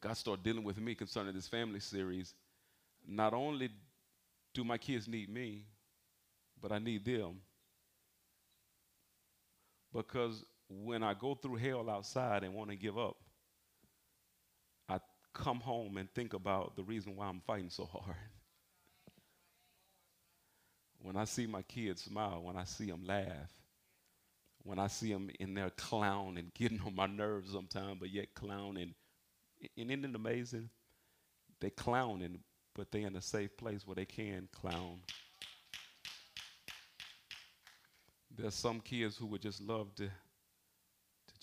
God 0.00 0.16
started 0.16 0.44
dealing 0.44 0.64
with 0.64 0.78
me 0.78 0.94
concerning 0.94 1.34
this 1.34 1.48
family 1.48 1.80
series. 1.80 2.34
Not 3.06 3.34
only 3.34 3.70
do 4.52 4.62
my 4.62 4.78
kids 4.78 5.08
need 5.08 5.28
me, 5.28 5.64
but 6.62 6.70
I 6.70 6.78
need 6.78 7.04
them. 7.04 7.40
Because 9.92 10.44
when 10.68 11.02
I 11.02 11.14
go 11.14 11.34
through 11.34 11.56
hell 11.56 11.88
outside 11.90 12.44
and 12.44 12.54
want 12.54 12.70
to 12.70 12.76
give 12.76 12.98
up, 12.98 13.16
I 14.88 14.98
come 15.32 15.60
home 15.60 15.96
and 15.96 16.12
think 16.14 16.32
about 16.32 16.76
the 16.76 16.82
reason 16.82 17.16
why 17.16 17.26
I'm 17.26 17.42
fighting 17.46 17.70
so 17.70 17.84
hard. 17.84 18.16
When 21.00 21.16
I 21.16 21.24
see 21.24 21.46
my 21.46 21.62
kids 21.62 22.02
smile, 22.02 22.42
when 22.42 22.56
I 22.56 22.64
see 22.64 22.86
them 22.86 23.04
laugh, 23.06 23.52
when 24.62 24.78
I 24.78 24.86
see 24.86 25.12
them 25.12 25.30
in 25.38 25.52
their 25.52 25.70
clown 25.70 26.38
and 26.38 26.52
getting 26.54 26.80
on 26.86 26.94
my 26.94 27.06
nerves 27.06 27.52
sometimes, 27.52 27.98
but 28.00 28.10
yet 28.10 28.34
clowning. 28.34 28.94
And 29.76 29.90
isn't 29.90 30.04
it 30.04 30.14
amazing? 30.14 30.70
They 31.60 31.70
clowning, 31.70 32.38
but 32.74 32.90
they 32.90 33.02
in 33.02 33.16
a 33.16 33.20
safe 33.20 33.54
place 33.56 33.86
where 33.86 33.94
they 33.94 34.06
can 34.06 34.48
clown. 34.52 35.00
There's 38.34 38.54
some 38.54 38.80
kids 38.80 39.16
who 39.16 39.26
would 39.26 39.42
just 39.42 39.60
love 39.60 39.94
to 39.96 40.08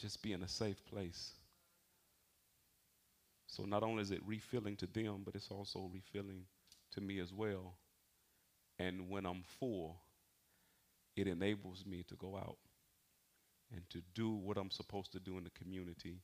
just 0.02 0.22
be 0.22 0.34
in 0.34 0.42
a 0.42 0.48
safe 0.48 0.84
place. 0.86 1.32
So 3.48 3.64
not 3.64 3.84
only 3.84 4.02
is 4.02 4.12
it 4.12 4.22
refilling 4.26 4.76
to 4.78 4.88
them, 4.88 5.22
but 5.24 5.36
it's 5.36 5.52
also 5.52 5.90
refilling 5.94 6.46
to 6.94 7.02
me 7.02 7.20
as 7.20 7.32
well. 7.34 7.76
And 8.80 9.10
when 9.10 9.26
I'm 9.26 9.44
full, 9.60 9.98
it 11.16 11.28
enables 11.28 11.86
me 11.86 12.04
to 12.08 12.16
go 12.16 12.36
out 12.36 12.58
and 13.74 13.82
to 13.90 14.02
do 14.16 14.32
what 14.32 14.58
I'm 14.58 14.72
supposed 14.72 15.12
to 15.12 15.20
do 15.20 15.38
in 15.38 15.44
the 15.44 15.50
community 15.52 16.22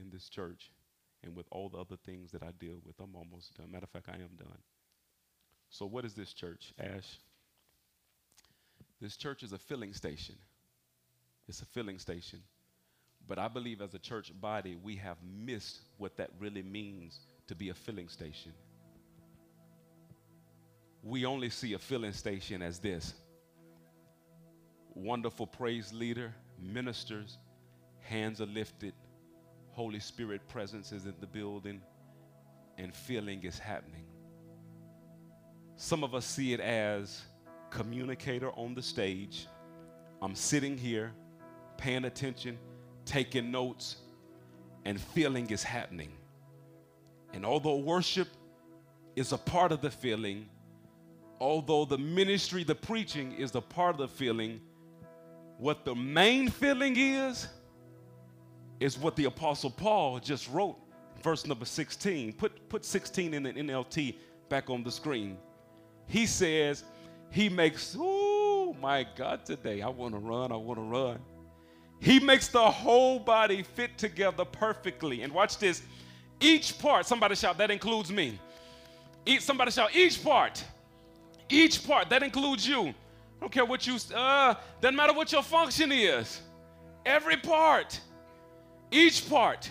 in 0.00 0.10
this 0.10 0.28
church 0.28 0.70
and 1.22 1.34
with 1.34 1.46
all 1.50 1.68
the 1.68 1.78
other 1.78 1.96
things 2.04 2.30
that 2.32 2.42
I 2.42 2.50
deal 2.58 2.78
with. 2.84 2.94
I'm 3.00 3.16
almost 3.16 3.54
done. 3.56 3.72
Matter 3.72 3.84
of 3.84 3.90
fact, 3.90 4.08
I 4.08 4.22
am 4.22 4.36
done. 4.38 4.58
So, 5.70 5.86
what 5.86 6.04
is 6.04 6.14
this 6.14 6.32
church, 6.32 6.72
Ash? 6.78 7.18
This 9.00 9.16
church 9.16 9.42
is 9.42 9.52
a 9.52 9.58
filling 9.58 9.94
station. 9.94 10.36
It's 11.48 11.62
a 11.62 11.66
filling 11.66 11.98
station. 11.98 12.40
But 13.30 13.38
I 13.38 13.46
believe 13.46 13.80
as 13.80 13.94
a 13.94 13.98
church 14.00 14.32
body, 14.40 14.76
we 14.82 14.96
have 14.96 15.16
missed 15.22 15.82
what 15.98 16.16
that 16.16 16.30
really 16.40 16.64
means 16.64 17.20
to 17.46 17.54
be 17.54 17.68
a 17.68 17.74
filling 17.74 18.08
station. 18.08 18.52
We 21.04 21.24
only 21.24 21.48
see 21.48 21.74
a 21.74 21.78
filling 21.78 22.12
station 22.12 22.60
as 22.60 22.80
this 22.80 23.14
wonderful 24.96 25.46
praise 25.46 25.92
leader, 25.92 26.34
ministers, 26.60 27.38
hands 28.00 28.40
are 28.40 28.46
lifted, 28.46 28.94
Holy 29.70 30.00
Spirit 30.00 30.48
presence 30.48 30.90
is 30.90 31.06
in 31.06 31.14
the 31.20 31.28
building, 31.28 31.80
and 32.78 32.92
filling 32.92 33.44
is 33.44 33.60
happening. 33.60 34.06
Some 35.76 36.02
of 36.02 36.16
us 36.16 36.26
see 36.26 36.52
it 36.52 36.58
as 36.58 37.22
communicator 37.70 38.50
on 38.50 38.74
the 38.74 38.82
stage. 38.82 39.46
I'm 40.20 40.34
sitting 40.34 40.76
here, 40.76 41.12
paying 41.76 42.06
attention, 42.06 42.58
taking 43.10 43.50
notes, 43.50 43.96
and 44.84 45.00
feeling 45.00 45.50
is 45.50 45.64
happening. 45.64 46.12
And 47.32 47.44
although 47.44 47.76
worship 47.76 48.28
is 49.16 49.32
a 49.32 49.38
part 49.38 49.72
of 49.72 49.80
the 49.80 49.90
feeling, 49.90 50.48
although 51.40 51.84
the 51.84 51.98
ministry, 51.98 52.62
the 52.62 52.76
preaching 52.76 53.32
is 53.32 53.52
a 53.56 53.60
part 53.60 53.96
of 53.96 53.98
the 53.98 54.08
feeling, 54.08 54.60
what 55.58 55.84
the 55.84 55.94
main 55.94 56.48
feeling 56.48 56.96
is, 56.96 57.48
is 58.78 58.96
what 58.96 59.16
the 59.16 59.24
Apostle 59.24 59.70
Paul 59.70 60.20
just 60.20 60.48
wrote, 60.48 60.76
verse 61.20 61.44
number 61.44 61.64
16. 61.64 62.34
Put, 62.34 62.68
put 62.68 62.84
16 62.84 63.34
in 63.34 63.42
the 63.42 63.52
NLT 63.52 64.14
back 64.48 64.70
on 64.70 64.84
the 64.84 64.92
screen. 64.92 65.36
He 66.06 66.26
says, 66.26 66.84
He 67.30 67.48
makes, 67.48 67.96
oh 67.98 68.76
my 68.80 69.04
God, 69.16 69.44
today 69.44 69.82
I 69.82 69.88
want 69.88 70.14
to 70.14 70.20
run, 70.20 70.52
I 70.52 70.56
want 70.56 70.78
to 70.78 70.84
run. 70.84 71.18
He 72.00 72.18
makes 72.18 72.48
the 72.48 72.70
whole 72.70 73.18
body 73.18 73.62
fit 73.62 73.96
together 73.98 74.44
perfectly. 74.44 75.22
And 75.22 75.32
watch 75.32 75.58
this 75.58 75.82
each 76.40 76.78
part, 76.78 77.06
somebody 77.06 77.34
shout, 77.34 77.58
that 77.58 77.70
includes 77.70 78.10
me. 78.10 78.40
Each, 79.26 79.42
somebody 79.42 79.70
shout, 79.70 79.94
each 79.94 80.24
part. 80.24 80.64
Each 81.48 81.86
part, 81.86 82.08
that 82.08 82.22
includes 82.22 82.66
you. 82.66 82.88
I 82.88 82.94
don't 83.40 83.52
care 83.52 83.64
what 83.64 83.86
you, 83.86 83.96
uh, 84.14 84.54
doesn't 84.80 84.96
matter 84.96 85.12
what 85.12 85.30
your 85.30 85.42
function 85.42 85.92
is. 85.92 86.40
Every 87.04 87.36
part 87.36 88.00
each 88.90 89.28
part, 89.28 89.70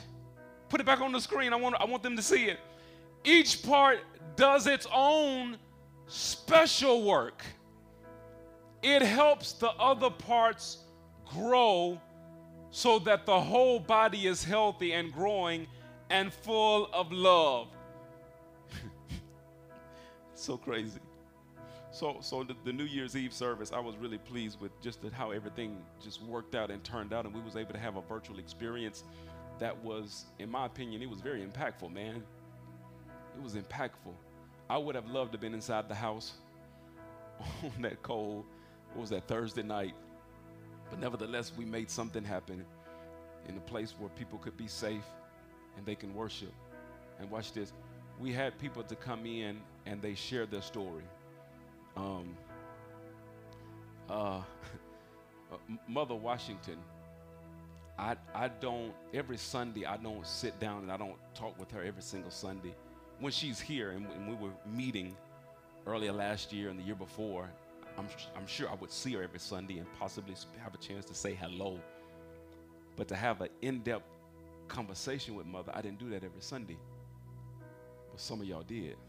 put 0.69 0.79
it 0.79 0.85
back 0.85 1.01
on 1.01 1.11
the 1.11 1.19
screen. 1.19 1.51
I 1.51 1.57
want, 1.57 1.75
I 1.79 1.85
want 1.85 2.03
them 2.03 2.15
to 2.15 2.21
see 2.21 2.45
it. 2.45 2.59
Each 3.23 3.61
part 3.61 3.99
does 4.35 4.65
its 4.65 4.87
own 4.93 5.57
special 6.07 7.03
work. 7.03 7.43
It 8.81 9.01
helps 9.01 9.53
the 9.53 9.71
other 9.71 10.09
parts 10.09 10.77
grow 11.25 11.99
so 12.71 12.99
that 12.99 13.25
the 13.25 13.39
whole 13.39 13.79
body 13.79 14.27
is 14.27 14.43
healthy 14.43 14.93
and 14.93 15.11
growing 15.11 15.67
and 16.09 16.31
full 16.33 16.89
of 16.93 17.11
love. 17.11 17.67
so 20.33 20.57
crazy. 20.57 20.99
So, 21.91 22.17
so 22.21 22.43
the, 22.43 22.55
the, 22.63 22.71
New 22.71 22.85
Year's 22.85 23.15
Eve 23.15 23.33
service, 23.33 23.71
I 23.73 23.79
was 23.79 23.97
really 23.97 24.19
pleased 24.19 24.61
with 24.61 24.79
just 24.79 24.99
how 25.11 25.31
everything 25.31 25.77
just 26.01 26.21
worked 26.23 26.53
out 26.55 26.69
and 26.69 26.83
turned 26.83 27.13
out, 27.13 27.25
and 27.25 27.33
we 27.33 27.41
was 27.41 27.55
able 27.55 27.73
to 27.73 27.79
have 27.79 27.95
a 27.95 28.01
virtual 28.01 28.37
experience 28.37 29.03
that 29.57 29.77
was, 29.83 30.25
in 30.37 30.49
my 30.49 30.65
opinion, 30.65 31.01
it 31.01 31.09
was 31.09 31.19
very 31.19 31.45
impactful, 31.45 31.91
man. 31.91 32.23
It 33.35 33.43
was 33.43 33.55
impactful. 33.55 34.13
I 34.69 34.77
would 34.77 34.95
have 34.95 35.07
loved 35.07 35.31
to 35.31 35.35
have 35.35 35.41
been 35.41 35.53
inside 35.53 35.89
the 35.89 35.95
house 35.95 36.33
on 37.63 37.81
that 37.81 38.01
cold, 38.03 38.45
what 38.93 39.01
was 39.01 39.09
that, 39.09 39.27
Thursday 39.27 39.63
night. 39.63 39.95
But 40.89 40.99
nevertheless, 40.99 41.51
we 41.57 41.65
made 41.65 41.89
something 41.89 42.23
happen 42.23 42.65
in 43.47 43.57
a 43.57 43.61
place 43.61 43.93
where 43.97 44.09
people 44.09 44.39
could 44.39 44.57
be 44.57 44.67
safe 44.67 45.05
and 45.77 45.85
they 45.85 45.95
can 45.95 46.13
worship. 46.13 46.53
And 47.19 47.29
watch 47.29 47.53
this. 47.53 47.73
We 48.19 48.31
had 48.31 48.57
people 48.57 48.83
to 48.83 48.95
come 48.95 49.25
in 49.25 49.61
and 49.85 50.01
they 50.01 50.15
shared 50.15 50.51
their 50.51 50.61
story 50.61 51.03
um, 51.99 52.37
uh, 54.09 54.41
Mother 55.87 56.15
Washington, 56.15 56.77
I, 57.97 58.15
I 58.33 58.47
don't, 58.47 58.93
every 59.13 59.37
Sunday, 59.37 59.85
I 59.85 59.97
don't 59.97 60.25
sit 60.25 60.59
down 60.59 60.83
and 60.83 60.91
I 60.91 60.97
don't 60.97 61.17
talk 61.35 61.59
with 61.59 61.69
her 61.71 61.83
every 61.83 62.01
single 62.01 62.31
Sunday. 62.31 62.73
When 63.19 63.31
she's 63.31 63.59
here 63.59 63.91
and 63.91 64.07
we 64.27 64.35
were 64.35 64.53
meeting 64.65 65.15
earlier 65.85 66.13
last 66.13 66.53
year 66.53 66.69
and 66.69 66.79
the 66.79 66.83
year 66.83 66.95
before, 66.95 67.49
I'm, 67.97 68.07
I'm 68.35 68.47
sure 68.47 68.69
I 68.69 68.75
would 68.75 68.91
see 68.91 69.13
her 69.13 69.23
every 69.23 69.39
Sunday 69.39 69.77
and 69.77 69.87
possibly 69.99 70.35
have 70.61 70.73
a 70.73 70.77
chance 70.77 71.05
to 71.05 71.13
say 71.13 71.33
hello. 71.33 71.79
But 72.95 73.07
to 73.09 73.15
have 73.15 73.41
an 73.41 73.49
in 73.61 73.79
depth 73.79 74.05
conversation 74.67 75.35
with 75.35 75.45
Mother, 75.45 75.71
I 75.73 75.81
didn't 75.81 75.99
do 75.99 76.09
that 76.09 76.23
every 76.23 76.41
Sunday. 76.41 76.77
But 78.11 78.19
some 78.19 78.41
of 78.41 78.47
y'all 78.47 78.63
did. 78.63 78.95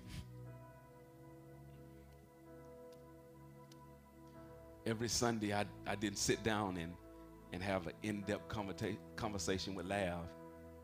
every 4.87 5.09
Sunday 5.09 5.53
I, 5.53 5.64
I 5.87 5.95
didn't 5.95 6.18
sit 6.18 6.43
down 6.43 6.76
and, 6.76 6.93
and 7.53 7.62
have 7.62 7.87
an 7.87 7.93
in-depth 8.03 8.49
conversation 9.16 9.74
with 9.74 9.87
Lav. 9.87 10.26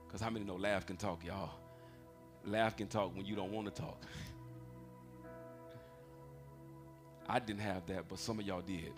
Because 0.07 0.21
how 0.21 0.31
many 0.31 0.45
know 0.45 0.57
Lav 0.57 0.87
can 0.87 0.97
talk, 0.97 1.25
y'all? 1.25 1.51
Lav 2.45 2.77
can 2.77 2.87
talk 2.87 3.15
when 3.17 3.27
you 3.27 3.35
don't 3.35 3.51
want 3.51 3.75
to 3.75 3.83
talk. 3.83 4.01
I 7.29 7.39
didn't 7.39 7.61
have 7.61 7.87
that, 7.87 8.09
but 8.09 8.19
some 8.19 8.39
of 8.39 8.47
y'all 8.47 8.61
did. 8.63 8.93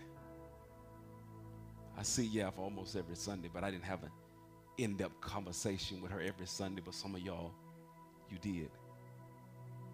I 1.97 2.03
see 2.03 2.29
Yaf 2.29 2.59
almost 2.59 2.95
every 2.95 3.16
Sunday, 3.16 3.51
but 3.53 3.64
I 3.64 3.70
didn't 3.70 3.85
have 3.85 4.03
an 4.05 4.11
in-depth 4.76 5.20
conversation 5.20 6.01
with 6.01 6.12
her 6.12 6.20
every 6.20 6.47
Sunday, 6.47 6.83
but 6.85 6.95
some 6.95 7.14
of 7.14 7.20
y'all, 7.20 7.53
you 8.31 8.39
did. 8.39 8.70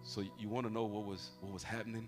So 0.03 0.21
you 0.37 0.47
want 0.49 0.67
to 0.67 0.71
know 0.71 0.83
what 0.83 1.05
was 1.05 1.31
what 1.41 1.51
was 1.51 1.63
happening? 1.63 2.07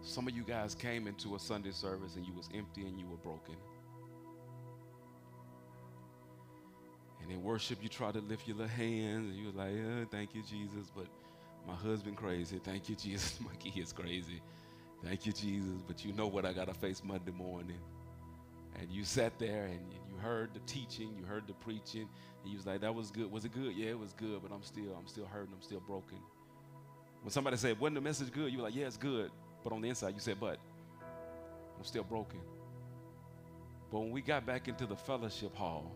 Some 0.00 0.26
of 0.26 0.34
you 0.34 0.42
guys 0.42 0.74
came 0.74 1.06
into 1.06 1.36
a 1.36 1.38
Sunday 1.38 1.72
service 1.72 2.16
and 2.16 2.26
you 2.26 2.32
was 2.32 2.48
empty 2.54 2.86
and 2.86 2.98
you 2.98 3.06
were 3.06 3.18
broken. 3.18 3.56
And 7.28 7.36
in 7.36 7.42
worship, 7.42 7.78
you 7.82 7.90
try 7.90 8.10
to 8.10 8.20
lift 8.20 8.48
your 8.48 8.56
little 8.56 8.70
hands 8.70 9.28
and 9.28 9.36
you 9.36 9.46
was 9.46 9.54
like, 9.54 9.68
oh, 9.70 10.06
thank 10.10 10.34
you, 10.34 10.42
Jesus, 10.42 10.90
but 10.96 11.06
my 11.66 11.74
husband 11.74 12.16
crazy. 12.16 12.58
Thank 12.64 12.88
you, 12.88 12.94
Jesus. 12.94 13.38
My 13.44 13.54
kids 13.56 13.92
crazy. 13.92 14.40
Thank 15.04 15.26
you, 15.26 15.32
Jesus. 15.32 15.82
But 15.86 16.02
you 16.02 16.14
know 16.14 16.26
what 16.26 16.46
I 16.46 16.54
got 16.54 16.68
to 16.68 16.74
face 16.74 17.02
Monday 17.04 17.32
morning. 17.32 17.76
And 18.80 18.90
you 18.90 19.04
sat 19.04 19.38
there 19.38 19.64
and 19.64 19.80
you 19.92 20.16
heard 20.22 20.54
the 20.54 20.60
teaching, 20.60 21.14
you 21.18 21.26
heard 21.26 21.46
the 21.46 21.52
preaching, 21.52 22.08
and 22.42 22.50
you 22.50 22.56
was 22.56 22.66
like, 22.66 22.80
that 22.80 22.94
was 22.94 23.10
good. 23.10 23.30
Was 23.30 23.44
it 23.44 23.52
good? 23.52 23.76
Yeah, 23.76 23.90
it 23.90 23.98
was 23.98 24.14
good, 24.14 24.40
but 24.42 24.50
I'm 24.50 24.62
still, 24.62 24.96
I'm 24.98 25.06
still 25.06 25.26
hurting, 25.26 25.52
I'm 25.54 25.62
still 25.62 25.80
broken. 25.80 26.18
When 27.22 27.30
somebody 27.30 27.58
said, 27.58 27.78
wasn't 27.78 27.96
the 27.96 28.00
message 28.00 28.32
good? 28.32 28.50
You 28.50 28.58
were 28.58 28.64
like, 28.64 28.74
yeah, 28.74 28.86
it's 28.86 28.96
good. 28.96 29.30
But 29.62 29.74
on 29.74 29.82
the 29.82 29.90
inside, 29.90 30.14
you 30.14 30.20
said, 30.20 30.38
but 30.40 30.58
I'm 31.76 31.84
still 31.84 32.04
broken. 32.04 32.40
But 33.90 33.98
when 33.98 34.10
we 34.12 34.22
got 34.22 34.46
back 34.46 34.68
into 34.68 34.86
the 34.86 34.96
fellowship 34.96 35.54
hall 35.54 35.92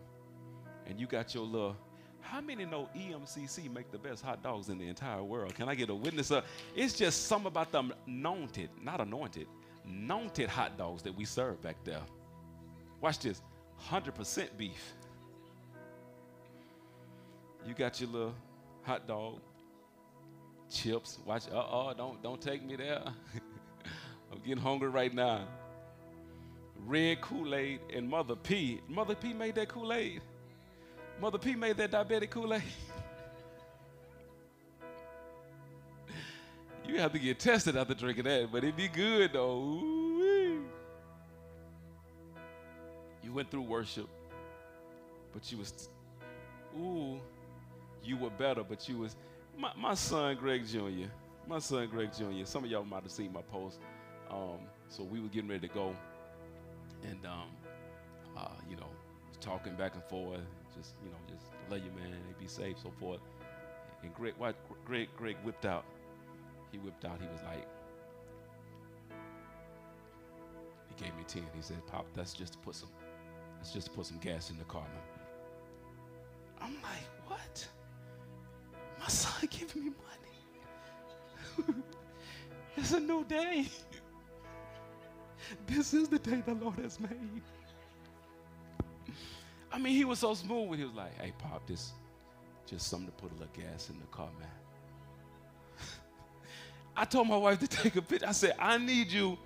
and 0.87 0.99
you 0.99 1.07
got 1.07 1.33
your 1.33 1.45
little, 1.45 1.75
how 2.21 2.41
many 2.41 2.65
know 2.65 2.89
EMCC 2.95 3.71
make 3.71 3.91
the 3.91 3.97
best 3.97 4.23
hot 4.23 4.41
dogs 4.41 4.69
in 4.69 4.77
the 4.77 4.87
entire 4.87 5.23
world? 5.23 5.53
Can 5.55 5.67
I 5.69 5.75
get 5.75 5.89
a 5.89 5.95
witness 5.95 6.31
of? 6.31 6.45
It's 6.75 6.93
just 6.93 7.27
some 7.27 7.45
about 7.45 7.71
them 7.71 7.93
anointed, 8.07 8.69
not 8.81 9.01
anointed, 9.01 9.47
anointed 9.85 10.49
hot 10.49 10.77
dogs 10.77 11.03
that 11.03 11.15
we 11.15 11.25
serve 11.25 11.61
back 11.61 11.77
there. 11.83 12.01
Watch 13.01 13.19
this 13.19 13.41
100% 13.89 14.47
beef. 14.57 14.93
You 17.67 17.73
got 17.73 17.99
your 17.99 18.09
little 18.09 18.35
hot 18.83 19.07
dog, 19.07 19.39
chips. 20.69 21.19
Watch, 21.25 21.43
uh 21.51 21.55
oh, 21.55 21.93
don't, 21.95 22.21
don't 22.21 22.41
take 22.41 22.63
me 22.63 22.75
there. 22.75 23.03
I'm 24.31 24.39
getting 24.39 24.63
hungry 24.63 24.89
right 24.89 25.13
now. 25.13 25.47
Red 26.85 27.21
Kool 27.21 27.55
Aid 27.55 27.79
and 27.93 28.09
Mother 28.09 28.35
P. 28.35 28.81
Mother 28.87 29.15
P 29.15 29.33
made 29.33 29.55
that 29.55 29.69
Kool 29.69 29.93
Aid. 29.93 30.21
Mother 31.21 31.37
P 31.37 31.55
made 31.55 31.77
that 31.77 31.91
diabetic 31.91 32.29
Kool 32.29 32.53
Aid. 32.53 32.63
you 36.87 36.99
have 36.99 37.13
to 37.13 37.19
get 37.19 37.39
tested 37.39 37.77
after 37.77 37.93
drinking 37.93 38.25
that, 38.25 38.51
but 38.51 38.63
it'd 38.63 38.75
be 38.75 38.87
good 38.87 39.33
though. 39.33 39.59
Ooh-wee. 39.59 40.59
You 43.23 43.33
went 43.33 43.49
through 43.49 43.61
worship, 43.61 44.07
but 45.33 45.49
you 45.51 45.59
was, 45.59 45.89
ooh, 46.77 47.19
you 48.03 48.17
were 48.17 48.29
better, 48.29 48.63
but 48.63 48.87
you 48.89 48.97
was. 48.97 49.15
My, 49.57 49.71
my 49.77 49.93
son 49.93 50.35
Greg 50.35 50.67
Jr. 50.67 51.09
My 51.47 51.59
son 51.59 51.87
Greg 51.87 52.11
Jr. 52.11 52.45
Some 52.45 52.63
of 52.63 52.71
y'all 52.71 52.83
might 52.83 53.03
have 53.03 53.11
seen 53.11 53.31
my 53.31 53.43
post 53.43 53.79
um, 54.29 54.59
So 54.89 55.03
we 55.03 55.19
were 55.19 55.27
getting 55.27 55.49
ready 55.49 55.67
to 55.67 55.73
go, 55.73 55.95
and 57.03 57.25
um, 57.25 57.49
uh, 58.37 58.47
you 58.69 58.75
know, 58.75 58.89
talking 59.39 59.73
back 59.75 59.95
and 59.95 60.03
forth, 60.05 60.41
just 60.75 60.95
you 61.03 61.09
know, 61.09 61.17
just 61.27 61.45
love 61.69 61.79
you, 61.79 61.91
man, 61.91 62.13
and 62.13 62.39
be 62.39 62.47
safe, 62.47 62.77
so 62.81 62.91
forth. 62.99 63.21
And 64.01 64.13
Greg, 64.13 64.33
what 64.37 64.55
Greg, 64.85 65.09
Greg 65.17 65.37
whipped 65.43 65.65
out. 65.65 65.85
He 66.71 66.77
whipped 66.79 67.05
out. 67.05 67.19
He 67.21 67.27
was 67.27 67.41
like, 67.43 67.67
he 70.89 71.03
gave 71.03 71.15
me 71.15 71.23
ten. 71.27 71.43
He 71.55 71.61
said, 71.61 71.85
"Pop, 71.87 72.05
that's 72.13 72.33
just 72.33 72.53
to 72.53 72.59
put 72.59 72.75
some, 72.75 72.89
that's 73.57 73.71
just 73.71 73.87
to 73.87 73.93
put 73.93 74.05
some 74.05 74.17
gas 74.19 74.49
in 74.49 74.57
the 74.57 74.65
car, 74.65 74.81
man." 74.83 75.23
I'm 76.61 76.75
like, 76.81 77.09
what? 77.27 77.67
My 78.99 79.07
son 79.07 79.49
giving 79.49 79.85
me 79.85 79.91
money. 81.57 81.73
it's 82.77 82.93
a 82.93 82.99
new 82.99 83.25
day. 83.25 83.65
this 85.67 85.93
is 85.93 86.07
the 86.07 86.19
day 86.19 86.41
the 86.45 86.53
Lord 86.53 86.79
has 86.79 86.99
made. 87.01 87.41
I 89.73 89.79
mean, 89.79 89.95
he 89.95 90.05
was 90.05 90.19
so 90.19 90.35
smooth. 90.35 90.69
when 90.69 90.79
He 90.79 90.85
was 90.85 90.93
like, 90.93 91.19
hey, 91.19 91.33
Pop, 91.39 91.65
this 91.67 91.91
just 92.67 92.87
something 92.87 93.07
to 93.07 93.13
put 93.13 93.31
a 93.31 93.33
little 93.33 93.49
gas 93.53 93.89
in 93.89 93.99
the 93.99 94.05
car, 94.05 94.29
man. 94.39 94.47
I 96.95 97.05
told 97.05 97.27
my 97.27 97.35
wife 97.35 97.59
to 97.59 97.67
take 97.67 97.95
a 97.95 98.01
picture. 98.01 98.27
I 98.27 98.31
said, 98.31 98.55
I 98.59 98.77
need 98.77 99.11
you 99.11 99.37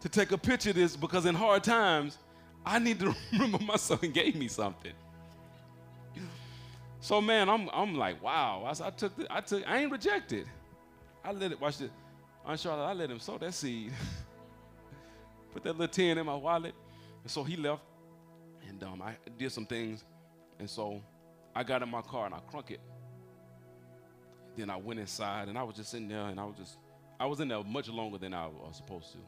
to 0.00 0.08
take 0.08 0.30
a 0.30 0.38
picture 0.38 0.70
of 0.70 0.76
this 0.76 0.96
because 0.96 1.26
in 1.26 1.34
hard 1.34 1.64
times, 1.64 2.18
I 2.64 2.78
need 2.78 3.00
to 3.00 3.14
remember 3.32 3.58
my 3.58 3.76
son 3.76 3.98
gave 4.12 4.36
me 4.36 4.46
something. 4.46 4.92
So 7.00 7.20
man, 7.20 7.48
I'm 7.48 7.68
I'm 7.72 7.94
like, 7.96 8.22
wow. 8.22 8.64
I, 8.64 8.86
I 8.86 8.90
took 8.90 9.16
the, 9.16 9.26
I 9.30 9.40
took 9.40 9.66
I 9.68 9.78
ain't 9.78 9.92
rejected. 9.92 10.46
I 11.24 11.32
let 11.32 11.52
it 11.52 11.60
watch 11.60 11.80
it. 11.80 11.90
Aunt 12.44 12.58
Charlotte, 12.58 12.86
I 12.86 12.92
let 12.92 13.10
him 13.10 13.18
sow 13.18 13.38
that 13.38 13.54
seed. 13.54 13.92
Put 15.52 15.64
that 15.64 15.72
little 15.72 15.92
10 15.92 16.18
in 16.18 16.26
my 16.26 16.34
wallet. 16.34 16.74
And 17.22 17.30
so 17.30 17.44
he 17.44 17.56
left. 17.56 17.82
I 18.82 19.16
did 19.38 19.52
some 19.52 19.66
things. 19.66 20.04
And 20.58 20.68
so 20.68 21.00
I 21.54 21.62
got 21.62 21.82
in 21.82 21.88
my 21.88 22.02
car 22.02 22.26
and 22.26 22.34
I 22.34 22.40
crunk 22.52 22.70
it. 22.70 22.80
Then 24.56 24.70
I 24.70 24.76
went 24.76 25.00
inside 25.00 25.48
and 25.48 25.56
I 25.56 25.62
was 25.62 25.76
just 25.76 25.90
sitting 25.90 26.08
there 26.08 26.26
and 26.26 26.40
I 26.40 26.44
was 26.44 26.56
just 26.56 26.78
I 27.20 27.26
was 27.26 27.40
in 27.40 27.48
there 27.48 27.62
much 27.64 27.88
longer 27.88 28.18
than 28.18 28.32
I 28.32 28.46
was 28.46 28.76
supposed 28.76 29.12
to. 29.12 29.18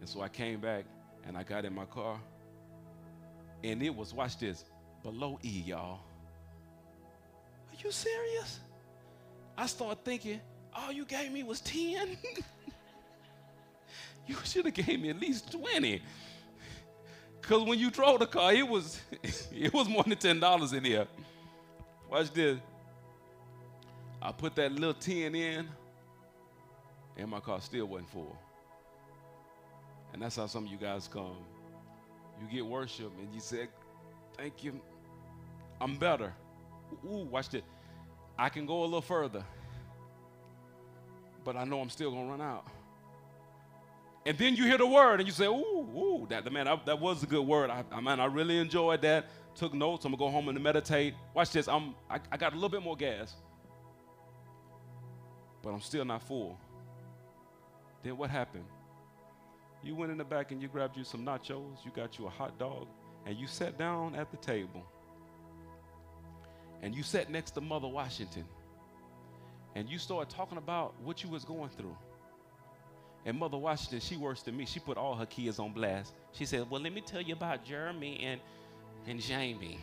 And 0.00 0.08
so 0.08 0.20
I 0.20 0.28
came 0.28 0.60
back 0.60 0.84
and 1.24 1.36
I 1.36 1.42
got 1.42 1.64
in 1.64 1.74
my 1.74 1.84
car. 1.84 2.20
And 3.64 3.82
it 3.82 3.94
was, 3.94 4.12
watch 4.12 4.38
this, 4.38 4.64
below 5.02 5.38
E, 5.44 5.62
y'all 5.66 6.00
Are 7.70 7.76
you 7.84 7.90
serious? 7.90 8.60
I 9.56 9.66
started 9.66 10.04
thinking, 10.04 10.40
all 10.74 10.92
you 10.92 11.04
gave 11.04 11.30
me 11.30 11.42
was 11.42 11.60
10? 11.60 12.16
you 14.26 14.36
should 14.44 14.64
have 14.64 14.74
gave 14.74 15.00
me 15.00 15.10
at 15.10 15.20
least 15.20 15.52
20. 15.52 16.02
Cause 17.42 17.64
when 17.64 17.78
you 17.78 17.90
drove 17.90 18.20
the 18.20 18.26
car, 18.26 18.52
it 18.52 18.66
was 18.66 19.00
it 19.52 19.72
was 19.72 19.88
more 19.88 20.04
than 20.04 20.16
ten 20.16 20.40
dollars 20.40 20.72
in 20.72 20.84
here. 20.84 21.06
Watch 22.10 22.32
this. 22.32 22.58
I 24.20 24.30
put 24.30 24.54
that 24.54 24.70
little 24.70 24.94
10 24.94 25.34
in, 25.34 25.68
and 27.16 27.28
my 27.28 27.40
car 27.40 27.60
still 27.60 27.86
wasn't 27.86 28.10
full. 28.10 28.38
And 30.12 30.22
that's 30.22 30.36
how 30.36 30.46
some 30.46 30.66
of 30.66 30.70
you 30.70 30.76
guys 30.76 31.08
come. 31.08 31.34
You 32.40 32.46
get 32.52 32.64
worship 32.64 33.10
and 33.18 33.34
you 33.34 33.40
say, 33.40 33.66
Thank 34.36 34.62
you. 34.62 34.80
I'm 35.80 35.96
better 35.96 36.32
ooh, 37.04 37.26
watch 37.30 37.48
this. 37.48 37.62
I 38.38 38.48
can 38.48 38.66
go 38.66 38.82
a 38.82 38.84
little 38.84 39.02
further, 39.02 39.44
but 41.44 41.56
I 41.56 41.64
know 41.64 41.80
I'm 41.80 41.90
still 41.90 42.10
gonna 42.10 42.30
run 42.30 42.40
out. 42.40 42.66
And 44.24 44.38
then 44.38 44.54
you 44.54 44.64
hear 44.64 44.78
the 44.78 44.86
word 44.86 45.20
and 45.20 45.28
you 45.28 45.32
say, 45.32 45.46
ooh, 45.46 45.88
ooh, 45.96 46.26
that 46.30 46.50
man, 46.52 46.68
I, 46.68 46.80
that 46.86 47.00
was 47.00 47.22
a 47.22 47.26
good 47.26 47.44
word. 47.44 47.70
I, 47.70 47.84
I 47.90 48.00
man, 48.00 48.20
I 48.20 48.26
really 48.26 48.58
enjoyed 48.58 49.02
that. 49.02 49.26
Took 49.54 49.74
notes. 49.74 50.04
I'm 50.04 50.12
gonna 50.12 50.18
go 50.18 50.30
home 50.30 50.48
and 50.48 50.62
meditate. 50.62 51.14
Watch 51.34 51.50
this. 51.50 51.68
I'm 51.68 51.94
I, 52.08 52.20
I 52.30 52.36
got 52.36 52.52
a 52.52 52.54
little 52.54 52.70
bit 52.70 52.82
more 52.82 52.96
gas, 52.96 53.34
but 55.62 55.70
I'm 55.70 55.80
still 55.80 56.04
not 56.04 56.22
full. 56.22 56.58
Then 58.02 58.16
what 58.16 58.30
happened? 58.30 58.64
You 59.82 59.94
went 59.94 60.12
in 60.12 60.18
the 60.18 60.24
back 60.24 60.52
and 60.52 60.62
you 60.62 60.68
grabbed 60.68 60.96
you 60.96 61.04
some 61.04 61.24
nachos, 61.24 61.84
you 61.84 61.90
got 61.94 62.18
you 62.18 62.26
a 62.26 62.30
hot 62.30 62.58
dog, 62.58 62.86
and 63.26 63.36
you 63.36 63.46
sat 63.46 63.76
down 63.78 64.14
at 64.14 64.30
the 64.30 64.36
table 64.36 64.86
and 66.82 66.94
you 66.94 67.02
sat 67.02 67.30
next 67.30 67.52
to 67.52 67.60
Mother 67.60 67.88
Washington 67.88 68.44
and 69.74 69.88
you 69.88 69.98
started 69.98 70.34
talking 70.34 70.58
about 70.58 70.94
what 71.00 71.22
you 71.22 71.30
was 71.30 71.44
going 71.44 71.70
through. 71.70 71.96
And 73.24 73.38
Mother 73.38 73.56
Washington, 73.56 74.00
she 74.00 74.16
worse 74.16 74.42
than 74.42 74.56
me. 74.56 74.66
She 74.66 74.80
put 74.80 74.96
all 74.96 75.14
her 75.14 75.26
kids 75.26 75.58
on 75.58 75.72
blast. 75.72 76.12
She 76.32 76.44
said, 76.44 76.68
Well, 76.68 76.80
let 76.80 76.92
me 76.92 77.00
tell 77.00 77.20
you 77.20 77.34
about 77.34 77.64
Jeremy 77.64 78.20
and, 78.24 78.40
and 79.06 79.20
Jamie. 79.20 79.78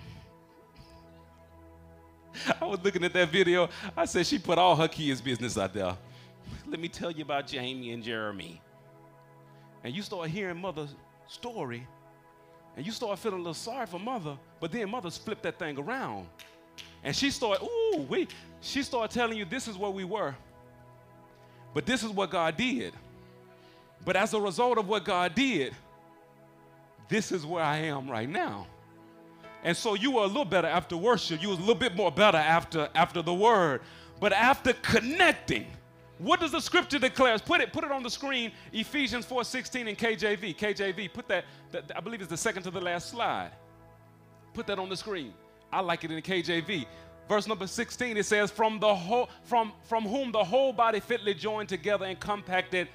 I 2.61 2.65
was 2.65 2.79
looking 2.83 3.03
at 3.03 3.13
that 3.13 3.29
video. 3.29 3.69
I 3.95 4.05
said, 4.05 4.25
She 4.25 4.39
put 4.39 4.57
all 4.57 4.75
her 4.75 4.87
kids' 4.87 5.21
business 5.21 5.57
out 5.57 5.73
there. 5.73 5.95
Let 6.67 6.79
me 6.79 6.89
tell 6.89 7.11
you 7.11 7.23
about 7.23 7.47
Jamie 7.47 7.91
and 7.91 8.03
Jeremy. 8.03 8.61
And 9.83 9.95
you 9.95 10.01
start 10.01 10.29
hearing 10.29 10.57
Mother's 10.57 10.93
story, 11.27 11.87
and 12.75 12.85
you 12.85 12.91
start 12.91 13.17
feeling 13.19 13.39
a 13.39 13.41
little 13.41 13.53
sorry 13.53 13.85
for 13.85 13.99
Mother, 13.99 14.37
but 14.59 14.71
then 14.71 14.89
Mother's 14.89 15.17
flipped 15.17 15.43
that 15.43 15.57
thing 15.57 15.77
around. 15.77 16.27
And 17.03 17.15
she 17.15 17.31
started, 17.31 17.63
ooh, 17.63 18.05
we, 18.09 18.27
she 18.61 18.83
started 18.83 19.13
telling 19.13 19.37
you 19.37 19.45
this 19.45 19.67
is 19.67 19.77
where 19.77 19.89
we 19.89 20.03
were. 20.03 20.35
But 21.73 21.85
this 21.85 22.03
is 22.03 22.09
what 22.09 22.29
God 22.31 22.57
did. 22.57 22.93
But 24.05 24.15
as 24.15 24.33
a 24.33 24.39
result 24.39 24.77
of 24.77 24.87
what 24.87 25.05
God 25.05 25.35
did, 25.35 25.73
this 27.07 27.31
is 27.31 27.45
where 27.45 27.63
I 27.63 27.77
am 27.77 28.09
right 28.09 28.29
now. 28.29 28.67
And 29.63 29.75
so 29.75 29.93
you 29.93 30.11
were 30.11 30.23
a 30.23 30.27
little 30.27 30.45
better 30.45 30.67
after 30.67 30.95
worship. 30.95 31.41
You 31.41 31.49
was 31.49 31.57
a 31.57 31.61
little 31.61 31.75
bit 31.75 31.95
more 31.95 32.11
better 32.11 32.37
after 32.37 32.89
after 32.95 33.21
the 33.21 33.33
word. 33.33 33.81
But 34.19 34.31
after 34.33 34.73
connecting, 34.73 35.67
what 36.17 36.39
does 36.39 36.51
the 36.51 36.59
scripture 36.59 36.99
declare? 36.99 37.37
Put 37.39 37.61
it, 37.61 37.71
put 37.71 37.83
it 37.83 37.91
on 37.91 38.03
the 38.03 38.09
screen, 38.09 38.51
Ephesians 38.71 39.25
4:16 39.25 39.87
in 39.87 39.95
KJV. 39.95 40.55
KJV, 40.55 41.13
put 41.13 41.27
that, 41.27 41.45
that, 41.71 41.91
I 41.95 41.99
believe 41.99 42.21
it's 42.21 42.29
the 42.29 42.37
second 42.37 42.63
to 42.63 42.71
the 42.71 42.81
last 42.81 43.09
slide. 43.09 43.51
Put 44.53 44.67
that 44.67 44.79
on 44.79 44.89
the 44.89 44.97
screen. 44.97 45.33
I 45.71 45.81
like 45.81 46.03
it 46.03 46.11
in 46.11 46.15
the 46.15 46.21
KJV. 46.21 46.85
Verse 47.29 47.47
number 47.47 47.67
16, 47.67 48.17
it 48.17 48.25
says, 48.25 48.49
from, 48.49 48.79
the 48.79 48.93
whole, 48.93 49.29
from, 49.43 49.71
from 49.83 50.03
whom 50.03 50.31
the 50.31 50.43
whole 50.43 50.73
body 50.73 50.99
fitly 50.99 51.35
joined 51.35 51.69
together 51.69 52.05
and 52.05 52.19
compacted 52.19 52.87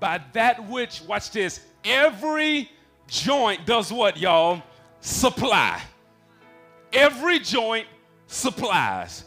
by 0.00 0.20
that 0.32 0.68
which, 0.68 1.02
watch 1.02 1.30
this, 1.30 1.60
every 1.84 2.70
joint 3.06 3.66
does 3.66 3.92
what, 3.92 4.16
y'all? 4.16 4.62
Supply. 5.00 5.80
Every 6.92 7.38
joint 7.38 7.86
supplies. 8.26 9.24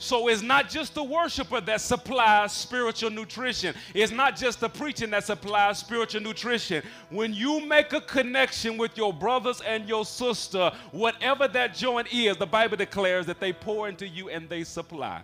So 0.00 0.28
it's 0.28 0.42
not 0.42 0.68
just 0.68 0.94
the 0.94 1.02
worshiper 1.02 1.60
that 1.62 1.80
supplies 1.80 2.52
spiritual 2.52 3.10
nutrition. 3.10 3.74
It's 3.94 4.12
not 4.12 4.36
just 4.36 4.60
the 4.60 4.68
preaching 4.68 5.10
that 5.10 5.24
supplies 5.24 5.78
spiritual 5.78 6.22
nutrition. 6.22 6.84
When 7.10 7.34
you 7.34 7.66
make 7.66 7.92
a 7.92 8.00
connection 8.00 8.78
with 8.78 8.96
your 8.96 9.12
brothers 9.12 9.60
and 9.60 9.88
your 9.88 10.04
sister, 10.04 10.70
whatever 10.92 11.48
that 11.48 11.74
joint 11.74 12.12
is, 12.12 12.36
the 12.36 12.46
Bible 12.46 12.76
declares 12.76 13.26
that 13.26 13.40
they 13.40 13.52
pour 13.52 13.88
into 13.88 14.06
you 14.06 14.28
and 14.28 14.48
they 14.48 14.62
supply. 14.62 15.20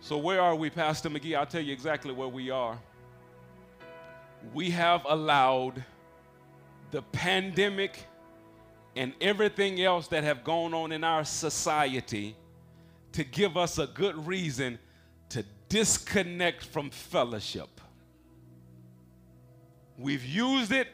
So 0.00 0.16
where 0.16 0.40
are 0.40 0.56
we, 0.56 0.68
Pastor 0.68 1.10
McGee? 1.10 1.36
I'll 1.36 1.46
tell 1.46 1.62
you 1.62 1.72
exactly 1.72 2.12
where 2.12 2.28
we 2.28 2.50
are. 2.50 2.76
We 4.54 4.70
have 4.70 5.06
allowed 5.08 5.84
the 6.90 7.02
pandemic 7.02 8.04
and 8.96 9.12
everything 9.20 9.80
else 9.80 10.08
that 10.08 10.24
have 10.24 10.42
gone 10.42 10.74
on 10.74 10.92
in 10.92 11.04
our 11.04 11.24
society 11.24 12.36
to 13.12 13.24
give 13.24 13.56
us 13.56 13.78
a 13.78 13.86
good 13.86 14.26
reason 14.26 14.78
to 15.30 15.44
disconnect 15.68 16.64
from 16.64 16.90
fellowship. 16.90 17.80
We've 19.96 20.24
used 20.24 20.72
it 20.72 20.88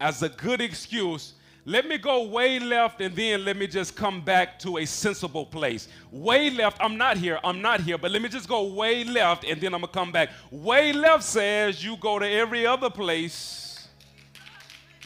as 0.00 0.22
a 0.22 0.28
good 0.28 0.60
excuse. 0.60 1.34
Let 1.68 1.86
me 1.86 1.98
go 1.98 2.22
way 2.22 2.58
left 2.58 3.02
and 3.02 3.14
then 3.14 3.44
let 3.44 3.54
me 3.54 3.66
just 3.66 3.94
come 3.94 4.22
back 4.22 4.58
to 4.60 4.78
a 4.78 4.86
sensible 4.86 5.44
place. 5.44 5.86
Way 6.10 6.48
left, 6.48 6.78
I'm 6.80 6.96
not 6.96 7.18
here, 7.18 7.38
I'm 7.44 7.60
not 7.60 7.82
here, 7.82 7.98
but 7.98 8.10
let 8.10 8.22
me 8.22 8.30
just 8.30 8.48
go 8.48 8.72
way 8.72 9.04
left 9.04 9.44
and 9.44 9.60
then 9.60 9.74
I'm 9.74 9.82
gonna 9.82 9.92
come 9.92 10.10
back. 10.10 10.30
Way 10.50 10.94
left 10.94 11.24
says 11.24 11.84
you 11.84 11.98
go 11.98 12.18
to 12.18 12.26
every 12.26 12.64
other 12.64 12.88
place. 12.88 13.86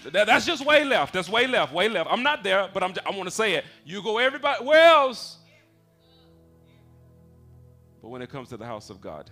That, 0.04 0.28
that's 0.28 0.46
just 0.46 0.64
way 0.64 0.84
left. 0.84 1.12
That's 1.12 1.28
way 1.28 1.48
left, 1.48 1.72
way 1.72 1.88
left. 1.88 2.08
I'm 2.08 2.22
not 2.22 2.44
there, 2.44 2.70
but 2.72 2.84
I'm, 2.84 2.94
I 3.04 3.10
want 3.10 3.24
to 3.24 3.34
say 3.34 3.54
it. 3.54 3.64
You 3.84 4.00
go 4.00 4.18
everybody, 4.18 4.64
where 4.64 4.86
else? 4.86 5.38
But 8.00 8.10
when 8.10 8.22
it 8.22 8.30
comes 8.30 8.50
to 8.50 8.56
the 8.56 8.66
house 8.66 8.88
of 8.88 9.00
God, 9.00 9.28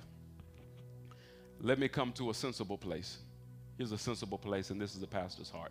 let 1.60 1.78
me 1.78 1.86
come 1.86 2.10
to 2.14 2.30
a 2.30 2.34
sensible 2.34 2.76
place. 2.76 3.18
Here's 3.78 3.92
a 3.92 3.98
sensible 3.98 4.38
place, 4.38 4.70
and 4.70 4.80
this 4.80 4.94
is 4.94 5.00
the 5.00 5.06
pastor's 5.06 5.48
heart. 5.48 5.70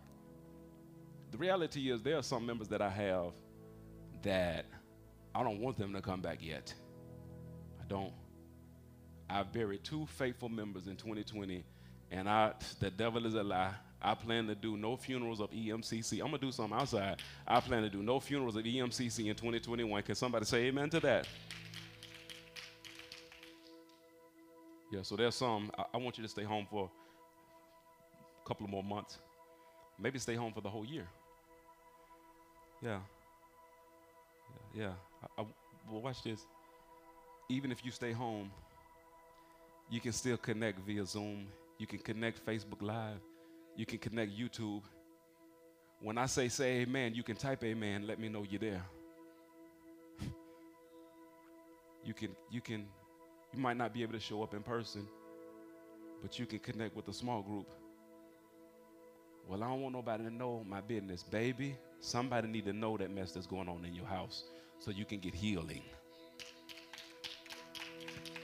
The 1.30 1.38
reality 1.38 1.90
is, 1.90 2.02
there 2.02 2.16
are 2.18 2.22
some 2.22 2.44
members 2.44 2.68
that 2.68 2.82
I 2.82 2.90
have 2.90 3.32
that 4.22 4.66
I 5.34 5.42
don't 5.42 5.60
want 5.60 5.78
them 5.78 5.92
to 5.92 6.00
come 6.00 6.20
back 6.20 6.38
yet. 6.40 6.74
I 7.80 7.84
don't. 7.88 8.12
I 9.28 9.42
buried 9.44 9.84
two 9.84 10.06
faithful 10.06 10.48
members 10.48 10.88
in 10.88 10.96
2020, 10.96 11.64
And 12.10 12.28
I, 12.28 12.52
the 12.80 12.90
devil 12.90 13.24
is 13.26 13.34
a 13.34 13.42
lie. 13.42 13.74
I 14.02 14.14
plan 14.14 14.46
to 14.46 14.54
do 14.54 14.76
no 14.76 14.96
funerals 14.96 15.40
of 15.40 15.50
EMCC. 15.50 16.20
I'm 16.20 16.26
gonna 16.26 16.38
do 16.38 16.50
something 16.50 16.76
outside. 16.76 17.22
I 17.46 17.60
plan 17.60 17.82
to 17.82 17.90
do 17.90 18.02
no 18.02 18.18
funerals 18.18 18.56
of 18.56 18.64
EMCC 18.64 19.26
in 19.26 19.34
2021. 19.34 20.02
Can 20.02 20.14
somebody 20.14 20.46
say 20.46 20.64
amen 20.64 20.90
to 20.90 21.00
that? 21.00 21.28
Yeah, 24.90 25.02
so 25.02 25.16
there's 25.16 25.34
some. 25.36 25.70
I, 25.78 25.84
I 25.94 25.96
want 25.98 26.18
you 26.18 26.22
to 26.22 26.28
stay 26.28 26.42
home 26.42 26.66
for 26.68 26.90
a 28.42 28.48
couple 28.48 28.64
of 28.64 28.70
more 28.70 28.82
months. 28.82 29.18
Maybe 29.98 30.18
stay 30.18 30.34
home 30.34 30.52
for 30.52 30.62
the 30.62 30.70
whole 30.70 30.84
year. 30.86 31.06
Yeah. 32.82 33.00
Yeah. 34.74 34.92
I, 35.22 35.42
I, 35.42 35.46
well, 35.90 36.02
watch 36.02 36.22
this. 36.22 36.40
Even 37.48 37.72
if 37.72 37.84
you 37.84 37.90
stay 37.90 38.12
home, 38.12 38.50
you 39.90 40.00
can 40.00 40.12
still 40.12 40.36
connect 40.36 40.80
via 40.80 41.04
Zoom. 41.04 41.48
You 41.78 41.86
can 41.86 41.98
connect 41.98 42.44
Facebook 42.46 42.80
Live. 42.80 43.20
You 43.76 43.86
can 43.86 43.98
connect 43.98 44.32
YouTube. 44.32 44.82
When 46.00 46.16
I 46.16 46.26
say 46.26 46.48
say 46.48 46.80
amen, 46.80 47.14
you 47.14 47.22
can 47.22 47.36
type 47.36 47.62
amen. 47.64 48.06
Let 48.06 48.18
me 48.18 48.28
know 48.28 48.44
you're 48.48 48.60
there. 48.60 48.82
you 52.04 52.14
can 52.14 52.30
you 52.50 52.60
can 52.60 52.86
you 53.52 53.60
might 53.60 53.76
not 53.76 53.92
be 53.92 54.02
able 54.02 54.12
to 54.12 54.20
show 54.20 54.42
up 54.42 54.54
in 54.54 54.62
person, 54.62 55.06
but 56.22 56.38
you 56.38 56.46
can 56.46 56.60
connect 56.60 56.94
with 56.94 57.08
a 57.08 57.12
small 57.12 57.42
group. 57.42 57.66
Well, 59.48 59.62
I 59.62 59.68
don't 59.68 59.82
want 59.82 59.94
nobody 59.94 60.24
to 60.24 60.30
know 60.30 60.64
my 60.66 60.80
business, 60.80 61.22
baby. 61.22 61.76
Somebody 62.00 62.48
need 62.48 62.64
to 62.64 62.72
know 62.72 62.96
that 62.96 63.10
mess 63.10 63.32
that's 63.32 63.46
going 63.46 63.68
on 63.68 63.84
in 63.84 63.94
your 63.94 64.06
house 64.06 64.44
so 64.78 64.90
you 64.90 65.04
can 65.04 65.20
get 65.20 65.34
healing. 65.34 65.82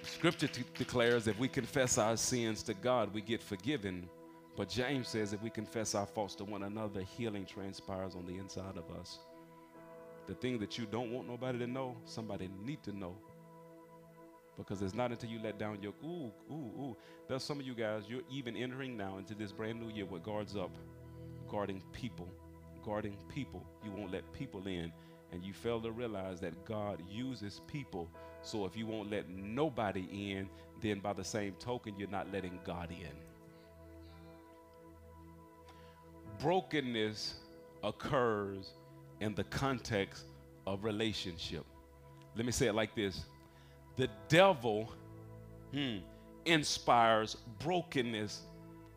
Scripture 0.02 0.48
t- 0.48 0.62
declares 0.76 1.26
if 1.26 1.38
we 1.38 1.48
confess 1.48 1.98
our 1.98 2.16
sins 2.16 2.62
to 2.64 2.74
God, 2.74 3.12
we 3.12 3.20
get 3.20 3.42
forgiven. 3.42 4.08
But 4.56 4.68
James 4.68 5.08
says 5.08 5.32
if 5.32 5.42
we 5.42 5.50
confess 5.50 5.94
our 5.94 6.06
faults 6.06 6.34
to 6.36 6.44
one 6.44 6.62
another, 6.62 7.02
healing 7.02 7.44
transpires 7.44 8.14
on 8.14 8.26
the 8.26 8.36
inside 8.36 8.76
of 8.76 8.90
us. 8.98 9.18
The 10.26 10.34
thing 10.34 10.58
that 10.58 10.78
you 10.78 10.86
don't 10.86 11.12
want 11.12 11.28
nobody 11.28 11.58
to 11.58 11.66
know, 11.66 11.96
somebody 12.04 12.50
need 12.64 12.82
to 12.84 12.96
know. 12.96 13.16
Because 14.56 14.80
it's 14.80 14.94
not 14.94 15.10
until 15.10 15.28
you 15.28 15.38
let 15.42 15.58
down 15.58 15.82
your 15.82 15.92
ooh, 16.02 16.32
ooh, 16.50 16.54
ooh. 16.54 16.96
There's 17.28 17.42
some 17.42 17.60
of 17.60 17.66
you 17.66 17.74
guys, 17.74 18.04
you're 18.08 18.22
even 18.30 18.56
entering 18.56 18.96
now 18.96 19.18
into 19.18 19.34
this 19.34 19.52
brand 19.52 19.80
new 19.80 19.94
year 19.94 20.06
with 20.06 20.22
guards 20.22 20.56
up, 20.56 20.74
guarding 21.48 21.82
people, 21.92 22.28
guarding 22.86 23.16
people. 23.28 23.66
You 23.84 23.90
won't 23.90 24.12
let 24.12 24.32
people 24.32 24.66
in. 24.66 24.92
And 25.32 25.42
you 25.42 25.52
fail 25.52 25.80
to 25.80 25.90
realize 25.90 26.40
that 26.40 26.64
God 26.64 27.02
uses 27.10 27.60
people. 27.66 28.08
So 28.42 28.64
if 28.64 28.76
you 28.76 28.86
won't 28.86 29.10
let 29.10 29.28
nobody 29.28 30.06
in, 30.10 30.48
then 30.80 31.00
by 31.00 31.12
the 31.12 31.24
same 31.24 31.54
token, 31.58 31.94
you're 31.98 32.08
not 32.08 32.32
letting 32.32 32.60
God 32.64 32.90
in. 32.90 33.12
Brokenness 36.38 37.34
occurs 37.82 38.70
in 39.20 39.34
the 39.34 39.44
context 39.44 40.24
of 40.66 40.84
relationship. 40.84 41.64
Let 42.36 42.46
me 42.46 42.52
say 42.52 42.66
it 42.66 42.74
like 42.74 42.94
this 42.94 43.24
the 43.96 44.08
devil 44.28 44.92
hmm, 45.72 45.96
inspires 46.44 47.36
brokenness 47.58 48.42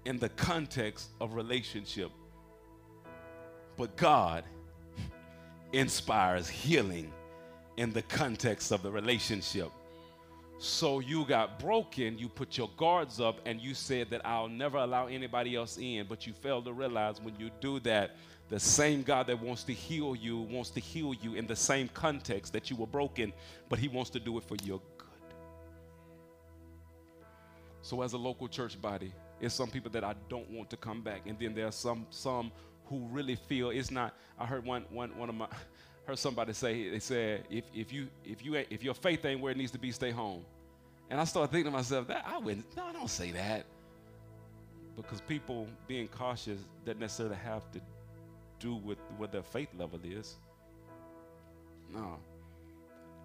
in 0.06 0.18
the 0.20 0.30
context 0.30 1.10
of 1.22 1.34
relationship, 1.34 2.12
but 3.80 3.96
God 3.96 4.44
inspires 5.72 6.50
healing 6.50 7.14
in 7.78 7.94
the 7.94 8.02
context 8.02 8.74
of 8.74 8.84
the 8.84 8.92
relationship. 8.92 9.72
So 10.58 11.00
you 11.00 11.24
got 11.24 11.60
broken, 11.60 12.18
you 12.18 12.28
put 12.28 12.58
your 12.58 12.70
guards 12.76 13.22
up, 13.22 13.40
and 13.46 13.62
you 13.62 13.74
said 13.74 14.10
that 14.10 14.26
I'll 14.26 14.50
never 14.50 14.80
allow 14.80 15.08
anybody 15.08 15.56
else 15.56 15.78
in. 15.78 16.08
But 16.10 16.28
you 16.28 16.34
fail 16.34 16.62
to 16.64 16.74
realize 16.74 17.22
when 17.22 17.40
you 17.40 17.50
do 17.62 17.80
that, 17.80 18.18
the 18.50 18.60
same 18.60 19.02
God 19.02 19.28
that 19.28 19.42
wants 19.42 19.64
to 19.64 19.74
heal 19.74 20.14
you 20.14 20.40
wants 20.40 20.72
to 20.72 20.82
heal 20.82 21.14
you 21.14 21.36
in 21.36 21.48
the 21.48 21.56
same 21.56 21.88
context 21.88 22.52
that 22.52 22.70
you 22.70 22.76
were 22.76 22.88
broken, 22.88 23.32
but 23.70 23.80
He 23.80 23.88
wants 23.88 24.10
to 24.10 24.20
do 24.20 24.38
it 24.38 24.44
for 24.44 24.58
your 24.66 24.82
good. 24.98 25.08
So, 27.82 28.02
as 28.02 28.12
a 28.12 28.18
local 28.18 28.50
church 28.50 28.82
body, 28.82 29.14
it's 29.40 29.56
some 29.56 29.70
people 29.70 29.92
that 29.92 30.04
I 30.04 30.16
don't 30.28 30.50
want 30.50 30.70
to 30.72 30.78
come 30.78 31.02
back, 31.02 31.22
and 31.28 31.40
then 31.40 31.54
there 31.54 31.68
are 31.68 31.72
some 31.72 32.08
some 32.10 32.52
who 32.90 33.08
really 33.12 33.36
feel 33.36 33.70
it's 33.70 33.92
not. 33.92 34.14
I 34.38 34.46
heard 34.46 34.66
one 34.66 34.86
one 34.90 35.16
one 35.18 35.30
of 35.30 35.36
my 35.36 35.48
heard 36.10 36.18
somebody 36.18 36.54
say, 36.54 36.90
they 36.90 37.00
said, 37.00 37.46
if, 37.50 37.66
if, 37.74 37.94
you, 37.94 38.08
if, 38.26 38.44
you, 38.44 38.56
if 38.56 38.84
your 38.84 38.96
faith 38.96 39.24
ain't 39.26 39.40
where 39.40 39.52
it 39.52 39.58
needs 39.58 39.72
to 39.72 39.78
be, 39.78 39.92
stay 39.92 40.10
home. 40.10 40.44
And 41.10 41.22
I 41.22 41.24
started 41.24 41.52
thinking 41.52 41.72
to 41.72 41.78
myself, 41.78 42.08
that 42.08 42.26
I 42.28 42.40
wouldn't, 42.40 42.66
no, 42.76 42.84
I 42.86 42.94
don't 42.94 43.10
say 43.10 43.32
that. 43.32 43.66
Because 44.96 45.22
people 45.22 45.68
being 45.88 46.08
cautious 46.08 46.60
doesn't 46.84 47.00
necessarily 47.00 47.36
have 47.38 47.70
to 47.72 47.82
do 48.60 48.76
with 48.76 48.98
what 49.18 49.32
their 49.32 49.44
faith 49.44 49.70
level 49.78 50.00
is. 50.04 50.36
No. 51.94 52.18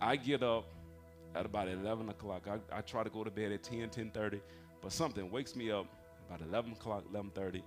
I 0.01 0.17
get 0.17 0.43
up 0.43 0.67
at 1.35 1.47
about 1.47 1.69
11 1.69 2.11
o'clock. 2.11 2.47
I, 2.49 2.79
I 2.79 2.81
try 2.83 3.03
to 3.03 3.11
go 3.11 3.25
to 3.25 3.31
bed 3.31 3.51
at 3.51 3.63
10, 3.63 3.89
10.30, 3.89 4.41
but 4.83 4.93
something 4.93 5.31
wakes 5.31 5.57
me 5.57 5.71
up 5.71 5.87
about 6.29 6.47
11 6.47 6.73
o'clock, 6.73 7.05
11.30, 7.13 7.63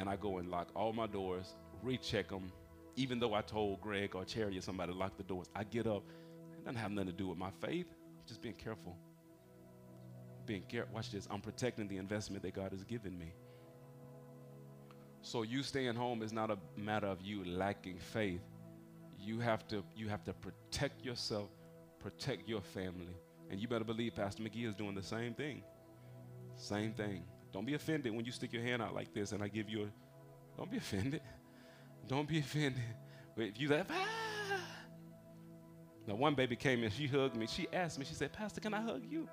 and 0.00 0.08
I 0.08 0.16
go 0.16 0.38
and 0.38 0.48
lock 0.50 0.68
all 0.74 0.92
my 0.92 1.06
doors, 1.06 1.54
recheck 1.82 2.30
them, 2.30 2.50
even 2.96 3.20
though 3.20 3.34
I 3.34 3.42
told 3.42 3.80
Greg 3.80 4.14
or 4.14 4.24
Cherry 4.24 4.56
or 4.58 4.60
somebody 4.62 4.92
to 4.92 4.98
lock 4.98 5.16
the 5.16 5.22
doors, 5.22 5.48
I 5.54 5.64
get 5.64 5.86
up. 5.86 6.02
It 6.58 6.64
doesn't 6.64 6.76
have 6.76 6.90
nothing 6.90 7.10
to 7.10 7.16
do 7.16 7.28
with 7.28 7.38
my 7.38 7.50
faith. 7.60 7.86
I'm 7.90 8.26
just 8.26 8.42
being 8.42 8.54
careful. 8.54 8.96
Being 10.46 10.62
careful. 10.62 10.94
Watch 10.94 11.12
this. 11.12 11.28
I'm 11.30 11.40
protecting 11.40 11.86
the 11.86 11.98
investment 11.98 12.42
that 12.42 12.54
God 12.54 12.72
has 12.72 12.82
given 12.84 13.18
me. 13.18 13.34
So 15.22 15.42
you 15.42 15.62
staying 15.62 15.94
home 15.94 16.22
is 16.22 16.32
not 16.32 16.50
a 16.50 16.58
matter 16.76 17.06
of 17.06 17.20
you 17.20 17.44
lacking 17.44 17.98
faith. 17.98 18.40
You 19.18 19.38
have 19.40 19.68
to 19.68 19.84
you 19.94 20.08
have 20.08 20.24
to 20.24 20.32
protect 20.32 21.04
yourself, 21.04 21.50
protect 21.98 22.48
your 22.48 22.62
family. 22.62 23.16
And 23.50 23.60
you 23.60 23.68
better 23.68 23.84
believe 23.84 24.14
Pastor 24.14 24.42
McGee 24.42 24.66
is 24.66 24.74
doing 24.74 24.94
the 24.94 25.02
same 25.02 25.34
thing. 25.34 25.62
Same 26.56 26.94
thing. 26.94 27.24
Don't 27.52 27.66
be 27.66 27.74
offended 27.74 28.14
when 28.14 28.24
you 28.24 28.32
stick 28.32 28.52
your 28.52 28.62
hand 28.62 28.82
out 28.82 28.94
like 28.94 29.12
this 29.12 29.32
and 29.32 29.42
I 29.42 29.48
give 29.48 29.68
you 29.68 29.82
a 29.82 29.86
don't 30.56 30.70
be 30.70 30.76
offended. 30.76 31.22
Don't 32.08 32.28
be 32.28 32.38
offended. 32.38 32.82
But 33.36 33.46
if 33.46 33.60
you 33.60 33.68
like, 33.68 33.86
ah. 33.88 34.60
Now, 36.06 36.16
one 36.16 36.34
baby 36.34 36.56
came 36.56 36.82
in, 36.82 36.90
she 36.90 37.06
hugged 37.06 37.36
me. 37.36 37.46
She 37.46 37.66
asked 37.72 37.98
me, 37.98 38.04
she 38.04 38.14
said, 38.14 38.32
Pastor, 38.32 38.60
can 38.60 38.74
I 38.74 38.80
hug 38.80 39.02
you? 39.08 39.28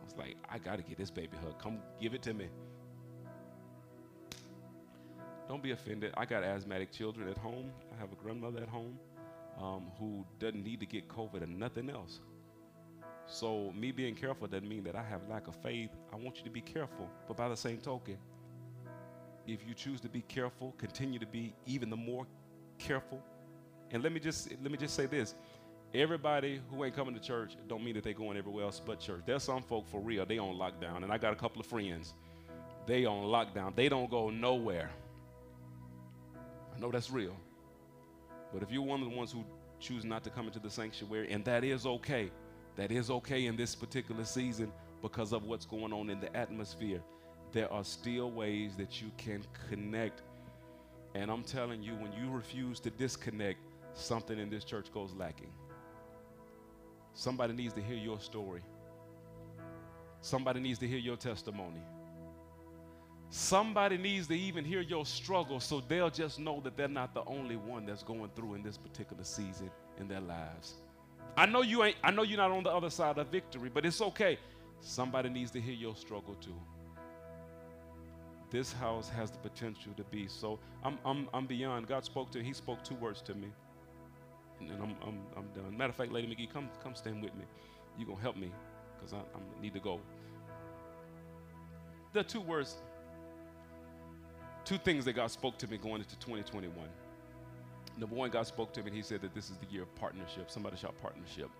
I 0.00 0.04
was 0.04 0.14
like, 0.16 0.36
I 0.48 0.58
got 0.58 0.76
to 0.76 0.82
get 0.82 0.98
this 0.98 1.10
baby 1.10 1.36
hug. 1.42 1.58
Come 1.60 1.78
give 2.00 2.14
it 2.14 2.22
to 2.22 2.34
me. 2.34 2.48
Don't 5.48 5.62
be 5.62 5.72
offended. 5.72 6.12
I 6.16 6.24
got 6.24 6.44
asthmatic 6.44 6.92
children 6.92 7.28
at 7.28 7.38
home. 7.38 7.72
I 7.92 7.98
have 8.00 8.12
a 8.12 8.16
grandmother 8.16 8.60
at 8.60 8.68
home 8.68 8.98
um, 9.60 9.90
who 9.98 10.24
doesn't 10.38 10.62
need 10.62 10.78
to 10.80 10.86
get 10.86 11.08
COVID 11.08 11.42
and 11.42 11.58
nothing 11.58 11.90
else. 11.90 12.20
So, 13.32 13.72
me 13.76 13.92
being 13.92 14.16
careful 14.16 14.48
doesn't 14.48 14.68
mean 14.68 14.82
that 14.84 14.96
I 14.96 15.04
have 15.04 15.20
lack 15.28 15.46
of 15.46 15.54
faith. 15.62 15.90
I 16.12 16.16
want 16.16 16.38
you 16.38 16.44
to 16.44 16.50
be 16.50 16.60
careful. 16.60 17.08
But 17.28 17.36
by 17.36 17.48
the 17.48 17.56
same 17.56 17.78
token, 17.78 18.18
if 19.46 19.60
you 19.66 19.72
choose 19.72 20.00
to 20.00 20.08
be 20.08 20.22
careful, 20.22 20.74
continue 20.78 21.20
to 21.20 21.26
be 21.26 21.54
even 21.64 21.90
the 21.90 21.96
more 21.96 22.26
careful. 22.76 23.22
And 23.92 24.02
let 24.02 24.12
me 24.12 24.18
just 24.18 24.50
let 24.62 24.72
me 24.72 24.76
just 24.76 24.96
say 24.96 25.06
this. 25.06 25.36
Everybody 25.94 26.60
who 26.70 26.84
ain't 26.84 26.94
coming 26.96 27.14
to 27.14 27.20
church 27.20 27.56
don't 27.68 27.84
mean 27.84 27.94
that 27.94 28.02
they 28.02 28.14
going 28.14 28.36
everywhere 28.36 28.64
else 28.64 28.80
but 28.84 28.98
church. 28.98 29.22
There's 29.26 29.44
some 29.44 29.62
folk 29.62 29.86
for 29.88 30.00
real, 30.00 30.26
they 30.26 30.38
on 30.38 30.56
lockdown. 30.56 31.04
And 31.04 31.12
I 31.12 31.18
got 31.18 31.32
a 31.32 31.36
couple 31.36 31.60
of 31.60 31.66
friends. 31.66 32.14
They 32.86 33.04
on 33.04 33.26
lockdown. 33.26 33.76
They 33.76 33.88
don't 33.88 34.10
go 34.10 34.30
nowhere. 34.30 34.90
I 36.74 36.80
know 36.80 36.90
that's 36.90 37.12
real. 37.12 37.36
But 38.52 38.64
if 38.64 38.72
you're 38.72 38.82
one 38.82 39.02
of 39.02 39.08
the 39.08 39.16
ones 39.16 39.30
who 39.30 39.44
choose 39.78 40.04
not 40.04 40.24
to 40.24 40.30
come 40.30 40.46
into 40.46 40.58
the 40.58 40.70
sanctuary, 40.70 41.30
and 41.30 41.44
that 41.44 41.62
is 41.62 41.86
okay. 41.86 42.32
That 42.76 42.92
is 42.92 43.10
okay 43.10 43.46
in 43.46 43.56
this 43.56 43.74
particular 43.74 44.24
season 44.24 44.72
because 45.02 45.32
of 45.32 45.44
what's 45.44 45.66
going 45.66 45.92
on 45.92 46.10
in 46.10 46.20
the 46.20 46.34
atmosphere 46.36 47.02
there 47.52 47.72
are 47.72 47.84
still 47.84 48.30
ways 48.30 48.76
that 48.76 49.02
you 49.02 49.10
can 49.16 49.42
connect. 49.68 50.22
And 51.14 51.30
I'm 51.30 51.42
telling 51.42 51.82
you, 51.82 51.94
when 51.94 52.12
you 52.12 52.30
refuse 52.30 52.78
to 52.80 52.90
disconnect, 52.90 53.58
something 53.94 54.38
in 54.38 54.50
this 54.50 54.64
church 54.64 54.92
goes 54.92 55.12
lacking. 55.14 55.52
Somebody 57.12 57.54
needs 57.54 57.74
to 57.74 57.82
hear 57.82 57.96
your 57.96 58.20
story. 58.20 58.62
Somebody 60.20 60.60
needs 60.60 60.78
to 60.78 60.86
hear 60.86 60.98
your 60.98 61.16
testimony. 61.16 61.80
Somebody 63.30 63.96
needs 63.96 64.26
to 64.28 64.34
even 64.34 64.64
hear 64.64 64.80
your 64.80 65.06
struggle 65.06 65.60
so 65.60 65.80
they'll 65.80 66.10
just 66.10 66.38
know 66.38 66.60
that 66.60 66.76
they're 66.76 66.88
not 66.88 67.14
the 67.14 67.24
only 67.26 67.56
one 67.56 67.86
that's 67.86 68.02
going 68.02 68.30
through 68.34 68.54
in 68.54 68.62
this 68.62 68.76
particular 68.76 69.24
season 69.24 69.70
in 69.98 70.08
their 70.08 70.20
lives. 70.20 70.74
I 71.36 71.46
know 71.46 71.62
you 71.62 71.84
ain't 71.84 71.96
I 72.02 72.10
know 72.10 72.22
you're 72.22 72.38
not 72.38 72.50
on 72.50 72.62
the 72.62 72.70
other 72.70 72.90
side 72.90 73.18
of 73.18 73.28
victory, 73.28 73.70
but 73.72 73.86
it's 73.86 74.00
okay. 74.00 74.38
Somebody 74.80 75.28
needs 75.28 75.50
to 75.52 75.60
hear 75.60 75.74
your 75.74 75.94
struggle 75.96 76.34
too 76.34 76.54
this 78.50 78.72
house 78.72 79.08
has 79.08 79.30
the 79.30 79.38
potential 79.38 79.92
to 79.96 80.04
be. 80.04 80.26
So 80.28 80.58
I'm, 80.82 80.98
I'm, 81.04 81.28
I'm 81.32 81.46
beyond. 81.46 81.86
God 81.86 82.04
spoke 82.04 82.30
to, 82.32 82.42
he 82.42 82.52
spoke 82.52 82.82
two 82.82 82.96
words 82.96 83.22
to 83.22 83.34
me. 83.34 83.48
And, 84.58 84.70
and 84.70 84.82
I'm, 84.82 84.96
I'm, 85.06 85.20
I'm 85.36 85.48
done. 85.54 85.76
Matter 85.76 85.90
of 85.90 85.96
fact, 85.96 86.12
Lady 86.12 86.26
McGee, 86.28 86.52
come, 86.52 86.68
come 86.82 86.94
stand 86.94 87.22
with 87.22 87.34
me. 87.34 87.44
You're 87.96 88.06
going 88.06 88.18
to 88.18 88.22
help 88.22 88.36
me 88.36 88.50
because 88.96 89.14
I, 89.14 89.18
I 89.18 89.62
need 89.62 89.72
to 89.74 89.80
go. 89.80 90.00
The 92.12 92.22
two 92.22 92.40
words 92.40 92.76
two 94.64 94.78
things 94.78 95.04
that 95.06 95.14
God 95.14 95.30
spoke 95.30 95.56
to 95.58 95.66
me 95.66 95.78
going 95.78 96.02
into 96.02 96.16
2021. 96.18 96.72
Number 98.00 98.16
one, 98.16 98.30
God 98.30 98.46
spoke 98.46 98.72
to 98.72 98.80
me 98.80 98.86
and 98.86 98.96
He 98.96 99.02
said 99.02 99.20
that 99.20 99.34
this 99.34 99.50
is 99.50 99.58
the 99.58 99.66
year 99.70 99.82
of 99.82 99.94
partnership. 99.94 100.50
Somebody 100.50 100.76
shout 100.76 100.94
partnership. 101.02 101.50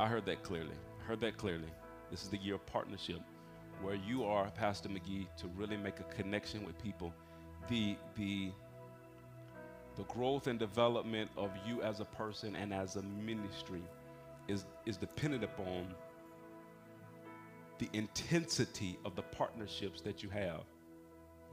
I 0.00 0.08
heard 0.08 0.26
that 0.26 0.42
clearly. 0.42 0.74
I 1.00 1.04
heard 1.04 1.20
that 1.20 1.36
clearly. 1.36 1.68
This 2.10 2.24
is 2.24 2.28
the 2.28 2.36
year 2.38 2.56
of 2.56 2.66
partnership 2.66 3.20
where 3.80 3.94
you 3.94 4.24
are, 4.24 4.50
Pastor 4.50 4.88
McGee, 4.88 5.28
to 5.36 5.46
really 5.56 5.76
make 5.76 6.00
a 6.00 6.02
connection 6.04 6.66
with 6.66 6.76
people. 6.82 7.14
The, 7.68 7.96
the, 8.16 8.50
the 9.94 10.02
growth 10.04 10.48
and 10.48 10.58
development 10.58 11.30
of 11.36 11.52
you 11.64 11.80
as 11.82 12.00
a 12.00 12.04
person 12.04 12.56
and 12.56 12.74
as 12.74 12.96
a 12.96 13.02
ministry 13.02 13.82
is, 14.48 14.64
is 14.84 14.96
dependent 14.96 15.44
upon 15.44 15.94
the 17.78 17.88
intensity 17.92 18.98
of 19.04 19.14
the 19.14 19.22
partnerships 19.22 20.00
that 20.00 20.24
you 20.24 20.28
have. 20.30 20.62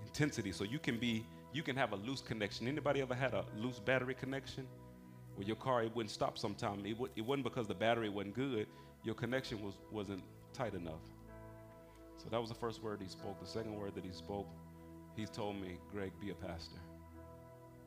Intensity. 0.04 0.52
So 0.52 0.64
you 0.64 0.80
can 0.80 0.98
be, 0.98 1.28
you 1.56 1.64
can 1.64 1.78
have 1.78 1.94
a 1.94 1.96
loose 1.96 2.20
connection. 2.20 2.68
Anybody 2.68 3.00
ever 3.00 3.16
had 3.16 3.34
a 3.34 3.46
loose 3.56 3.80
battery 3.80 4.14
connection? 4.14 4.68
Where 5.36 5.48
your 5.48 5.56
car 5.56 5.84
it 5.84 5.96
wouldn't 5.96 6.12
stop 6.12 6.38
sometime. 6.38 6.86
It, 6.86 6.98
it 7.16 7.22
wasn't 7.22 7.46
because 7.46 7.66
the 7.66 7.74
battery 7.74 8.10
wasn't 8.10 8.36
good. 8.36 8.68
Your 9.04 9.16
connection 9.16 9.64
was, 9.64 9.76
wasn't 9.90 10.22
tight 10.52 10.74
enough. 10.74 11.00
So 12.18 12.28
that 12.30 12.42
was 12.42 12.50
the 12.50 12.56
first 12.56 12.84
word 12.84 13.00
he 13.02 13.08
spoke. 13.08 13.40
The 13.40 13.48
second 13.48 13.74
word 13.74 13.96
that 13.96 14.04
he 14.04 14.12
spoke, 14.12 14.48
he 15.16 15.26
told 15.26 15.56
me, 15.62 15.78
Greg, 15.94 16.12
be 16.20 16.32
a 16.32 16.34
pastor. 16.34 16.76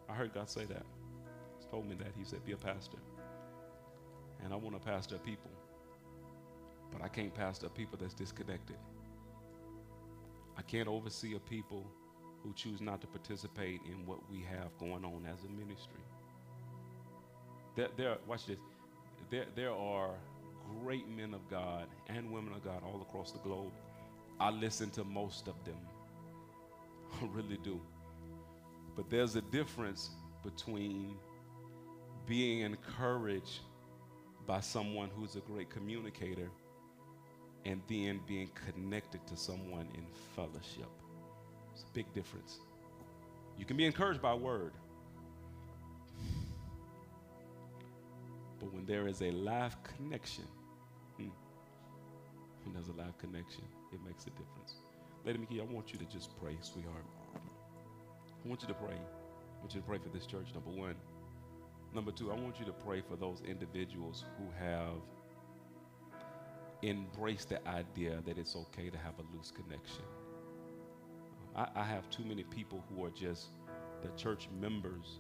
I 0.09 0.15
heard 0.15 0.33
God 0.33 0.49
say 0.49 0.65
that. 0.65 0.87
He 1.61 1.67
told 1.71 1.87
me 1.87 1.95
that. 1.97 2.13
He 2.17 2.25
said, 2.25 2.43
be 2.47 2.53
a 2.53 2.57
pastor. 2.57 2.97
And 4.43 4.51
I 4.51 4.57
want 4.57 4.81
to 4.81 4.89
pastor 4.89 5.19
people. 5.19 5.51
But 6.91 7.03
I 7.03 7.09
can't 7.09 7.35
pastor 7.35 7.69
people 7.69 7.99
that's 8.01 8.15
disconnected. 8.15 8.77
I 10.57 10.63
can't 10.63 10.89
oversee 10.89 11.37
a 11.37 11.39
people 11.39 11.87
who 12.43 12.53
choose 12.55 12.81
not 12.81 13.01
to 13.01 13.07
participate 13.07 13.81
in 13.87 14.07
what 14.07 14.19
we 14.31 14.39
have 14.43 14.77
going 14.79 15.05
on 15.05 15.27
as 15.27 15.45
a 15.45 15.49
ministry. 15.49 16.01
There, 17.77 17.89
there 17.97 18.17
watch 18.27 18.47
this. 18.47 18.59
There, 19.31 19.47
there 19.55 19.73
are 19.73 20.11
great 20.83 21.09
men 21.09 21.35
of 21.35 21.49
God 21.51 21.87
and 22.09 22.31
women 22.31 22.53
of 22.55 22.65
God 22.65 22.83
all 22.85 23.01
across 23.03 23.33
the 23.33 23.39
globe. 23.39 23.73
I 24.41 24.51
listen 24.51 24.91
to 24.91 25.05
most 25.05 25.49
of 25.49 25.55
them. 25.65 25.79
I 27.23 27.27
really 27.33 27.59
do. 27.63 27.81
But 28.97 29.11
there's 29.11 29.37
a 29.37 29.43
difference 29.43 30.11
between 30.43 31.17
being 32.27 32.61
encouraged 32.61 33.61
by 34.47 34.61
someone 34.61 35.11
who's 35.17 35.37
a 35.37 35.41
great 35.41 35.71
communicator 35.71 36.51
and 37.65 37.81
then 37.89 38.21
being 38.27 38.51
connected 38.67 39.27
to 39.27 39.37
someone 39.37 39.89
in 39.95 40.07
fellowship. 40.35 40.89
It's 41.79 41.89
a 41.89 41.93
big 41.95 42.13
difference. 42.13 42.59
You 43.57 43.65
can 43.65 43.77
be 43.77 43.85
encouraged 43.85 44.21
by 44.21 44.35
word. 44.35 44.73
But 48.59 48.75
when 48.75 48.85
there 48.85 49.07
is 49.07 49.23
a 49.23 49.31
live 49.31 49.77
connection, 49.85 50.45
hmm, 51.17 51.29
when 52.65 52.75
there's 52.75 52.89
a 52.89 52.93
live 52.93 53.17
connection, 53.19 53.63
it 53.93 54.01
makes 54.05 54.27
a 54.27 54.31
difference. 54.31 54.75
Lady 55.25 55.39
McGee, 55.39 55.61
I 55.61 55.73
want 55.73 55.93
you 55.93 56.01
to 56.01 56.05
just 56.07 56.37
pray, 56.41 56.57
sweetheart. 56.63 57.05
I 58.45 58.49
want 58.49 58.63
you 58.63 58.69
to 58.69 58.75
pray. 58.75 58.95
I 58.95 59.61
want 59.61 59.73
you 59.73 59.81
to 59.81 59.87
pray 59.87 59.99
for 59.99 60.09
this 60.09 60.27
church, 60.27 60.49
number 60.55 60.71
one. 60.71 60.97
Number 61.95 62.11
two, 62.11 62.33
I 62.33 62.35
want 62.35 62.59
you 62.59 62.67
to 62.67 62.73
pray 62.73 63.03
for 63.09 63.15
those 63.15 63.41
individuals 63.47 64.25
who 64.37 64.51
have 64.59 64.99
embraced 66.83 67.51
the 67.51 67.69
idea 67.69 68.21
that 68.27 68.37
it's 68.37 68.57
okay 68.57 68.91
to 68.91 68.99
have 68.99 69.15
a 69.21 69.37
loose 69.37 69.53
connection. 69.53 70.05
I, 71.59 71.69
I 71.75 71.83
have 71.83 72.09
too 72.11 72.25
many 72.25 72.45
people 72.45 72.85
who 72.89 73.05
are 73.05 73.11
just 73.11 73.49
the 74.03 74.09
church 74.11 74.49
members, 74.61 75.19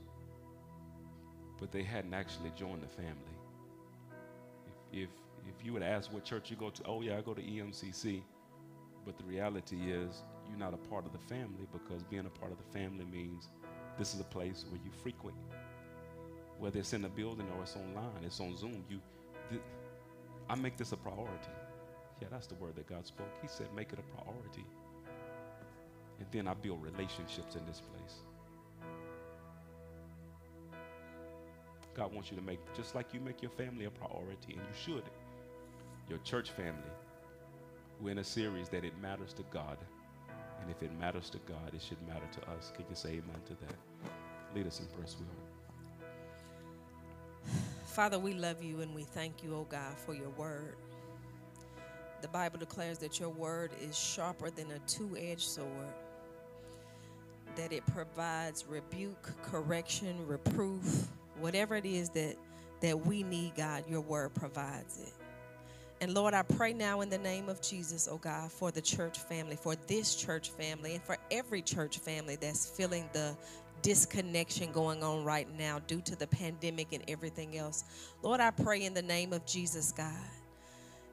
but 1.59 1.73
they 1.73 1.83
hadn't 1.83 2.15
actually 2.15 2.53
joined 2.57 2.83
the 2.83 2.89
family. 2.89 3.37
If, 4.93 5.03
if, 5.03 5.09
if 5.49 5.67
you 5.67 5.73
would 5.73 5.83
ask 5.83 6.13
what 6.13 6.25
church 6.25 6.49
you 6.51 6.57
go 6.57 6.71
to, 6.71 6.83
oh, 6.87 7.03
yeah, 7.03 7.19
I 7.19 7.23
go 7.23 7.35
to 7.35 7.43
EMCC. 7.43 8.23
But 9.05 9.19
the 9.19 9.25
reality 9.25 9.77
is, 9.91 10.23
you're 10.49 10.59
not 10.59 10.75
a 10.75 10.89
part 10.89 11.07
of 11.07 11.13
the 11.13 11.19
family 11.19 11.67
because 11.73 12.05
being 12.05 12.27
a 12.27 12.39
part 12.39 12.53
of 12.53 12.59
the 12.59 12.79
family 12.79 13.05
means 13.05 13.49
this 13.99 14.15
is 14.15 14.21
a 14.21 14.25
place 14.25 14.65
where 14.71 14.81
you 14.85 14.93
frequent. 15.03 15.37
Whether 16.59 16.79
it's 16.79 16.93
in 16.93 17.05
a 17.05 17.09
building 17.09 17.47
or 17.57 17.63
it's 17.63 17.75
online, 17.75 18.25
it's 18.25 18.41
on 18.41 18.57
Zoom. 18.57 18.85
You, 18.89 19.01
th- 19.51 19.63
I 20.49 20.55
make 20.55 20.77
this 20.77 20.93
a 20.93 20.97
priority. 20.97 21.55
Yeah, 22.23 22.29
that's 22.31 22.47
the 22.47 22.55
word 22.57 22.77
that 22.77 22.87
God 22.87 23.07
spoke. 23.07 23.31
He 23.43 23.49
said, 23.49 23.67
make 23.75 23.93
it 23.93 23.99
a 23.99 24.23
priority. 24.23 24.65
And 26.19 26.27
then 26.33 26.49
I 26.49 26.55
build 26.55 26.83
relationships 26.83 27.55
in 27.55 27.65
this 27.67 27.81
place. 27.81 28.17
God 31.95 32.15
wants 32.15 32.31
you 32.31 32.37
to 32.37 32.43
make, 32.43 32.61
just 32.77 32.95
like 32.95 33.13
you 33.13 33.21
make 33.21 33.43
your 33.43 33.51
family 33.51 33.87
a 33.87 33.91
priority, 33.91 34.53
and 34.53 34.57
you 34.57 34.77
should, 34.85 35.03
your 36.09 36.19
church 36.19 36.51
family. 36.51 36.93
We're 38.01 38.11
in 38.13 38.19
a 38.19 38.25
series 38.25 38.69
that 38.69 38.85
it 38.85 38.93
matters 39.03 39.33
to 39.35 39.43
God. 39.53 39.79
And 40.61 40.71
if 40.71 40.83
it 40.83 40.97
matters 40.99 41.31
to 41.31 41.39
God, 41.39 41.73
it 41.75 41.83
should 41.83 42.01
matter 42.07 42.27
to 42.41 42.51
us. 42.53 42.73
Can 42.75 42.85
you 42.89 42.95
say 42.95 43.11
amen 43.11 43.41
to 43.47 43.55
that? 43.55 43.75
Lead 44.55 44.67
us 44.67 44.81
in 44.81 44.87
prayer, 44.87 45.07
sweetheart. 45.07 45.37
Father, 47.87 48.19
we 48.19 48.35
love 48.35 48.63
you 48.63 48.81
and 48.81 48.95
we 48.95 49.03
thank 49.03 49.43
you, 49.43 49.55
oh 49.55 49.67
God, 49.69 49.97
for 49.97 50.15
your 50.15 50.31
word. 50.31 50.77
The 52.21 52.29
Bible 52.29 52.59
declares 52.59 52.99
that 52.99 53.19
your 53.19 53.31
word 53.31 53.73
is 53.81 53.99
sharper 53.99 54.51
than 54.51 54.71
a 54.71 54.79
two 54.87 55.17
edged 55.19 55.49
sword, 55.49 55.93
that 57.59 57.73
it 57.73 57.85
provides 57.87 58.65
rebuke, 58.69 59.31
correction, 59.43 60.27
reproof, 60.27 61.09
whatever 61.41 61.75
it 61.75 61.85
is 61.85 62.09
that, 62.11 62.37
that 62.81 62.99
we 63.07 63.25
need, 63.25 63.57
God, 63.57 63.83
your 63.89 64.01
word 64.01 64.33
provides 64.33 65.01
it. 65.01 65.13
And 66.01 66.15
Lord, 66.15 66.35
I 66.35 66.43
pray 66.43 66.73
now 66.73 67.01
in 67.01 67.11
the 67.11 67.19
name 67.19 67.49
of 67.49 67.61
Jesus, 67.61 68.09
oh 68.09 68.19
God, 68.19 68.53
for 68.53 68.71
the 68.71 68.81
church 68.81 69.19
family, 69.19 69.57
for 69.57 69.75
this 69.89 70.15
church 70.15 70.51
family, 70.51 70.95
and 70.95 71.03
for 71.03 71.17
every 71.33 71.61
church 71.61 71.99
family 71.99 72.37
that's 72.37 72.65
feeling 72.71 73.11
the 73.13 73.37
disconnection 73.83 74.71
going 74.71 75.03
on 75.03 75.25
right 75.25 75.49
now 75.59 75.81
due 75.89 76.01
to 76.03 76.15
the 76.15 76.29
pandemic 76.29 76.93
and 76.93 77.03
everything 77.09 77.59
else. 77.59 77.83
Lord, 78.23 78.41
I 78.41 78.53
pray 78.53 78.85
in 78.85 78.95
the 78.95 79.03
name 79.03 79.33
of 79.33 79.45
Jesus, 79.45 79.91
God, 79.91 80.13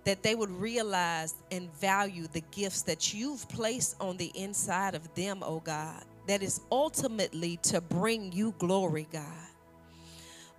that 0.04 0.22
they 0.22 0.36
would 0.36 0.52
realize 0.52 1.34
and 1.52 1.74
value 1.74 2.28
the 2.32 2.44
gifts 2.52 2.84
that 2.84 3.16
you've 3.16 3.50
placed 3.50 3.96
on 4.00 4.18
the 4.18 4.32
inside 4.36 4.94
of 4.94 5.12
them, 5.16 5.40
oh 5.42 5.60
God, 5.60 6.04
that 6.28 6.42
is 6.42 6.62
ultimately 6.72 7.58
to 7.64 7.82
bring 7.82 8.32
you 8.32 8.54
glory, 8.58 9.08
God. 9.12 9.24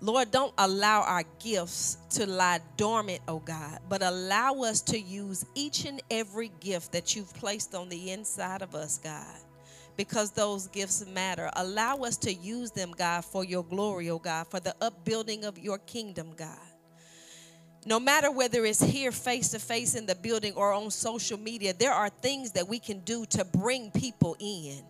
Lord, 0.01 0.31
don't 0.31 0.53
allow 0.59 1.03
our 1.03 1.25
gifts 1.39 1.97
to 2.11 2.27
lie 2.27 2.61
dormant, 2.77 3.21
oh 3.29 3.39
God, 3.39 3.79
but 3.89 4.03
allow 4.03 4.55
us 4.62 4.83
to 4.83 4.99
use 4.99 5.47
each 5.55 5.87
and 5.87 6.03
every 6.11 6.53
gift 6.61 6.93
that 6.93 7.17
you've 7.17 7.33
placed 7.35 7.75
on 7.75 7.89
the 7.89 8.11
inside 8.11 8.61
of 8.61 8.75
us, 8.75 8.99
God 8.99 9.37
because 9.97 10.31
those 10.31 10.67
gifts 10.69 11.05
matter. 11.07 11.51
Allow 11.55 11.97
us 11.99 12.17
to 12.19 12.33
use 12.33 12.71
them, 12.71 12.93
God, 12.97 13.25
for 13.25 13.45
your 13.45 13.64
glory, 13.64 14.11
oh 14.11 14.19
God, 14.19 14.47
for 14.49 14.61
the 14.61 14.75
upbuilding 14.81 15.45
of 15.45 15.59
your 15.59 15.79
kingdom, 15.79 16.33
God. 16.37 16.59
No 17.85 18.01
matter 18.01 18.31
whether 18.31 18.64
it's 18.64 18.83
here 18.83 19.12
face 19.12 19.51
to 19.51 19.59
face 19.59 19.95
in 19.95 20.07
the 20.07 20.14
building 20.14 20.55
or 20.55 20.73
on 20.73 20.91
social 20.91 21.39
media, 21.39 21.73
there 21.73 21.93
are 21.93 22.09
things 22.09 22.53
that 22.53 22.67
we 22.67 22.79
can 22.79 23.01
do 23.01 23.25
to 23.27 23.45
bring 23.45 23.91
people 23.93 24.37
in. 24.41 24.83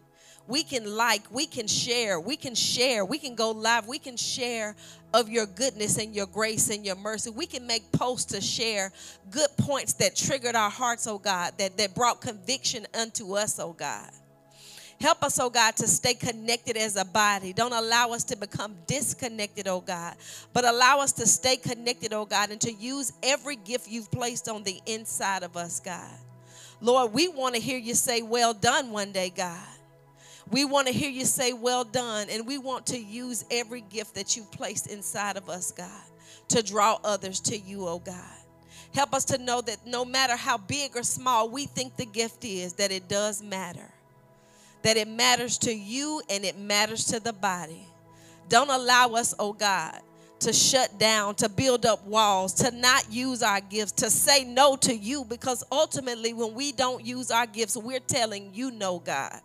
We 0.49 0.63
can 0.63 0.97
like, 0.97 1.23
we 1.31 1.47
can 1.47 1.67
share, 1.67 2.21
we 2.21 2.37
can 2.37 2.55
share, 2.55 3.05
we 3.05 3.19
can 3.19 3.35
go 3.35 3.51
live, 3.51 3.89
we 3.89 3.99
can 3.99 4.17
share 4.17 4.77
of 5.13 5.29
your 5.29 5.47
goodness 5.47 5.99
and 5.99 6.15
your 6.15 6.27
grace 6.27 6.71
and 6.71 6.85
your 6.85 6.97
mercy. 6.97 7.31
We 7.31 7.47
can 7.47 7.67
make 7.67 7.91
posts 7.91 8.33
to 8.33 8.41
share 8.41 8.93
good 9.31 9.51
points 9.59 9.95
that 9.95 10.15
triggered 10.15 10.55
our 10.55 10.71
hearts, 10.71 11.07
oh 11.07 11.19
God, 11.19 11.55
that, 11.59 11.77
that 11.79 11.95
brought 11.95 12.21
conviction 12.21 12.87
unto 12.95 13.35
us, 13.35 13.59
oh 13.59 13.73
God. 13.73 14.11
Help 15.01 15.23
us, 15.23 15.39
oh 15.39 15.51
God, 15.51 15.77
to 15.77 15.87
stay 15.87 16.15
connected 16.15 16.77
as 16.77 16.97
a 16.97 17.05
body. 17.05 17.53
Don't 17.53 17.73
allow 17.73 18.13
us 18.13 18.25
to 18.25 18.37
become 18.37 18.75
disconnected, 18.87 19.69
oh 19.69 19.81
God, 19.81 20.15
but 20.53 20.65
allow 20.65 21.01
us 21.01 21.13
to 21.15 21.27
stay 21.27 21.57
connected, 21.57 22.13
oh 22.13 22.25
God, 22.25 22.51
and 22.51 22.61
to 22.63 22.73
use 22.73 23.13
every 23.23 23.57
gift 23.57 23.89
you've 23.89 24.11
placed 24.11 24.49
on 24.49 24.63
the 24.63 24.81
inside 24.87 25.43
of 25.43 25.57
us, 25.57 25.81
God. 25.81 26.19
Lord, 26.81 27.13
we 27.13 27.29
want 27.29 27.55
to 27.55 27.61
hear 27.61 27.79
you 27.79 27.95
say, 27.95 28.23
Well 28.23 28.55
done 28.55 28.91
one 28.91 29.13
day, 29.13 29.31
God. 29.35 29.76
We 30.51 30.65
want 30.65 30.87
to 30.87 30.93
hear 30.93 31.11
you 31.11 31.25
say, 31.25 31.53
Well 31.53 31.85
done. 31.85 32.29
And 32.31 32.47
we 32.47 32.59
want 32.59 32.87
to 32.87 32.99
use 32.99 33.45
every 33.51 33.81
gift 33.81 34.15
that 34.15 34.37
you've 34.37 34.51
placed 34.53 34.87
inside 34.89 35.37
of 35.37 35.49
us, 35.49 35.73
God, 35.73 35.91
to 36.49 36.63
draw 36.63 36.99
others 37.05 37.41
to 37.41 37.59
you, 37.59 37.87
oh 37.87 37.99
God. 37.99 38.23
Help 38.95 39.15
us 39.15 39.25
to 39.27 39.39
know 39.39 39.61
that 39.61 39.87
no 39.87 40.05
matter 40.05 40.37
how 40.37 40.57
big 40.57 40.97
or 40.97 41.03
small 41.03 41.49
we 41.49 41.67
think 41.67 41.97
the 41.97 42.07
gift 42.07 42.45
is, 42.45 42.75
that 42.75 42.93
it 42.93 43.09
does 43.09 43.43
matter 43.43 43.93
that 44.87 44.97
it 44.97 45.09
matters 45.09 45.59
to 45.59 45.75
you 45.75 46.23
and 46.31 46.45
it 46.45 46.57
matters 46.57 47.07
to 47.07 47.19
the 47.19 47.33
body. 47.33 47.89
Don't 48.49 48.71
allow 48.71 49.09
us, 49.15 49.35
oh 49.37 49.53
God, 49.53 50.01
to 50.39 50.53
shut 50.53 50.97
down, 50.97 51.35
to 51.37 51.49
build 51.49 51.85
up 51.85 52.07
walls, 52.07 52.55
to 52.55 52.71
not 52.71 53.13
use 53.13 53.43
our 53.43 53.61
gifts, 53.61 53.91
to 53.93 54.11
say 54.11 54.45
no 54.45 54.77
to 54.77 54.95
you, 54.95 55.25
because 55.25 55.65
ultimately, 55.73 56.33
when 56.33 56.55
we 56.55 56.71
don't 56.71 57.05
use 57.05 57.33
our 57.33 57.47
gifts, 57.47 57.77
we're 57.77 57.99
telling 57.99 58.55
you 58.55 58.71
no, 58.71 59.01
God. 59.01 59.41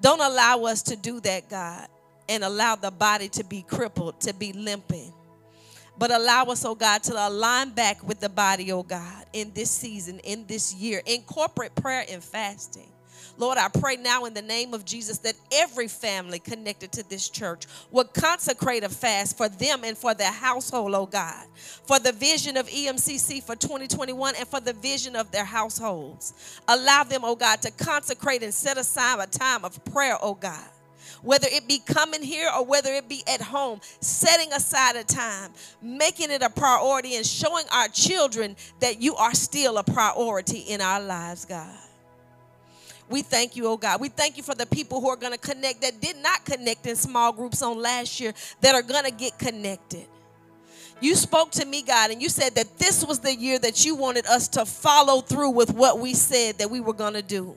Don't 0.00 0.20
allow 0.20 0.64
us 0.64 0.82
to 0.84 0.96
do 0.96 1.20
that, 1.20 1.48
God, 1.48 1.86
and 2.28 2.42
allow 2.42 2.76
the 2.76 2.90
body 2.90 3.28
to 3.30 3.44
be 3.44 3.62
crippled, 3.62 4.20
to 4.22 4.32
be 4.32 4.52
limping. 4.52 5.12
But 5.98 6.10
allow 6.10 6.44
us, 6.44 6.64
oh 6.64 6.74
God, 6.74 7.02
to 7.04 7.28
align 7.28 7.70
back 7.70 8.02
with 8.02 8.20
the 8.20 8.30
body, 8.30 8.72
oh 8.72 8.82
God, 8.82 9.26
in 9.34 9.52
this 9.52 9.70
season, 9.70 10.18
in 10.20 10.46
this 10.46 10.72
year, 10.74 11.02
in 11.04 11.22
corporate 11.22 11.74
prayer 11.74 12.06
and 12.10 12.24
fasting. 12.24 12.90
Lord, 13.40 13.56
I 13.56 13.68
pray 13.68 13.96
now 13.96 14.26
in 14.26 14.34
the 14.34 14.42
name 14.42 14.74
of 14.74 14.84
Jesus 14.84 15.16
that 15.18 15.34
every 15.50 15.88
family 15.88 16.38
connected 16.38 16.92
to 16.92 17.08
this 17.08 17.30
church 17.30 17.64
would 17.90 18.12
consecrate 18.12 18.84
a 18.84 18.90
fast 18.90 19.38
for 19.38 19.48
them 19.48 19.80
and 19.82 19.96
for 19.96 20.12
their 20.12 20.30
household, 20.30 20.94
oh 20.94 21.06
God, 21.06 21.46
for 21.86 21.98
the 21.98 22.12
vision 22.12 22.58
of 22.58 22.68
EMCC 22.68 23.42
for 23.42 23.56
2021 23.56 24.34
and 24.36 24.46
for 24.46 24.60
the 24.60 24.74
vision 24.74 25.16
of 25.16 25.30
their 25.30 25.46
households. 25.46 26.60
Allow 26.68 27.04
them, 27.04 27.22
oh 27.24 27.34
God, 27.34 27.62
to 27.62 27.70
consecrate 27.70 28.42
and 28.42 28.52
set 28.52 28.76
aside 28.76 29.18
a 29.20 29.26
time 29.26 29.64
of 29.64 29.82
prayer, 29.86 30.18
oh 30.20 30.34
God 30.34 30.68
whether 31.22 31.48
it 31.50 31.68
be 31.68 31.78
coming 31.78 32.22
here 32.22 32.48
or 32.56 32.64
whether 32.64 32.94
it 32.94 33.06
be 33.06 33.22
at 33.26 33.42
home, 33.42 33.78
setting 34.00 34.50
aside 34.54 34.96
a 34.96 35.04
time, 35.04 35.50
making 35.82 36.30
it 36.30 36.40
a 36.40 36.48
priority, 36.48 37.16
and 37.16 37.26
showing 37.26 37.64
our 37.72 37.88
children 37.88 38.56
that 38.80 39.02
you 39.02 39.14
are 39.16 39.34
still 39.34 39.76
a 39.76 39.84
priority 39.84 40.60
in 40.60 40.80
our 40.80 41.00
lives, 41.00 41.44
God. 41.44 41.89
We 43.10 43.22
thank 43.22 43.56
you, 43.56 43.66
oh 43.66 43.76
God. 43.76 44.00
We 44.00 44.08
thank 44.08 44.36
you 44.36 44.42
for 44.44 44.54
the 44.54 44.66
people 44.66 45.00
who 45.00 45.08
are 45.08 45.16
going 45.16 45.32
to 45.32 45.38
connect 45.38 45.82
that 45.82 46.00
did 46.00 46.16
not 46.22 46.44
connect 46.44 46.86
in 46.86 46.94
small 46.94 47.32
groups 47.32 47.60
on 47.60 47.76
last 47.76 48.20
year 48.20 48.32
that 48.60 48.74
are 48.74 48.82
going 48.82 49.04
to 49.04 49.10
get 49.10 49.36
connected. 49.36 50.06
You 51.00 51.16
spoke 51.16 51.50
to 51.52 51.66
me, 51.66 51.82
God, 51.82 52.10
and 52.12 52.22
you 52.22 52.28
said 52.28 52.54
that 52.54 52.78
this 52.78 53.04
was 53.04 53.18
the 53.18 53.34
year 53.34 53.58
that 53.58 53.84
you 53.84 53.96
wanted 53.96 54.26
us 54.26 54.48
to 54.48 54.64
follow 54.64 55.22
through 55.22 55.50
with 55.50 55.74
what 55.74 55.98
we 55.98 56.14
said 56.14 56.58
that 56.58 56.70
we 56.70 56.78
were 56.78 56.92
going 56.92 57.14
to 57.14 57.22
do 57.22 57.56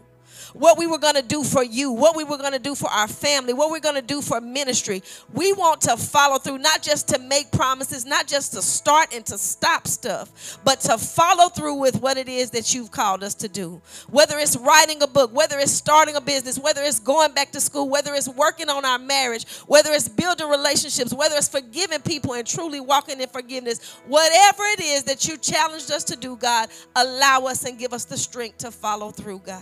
what 0.53 0.77
we 0.77 0.87
were 0.87 0.97
going 0.97 1.15
to 1.15 1.21
do 1.21 1.43
for 1.43 1.63
you, 1.63 1.91
what 1.91 2.15
we 2.15 2.23
were 2.23 2.37
going 2.37 2.53
to 2.53 2.59
do 2.59 2.75
for 2.75 2.89
our 2.89 3.07
family, 3.07 3.53
what 3.53 3.71
we're 3.71 3.79
going 3.79 3.95
to 3.95 4.01
do 4.01 4.21
for 4.21 4.39
ministry. 4.39 5.03
We 5.33 5.53
want 5.53 5.81
to 5.81 5.97
follow 5.97 6.37
through, 6.37 6.59
not 6.59 6.81
just 6.81 7.07
to 7.09 7.19
make 7.19 7.51
promises, 7.51 8.05
not 8.05 8.27
just 8.27 8.53
to 8.53 8.61
start 8.61 9.13
and 9.13 9.25
to 9.25 9.37
stop 9.37 9.87
stuff, 9.87 10.59
but 10.63 10.79
to 10.81 10.97
follow 10.97 11.49
through 11.49 11.75
with 11.75 12.01
what 12.01 12.17
it 12.17 12.29
is 12.29 12.51
that 12.51 12.73
you've 12.73 12.91
called 12.91 13.23
us 13.23 13.33
to 13.35 13.47
do. 13.47 13.81
Whether 14.09 14.37
it's 14.37 14.55
writing 14.57 15.01
a 15.01 15.07
book, 15.07 15.33
whether 15.33 15.59
it's 15.59 15.71
starting 15.71 16.15
a 16.15 16.21
business, 16.21 16.59
whether 16.59 16.81
it's 16.83 16.99
going 16.99 17.33
back 17.33 17.51
to 17.51 17.61
school, 17.61 17.89
whether 17.89 18.13
it's 18.13 18.29
working 18.29 18.69
on 18.69 18.85
our 18.85 18.99
marriage, 18.99 19.47
whether 19.67 19.91
it's 19.91 20.07
building 20.07 20.49
relationships, 20.49 21.13
whether 21.13 21.35
it's 21.35 21.47
forgiving 21.47 22.01
people 22.01 22.33
and 22.33 22.47
truly 22.47 22.79
walking 22.79 23.19
in 23.19 23.27
forgiveness, 23.27 23.97
whatever 24.07 24.63
it 24.63 24.81
is 24.81 25.03
that 25.03 25.27
you 25.27 25.37
challenged 25.37 25.91
us 25.91 26.03
to 26.05 26.15
do, 26.15 26.35
God, 26.35 26.69
allow 26.95 27.41
us 27.41 27.65
and 27.65 27.77
give 27.77 27.93
us 27.93 28.05
the 28.05 28.17
strength 28.17 28.59
to 28.59 28.71
follow 28.71 29.11
through, 29.11 29.39
God. 29.39 29.61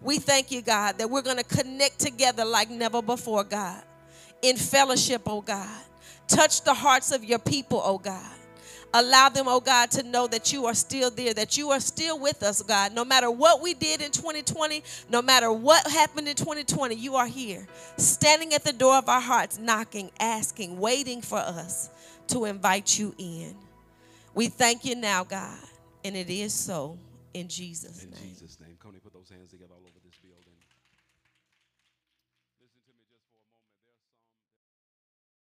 We 0.00 0.18
thank 0.18 0.50
you, 0.50 0.62
God, 0.62 0.98
that 0.98 1.08
we're 1.08 1.22
going 1.22 1.38
to 1.38 1.44
connect 1.44 1.98
together 1.98 2.44
like 2.44 2.70
never 2.70 3.02
before, 3.02 3.44
God, 3.44 3.82
in 4.42 4.56
fellowship, 4.56 5.22
oh 5.26 5.40
God. 5.40 5.68
Touch 6.28 6.62
the 6.62 6.74
hearts 6.74 7.12
of 7.12 7.24
your 7.24 7.38
people, 7.38 7.80
oh 7.84 7.98
God. 7.98 8.32
Allow 8.94 9.28
them, 9.28 9.46
oh 9.48 9.60
God, 9.60 9.90
to 9.92 10.02
know 10.02 10.26
that 10.26 10.52
you 10.52 10.66
are 10.66 10.74
still 10.74 11.10
there, 11.10 11.34
that 11.34 11.58
you 11.58 11.70
are 11.70 11.80
still 11.80 12.18
with 12.18 12.42
us, 12.42 12.62
God. 12.62 12.94
No 12.94 13.04
matter 13.04 13.30
what 13.30 13.60
we 13.60 13.74
did 13.74 14.00
in 14.00 14.10
2020, 14.10 14.82
no 15.10 15.20
matter 15.20 15.52
what 15.52 15.86
happened 15.86 16.28
in 16.28 16.34
2020, 16.34 16.94
you 16.94 17.14
are 17.16 17.26
here, 17.26 17.66
standing 17.96 18.54
at 18.54 18.64
the 18.64 18.72
door 18.72 18.96
of 18.96 19.08
our 19.08 19.20
hearts, 19.20 19.58
knocking, 19.58 20.10
asking, 20.18 20.78
waiting 20.78 21.20
for 21.20 21.38
us 21.38 21.90
to 22.28 22.44
invite 22.44 22.98
you 22.98 23.14
in. 23.18 23.54
We 24.34 24.48
thank 24.48 24.84
you 24.84 24.94
now, 24.96 25.24
God, 25.24 25.58
and 26.04 26.16
it 26.16 26.30
is 26.30 26.54
so 26.54 26.98
in 27.34 27.48
Jesus' 27.48 28.02
In 28.02 28.10
name. 28.10 28.20
Jesus' 28.34 28.58
name. 28.60 28.65